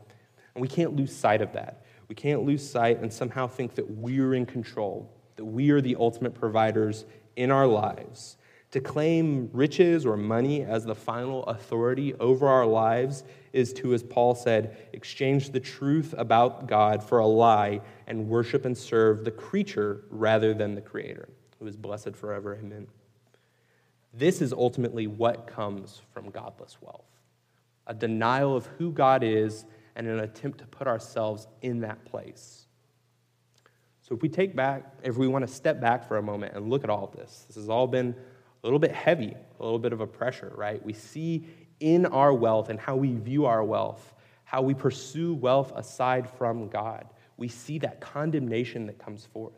And 0.56 0.62
we 0.62 0.68
can't 0.68 0.96
lose 0.96 1.16
sight 1.16 1.42
of 1.42 1.54
that. 1.54 1.86
We 2.08 2.16
can't 2.16 2.44
lose 2.44 2.68
sight 2.68 3.00
and 3.00 3.12
somehow 3.12 3.48
think 3.48 3.76
that 3.76 3.90
we're 3.90 4.34
in 4.34 4.46
control, 4.46 5.12
that 5.36 5.46
we 5.46 5.70
are 5.72 5.82
the 5.82 5.96
ultimate 6.00 6.34
providers 6.34 7.06
in 7.36 7.52
our 7.52 7.68
lives. 7.68 8.38
To 8.72 8.80
claim 8.80 9.50
riches 9.52 10.06
or 10.06 10.16
money 10.16 10.64
as 10.64 10.86
the 10.86 10.94
final 10.94 11.44
authority 11.46 12.14
over 12.16 12.48
our 12.48 12.68
lives 12.68 13.24
is 13.52 13.74
to, 13.74 13.96
as 13.96 14.04
Paul 14.04 14.36
said, 14.36 14.90
exchange 14.94 15.50
the 15.50 15.60
truth 15.60 16.14
about 16.18 16.68
God 16.68 17.04
for 17.04 17.18
a 17.18 17.26
lie 17.26 17.82
and 18.06 18.28
worship 18.28 18.66
and 18.66 18.78
serve 18.78 19.26
the 19.26 19.32
creature 19.32 20.04
rather 20.12 20.54
than 20.54 20.76
the 20.76 20.82
creator, 20.82 21.30
who 21.58 21.66
is 21.66 21.76
blessed 21.76 22.16
forever. 22.16 22.60
Amen. 22.62 22.88
This 24.14 24.42
is 24.42 24.54
ultimately 24.54 25.08
what 25.08 25.48
comes 25.48 26.02
from 26.14 26.30
godless 26.30 26.78
wealth 26.82 27.06
a 27.88 27.94
denial 27.94 28.56
of 28.56 28.68
who 28.78 28.92
God 28.92 29.24
is 29.24 29.66
and 29.96 30.08
an 30.08 30.20
attempt 30.20 30.60
to 30.60 30.66
put 30.68 30.88
ourselves 30.88 31.48
in 31.64 31.80
that 31.82 32.06
place. 32.06 32.68
So, 34.02 34.16
if 34.16 34.22
we 34.22 34.30
take 34.30 34.56
back, 34.56 34.94
if 35.04 35.18
we 35.18 35.28
want 35.28 35.46
to 35.46 35.52
step 35.52 35.82
back 35.82 36.08
for 36.08 36.18
a 36.18 36.22
moment 36.22 36.56
and 36.56 36.70
look 36.70 36.84
at 36.84 36.90
all 36.92 37.06
of 37.06 37.12
this, 37.12 37.46
this 37.48 37.56
has 37.56 37.68
all 37.68 37.88
been 37.88 38.16
a 38.64 38.68
little 38.68 38.80
bit 38.80 38.92
heavy, 38.92 39.36
a 39.60 39.64
little 39.64 39.80
bit 39.80 39.92
of 39.92 40.02
a 40.02 40.08
pressure, 40.08 40.54
right? 40.56 40.84
We 40.84 40.94
see 40.94 41.48
in 41.80 42.06
our 42.06 42.34
wealth 42.34 42.70
and 42.70 42.80
how 42.80 42.96
we 42.96 43.14
view 43.14 43.46
our 43.46 43.64
wealth, 43.64 44.14
how 44.44 44.62
we 44.62 44.74
pursue 44.74 45.34
wealth 45.34 45.72
aside 45.76 46.30
from 46.30 46.70
God. 46.70 47.06
We 47.38 47.48
see 47.48 47.80
that 47.80 48.02
condemnation 48.02 48.86
that 48.88 49.00
comes 49.00 49.26
forth. 49.26 49.54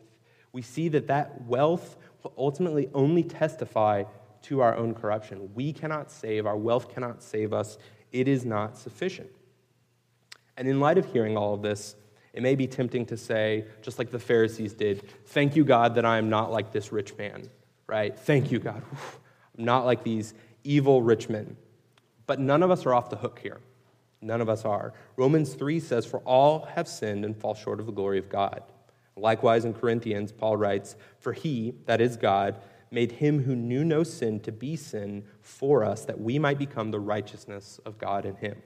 We 0.52 0.62
see 0.62 0.88
that 0.90 1.06
that 1.08 1.42
wealth 1.42 1.96
will 2.22 2.34
ultimately 2.36 2.88
only 2.94 3.22
testify 3.22 4.04
to 4.42 4.60
our 4.60 4.76
own 4.76 4.94
corruption. 4.94 5.50
We 5.54 5.72
cannot 5.72 6.10
save, 6.10 6.46
our 6.46 6.56
wealth 6.56 6.92
cannot 6.92 7.22
save 7.22 7.52
us. 7.52 7.78
It 8.12 8.28
is 8.28 8.44
not 8.44 8.76
sufficient. 8.76 9.30
And 10.56 10.68
in 10.68 10.80
light 10.80 10.98
of 10.98 11.06
hearing 11.12 11.36
all 11.36 11.54
of 11.54 11.62
this, 11.62 11.96
it 12.32 12.42
may 12.42 12.54
be 12.54 12.66
tempting 12.66 13.06
to 13.06 13.16
say, 13.16 13.66
just 13.82 13.98
like 13.98 14.10
the 14.10 14.18
Pharisees 14.18 14.74
did, 14.74 15.02
Thank 15.26 15.56
you, 15.56 15.64
God, 15.64 15.94
that 15.96 16.04
I 16.04 16.18
am 16.18 16.28
not 16.30 16.50
like 16.50 16.72
this 16.72 16.92
rich 16.92 17.16
man 17.16 17.48
right? 17.92 18.18
Thank 18.18 18.50
you, 18.50 18.58
God. 18.58 18.82
I'm 19.58 19.64
not 19.64 19.84
like 19.84 20.02
these 20.02 20.32
evil 20.64 21.02
rich 21.02 21.28
men. 21.28 21.56
But 22.26 22.40
none 22.40 22.62
of 22.62 22.70
us 22.70 22.86
are 22.86 22.94
off 22.94 23.10
the 23.10 23.16
hook 23.16 23.38
here. 23.42 23.60
None 24.22 24.40
of 24.40 24.48
us 24.48 24.64
are. 24.64 24.94
Romans 25.16 25.52
3 25.52 25.78
says, 25.78 26.06
For 26.06 26.20
all 26.20 26.64
have 26.74 26.88
sinned 26.88 27.24
and 27.24 27.36
fall 27.36 27.54
short 27.54 27.80
of 27.80 27.86
the 27.86 27.92
glory 27.92 28.18
of 28.18 28.30
God. 28.30 28.62
Likewise, 29.14 29.66
in 29.66 29.74
Corinthians, 29.74 30.32
Paul 30.32 30.56
writes, 30.56 30.96
For 31.18 31.34
he, 31.34 31.74
that 31.84 32.00
is 32.00 32.16
God, 32.16 32.62
made 32.92 33.12
him 33.12 33.44
who 33.44 33.56
knew 33.56 33.84
no 33.84 34.02
sin 34.02 34.38
to 34.40 34.52
be 34.52 34.76
sin 34.76 35.24
for 35.40 35.84
us, 35.84 36.04
that 36.04 36.20
we 36.20 36.38
might 36.38 36.58
become 36.58 36.90
the 36.90 37.00
righteousness 37.00 37.80
of 37.84 37.98
God 37.98 38.26
in 38.26 38.36
him. 38.36 38.62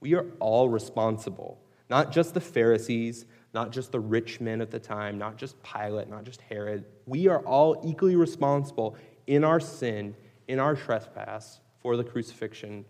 We 0.00 0.14
are 0.14 0.26
all 0.40 0.68
responsible, 0.68 1.58
not 1.88 2.12
just 2.12 2.34
the 2.34 2.40
Pharisees, 2.40 3.26
not 3.54 3.70
just 3.70 3.92
the 3.92 4.00
rich 4.00 4.40
men 4.40 4.60
at 4.60 4.70
the 4.70 4.80
time, 4.80 5.16
not 5.16 5.36
just 5.36 5.56
Pilate, 5.62 6.08
not 6.08 6.24
just 6.24 6.40
Herod. 6.42 6.84
We 7.06 7.28
are 7.28 7.40
all 7.40 7.80
equally 7.84 8.16
responsible 8.16 8.96
in 9.26 9.44
our 9.44 9.60
sin, 9.60 10.16
in 10.48 10.58
our 10.58 10.74
trespass, 10.74 11.60
for 11.80 11.96
the 11.96 12.04
crucifixion 12.04 12.84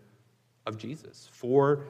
of 0.65 0.77
Jesus, 0.77 1.29
for 1.31 1.85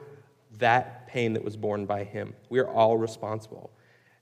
that 0.58 1.06
pain 1.06 1.32
that 1.32 1.44
was 1.44 1.56
borne 1.56 1.86
by 1.86 2.04
him. 2.04 2.34
We 2.50 2.58
are 2.58 2.68
all 2.68 2.96
responsible. 2.98 3.70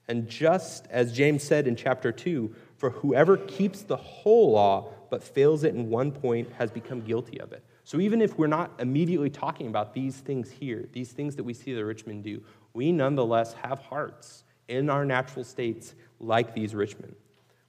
And 0.07 0.27
just 0.27 0.87
as 0.89 1.11
James 1.11 1.43
said 1.43 1.67
in 1.67 1.75
chapter 1.75 2.11
2, 2.11 2.55
for 2.77 2.89
whoever 2.89 3.37
keeps 3.37 3.81
the 3.81 3.97
whole 3.97 4.51
law 4.51 4.89
but 5.09 5.23
fails 5.23 5.63
it 5.63 5.73
in 5.75 5.89
one 5.89 6.11
point 6.11 6.51
has 6.53 6.71
become 6.71 7.01
guilty 7.01 7.39
of 7.39 7.53
it. 7.53 7.63
So 7.83 7.99
even 7.99 8.21
if 8.21 8.37
we're 8.37 8.47
not 8.47 8.71
immediately 8.79 9.29
talking 9.29 9.67
about 9.67 9.93
these 9.93 10.17
things 10.17 10.49
here, 10.49 10.89
these 10.91 11.11
things 11.11 11.35
that 11.35 11.43
we 11.43 11.53
see 11.53 11.73
the 11.73 11.85
rich 11.85 12.05
men 12.05 12.21
do, 12.21 12.43
we 12.73 12.91
nonetheless 12.91 13.53
have 13.53 13.79
hearts 13.79 14.43
in 14.67 14.89
our 14.89 15.05
natural 15.05 15.45
states 15.45 15.93
like 16.19 16.53
these 16.53 16.73
rich 16.73 16.97
men. 16.99 17.15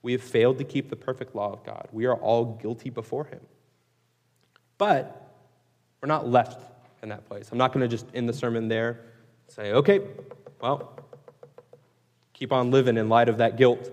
We 0.02 0.12
have 0.12 0.22
failed 0.22 0.58
to 0.58 0.64
keep 0.64 0.88
the 0.88 0.96
perfect 0.96 1.34
law 1.34 1.52
of 1.52 1.64
God. 1.64 1.88
We 1.92 2.06
are 2.06 2.14
all 2.14 2.56
guilty 2.60 2.90
before 2.90 3.24
Him. 3.24 3.40
But 4.78 5.34
we're 6.00 6.08
not 6.08 6.28
left 6.28 6.62
in 7.02 7.08
that 7.10 7.26
place. 7.28 7.50
I'm 7.52 7.58
not 7.58 7.72
going 7.72 7.82
to 7.82 7.88
just 7.88 8.06
end 8.14 8.28
the 8.28 8.32
sermon 8.32 8.68
there, 8.68 9.00
say, 9.48 9.72
okay, 9.72 10.00
well, 10.60 10.98
keep 12.32 12.52
on 12.52 12.70
living 12.70 12.96
in 12.96 13.08
light 13.08 13.28
of 13.28 13.38
that 13.38 13.56
guilt. 13.56 13.90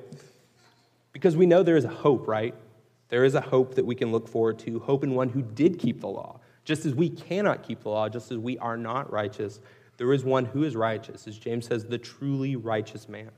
Because 1.14 1.38
we 1.38 1.46
know 1.46 1.64
there 1.64 1.78
is 1.78 1.86
a 1.86 1.90
hope, 1.90 2.28
right? 2.28 2.54
There 3.10 3.24
is 3.24 3.36
a 3.36 3.42
hope 3.42 3.76
that 3.76 3.86
we 3.86 3.96
can 3.96 4.12
look 4.12 4.28
forward 4.28 4.60
to, 4.60 4.80
hope 4.80 5.04
in 5.04 5.14
one 5.14 5.30
who 5.30 5.42
did 5.42 5.80
keep 5.80 6.02
the 6.02 6.08
law. 6.08 6.40
Just 6.66 6.86
as 6.86 6.96
we 6.96 7.10
cannot 7.10 7.64
keep 7.64 7.84
the 7.84 7.90
law, 7.90 8.10
just 8.10 8.32
as 8.32 8.38
we 8.38 8.58
are 8.58 8.78
not 8.78 9.12
righteous, 9.12 9.60
there 9.98 10.12
is 10.12 10.24
one 10.24 10.46
who 10.46 10.64
is 10.64 10.76
righteous, 10.76 11.28
as 11.28 11.38
James 11.38 11.68
says, 11.68 11.86
the 11.86 11.98
truly 11.98 12.56
righteous 12.56 13.08
man, 13.08 13.30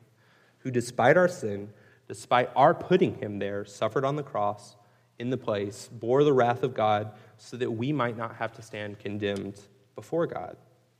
who 0.60 0.72
despite 0.72 1.18
our 1.18 1.28
sin, 1.28 1.70
despite 2.08 2.50
our 2.56 2.74
putting 2.74 3.16
him 3.16 3.40
there, 3.40 3.66
suffered 3.66 4.06
on 4.06 4.16
the 4.16 4.24
cross 4.24 4.76
in 5.20 5.30
the 5.30 5.38
place, 5.38 5.90
bore 5.92 6.24
the 6.24 6.34
wrath 6.34 6.64
of 6.64 6.74
God, 6.74 7.12
so 7.38 7.58
that 7.58 7.72
we 7.72 7.92
might 7.92 8.18
not 8.18 8.36
have 8.36 8.54
to 8.54 8.62
stand 8.62 9.00
condemned 9.00 9.60
before 9.96 10.28
God. 10.28 10.56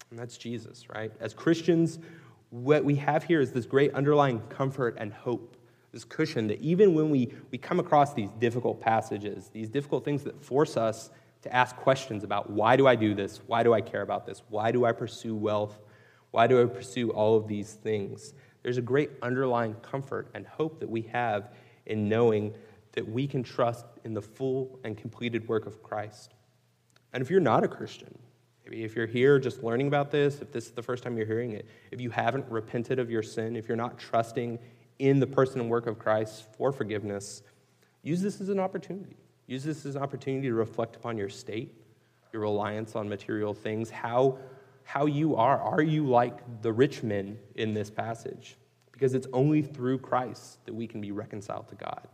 And 0.10 0.20
that's 0.20 0.38
Jesus, 0.38 0.90
right? 0.90 1.12
As 1.20 1.34
Christians, 1.34 2.00
what 2.50 2.84
we 2.84 2.96
have 2.96 3.24
here 3.24 3.42
is 3.42 3.52
this 3.52 3.66
great 3.66 3.94
underlying 3.94 4.40
comfort 4.50 4.98
and 5.00 5.14
hope, 5.14 5.55
this 5.96 6.04
cushion 6.04 6.48
that 6.48 6.60
even 6.60 6.94
when 6.94 7.10
we, 7.10 7.32
we 7.52 7.58
come 7.58 7.80
across 7.80 8.14
these 8.14 8.30
difficult 8.32 8.82
passages, 8.82 9.50
these 9.54 9.70
difficult 9.70 10.04
things 10.04 10.24
that 10.24 10.44
force 10.44 10.76
us 10.76 11.10
to 11.42 11.56
ask 11.56 11.74
questions 11.78 12.26
about 12.26 12.50
why 12.50 12.76
do 12.76 12.86
I 12.86 12.96
do 12.96 13.16
this? 13.16 13.40
Why 13.48 13.64
do 13.64 13.74
I 13.74 13.80
care 13.80 14.02
about 14.02 14.26
this? 14.26 14.44
Why 14.50 14.74
do 14.74 14.84
I 14.84 14.92
pursue 14.92 15.34
wealth? 15.34 15.80
Why 16.32 16.48
do 16.48 16.62
I 16.62 16.66
pursue 16.66 17.12
all 17.12 17.38
of 17.38 17.48
these 17.48 17.76
things? 17.76 18.34
There's 18.62 18.78
a 18.78 18.82
great 18.82 19.12
underlying 19.22 19.74
comfort 19.76 20.28
and 20.34 20.46
hope 20.46 20.82
that 20.82 20.90
we 20.90 21.04
have 21.14 21.54
in 21.86 22.10
knowing 22.10 22.54
that 22.92 23.08
we 23.08 23.26
can 23.26 23.42
trust 23.42 23.86
in 24.04 24.14
the 24.14 24.22
full 24.22 24.78
and 24.84 24.98
completed 24.98 25.48
work 25.48 25.66
of 25.66 25.82
Christ. 25.82 26.34
And 27.14 27.24
if 27.24 27.30
you're 27.30 27.40
not 27.40 27.64
a 27.64 27.70
Christian, 27.70 28.14
maybe 28.66 28.84
if 28.84 28.98
you're 28.98 29.08
here 29.08 29.40
just 29.40 29.64
learning 29.64 29.88
about 29.88 30.12
this, 30.12 30.42
if 30.42 30.52
this 30.52 30.66
is 30.66 30.72
the 30.72 30.84
first 30.84 31.06
time 31.06 31.16
you're 31.16 31.26
hearing 31.26 31.54
it, 31.54 31.66
if 31.92 32.02
you 32.02 32.10
haven't 32.10 32.46
repented 32.50 33.00
of 33.00 33.10
your 33.10 33.24
sin, 33.24 33.56
if 33.56 33.70
you're 33.70 33.78
not 33.78 33.98
trusting 33.98 34.60
in 35.00 35.20
the 35.20 35.28
person 35.28 35.60
and 35.60 35.70
work 35.70 35.88
of 35.88 36.00
Christ 36.00 36.46
for 36.58 36.72
forgiveness, 36.72 37.44
use 38.04 38.22
this 38.22 38.42
as 38.42 38.50
an 38.50 38.60
opportunity. 38.60 39.18
Use 39.48 39.64
this 39.64 39.86
as 39.86 39.96
an 39.96 40.02
opportunity 40.02 40.48
to 40.48 40.54
reflect 40.54 40.96
upon 40.96 41.18
your 41.18 41.30
state, 41.30 41.74
your 42.34 42.42
reliance 42.42 42.96
on 42.96 43.08
material 43.08 43.54
things, 43.54 43.90
how, 43.90 44.38
how 44.84 45.06
you 45.06 45.36
are. 45.36 45.60
Are 45.60 45.82
you 45.82 46.06
like 46.08 46.62
the 46.62 46.72
rich 46.72 47.04
men 47.04 47.38
in 47.56 47.74
this 47.74 47.90
passage? 47.90 48.56
Because 48.92 49.14
it's 49.14 49.28
only 49.34 49.62
through 49.62 50.00
Christ 50.00 50.66
that 50.66 50.74
we 50.74 50.88
can 50.88 51.02
be 51.02 51.12
reconciled 51.12 51.68
to 51.70 51.76
God 51.76 52.08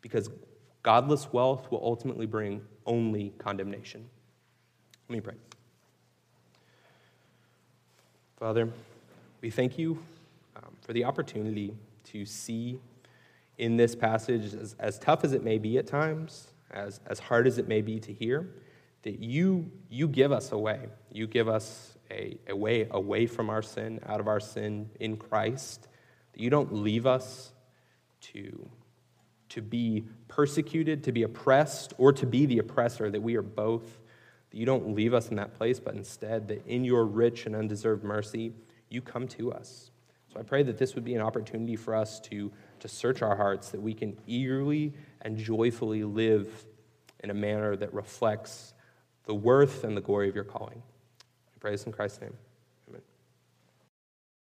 because 0.00 0.30
godless 0.82 1.32
wealth 1.32 1.70
will 1.70 1.82
ultimately 1.82 2.26
bring 2.26 2.62
only 2.86 3.32
condemnation. 3.38 4.08
Let 5.08 5.14
me 5.14 5.20
pray. 5.20 5.34
Father, 8.38 8.68
we 9.40 9.50
thank 9.50 9.78
you 9.78 10.02
um, 10.56 10.76
for 10.82 10.92
the 10.92 11.04
opportunity 11.04 11.74
to 12.12 12.24
see 12.24 12.80
in 13.56 13.76
this 13.76 13.94
passage, 13.94 14.54
as, 14.54 14.76
as 14.78 14.98
tough 14.98 15.24
as 15.24 15.32
it 15.32 15.42
may 15.42 15.58
be 15.58 15.78
at 15.78 15.86
times, 15.86 16.48
as, 16.70 17.00
as 17.06 17.18
hard 17.18 17.46
as 17.46 17.58
it 17.58 17.66
may 17.66 17.80
be 17.80 17.98
to 18.00 18.12
hear, 18.12 18.48
that 19.02 19.18
you, 19.18 19.70
you 19.88 20.08
give 20.08 20.32
us 20.32 20.52
a 20.52 20.58
way. 20.58 20.88
You 21.12 21.26
give 21.26 21.48
us 21.48 21.96
a, 22.10 22.38
a 22.48 22.56
way 22.56 22.88
away 22.90 23.26
from 23.26 23.50
our 23.50 23.62
sin, 23.62 24.00
out 24.06 24.20
of 24.20 24.28
our 24.28 24.40
sin 24.40 24.90
in 25.00 25.16
Christ. 25.16 25.88
That 26.32 26.40
you 26.40 26.50
don't 26.50 26.72
leave 26.72 27.06
us 27.06 27.52
to 28.20 28.68
to 29.50 29.62
be 29.62 30.04
persecuted, 30.28 31.04
to 31.04 31.12
be 31.12 31.22
oppressed, 31.22 31.94
or 31.98 32.12
to 32.12 32.26
be 32.26 32.46
the 32.46 32.58
oppressor, 32.58 33.10
that 33.10 33.22
we 33.22 33.36
are 33.36 33.42
both. 33.42 33.98
That 34.50 34.56
you 34.56 34.66
don't 34.66 34.94
leave 34.94 35.14
us 35.14 35.28
in 35.28 35.36
that 35.36 35.54
place, 35.54 35.80
but 35.80 35.94
instead, 35.94 36.48
that 36.48 36.66
in 36.66 36.84
your 36.84 37.04
rich 37.04 37.46
and 37.46 37.56
undeserved 37.56 38.04
mercy, 38.04 38.52
you 38.88 39.00
come 39.00 39.26
to 39.28 39.52
us. 39.52 39.90
I 40.38 40.42
pray 40.42 40.62
that 40.62 40.78
this 40.78 40.94
would 40.94 41.04
be 41.04 41.14
an 41.14 41.20
opportunity 41.20 41.76
for 41.76 41.94
us 41.94 42.20
to, 42.20 42.52
to 42.80 42.88
search 42.88 43.22
our 43.22 43.36
hearts, 43.36 43.70
that 43.70 43.80
we 43.80 43.94
can 43.94 44.16
eagerly 44.26 44.94
and 45.22 45.36
joyfully 45.36 46.04
live 46.04 46.64
in 47.24 47.30
a 47.30 47.34
manner 47.34 47.76
that 47.76 47.92
reflects 47.92 48.74
the 49.24 49.34
worth 49.34 49.84
and 49.84 49.96
the 49.96 50.00
glory 50.00 50.28
of 50.28 50.34
your 50.34 50.44
calling. 50.44 50.82
I 51.20 51.58
pray 51.58 51.72
this 51.72 51.84
in 51.84 51.92
Christ's 51.92 52.20
name. 52.20 52.34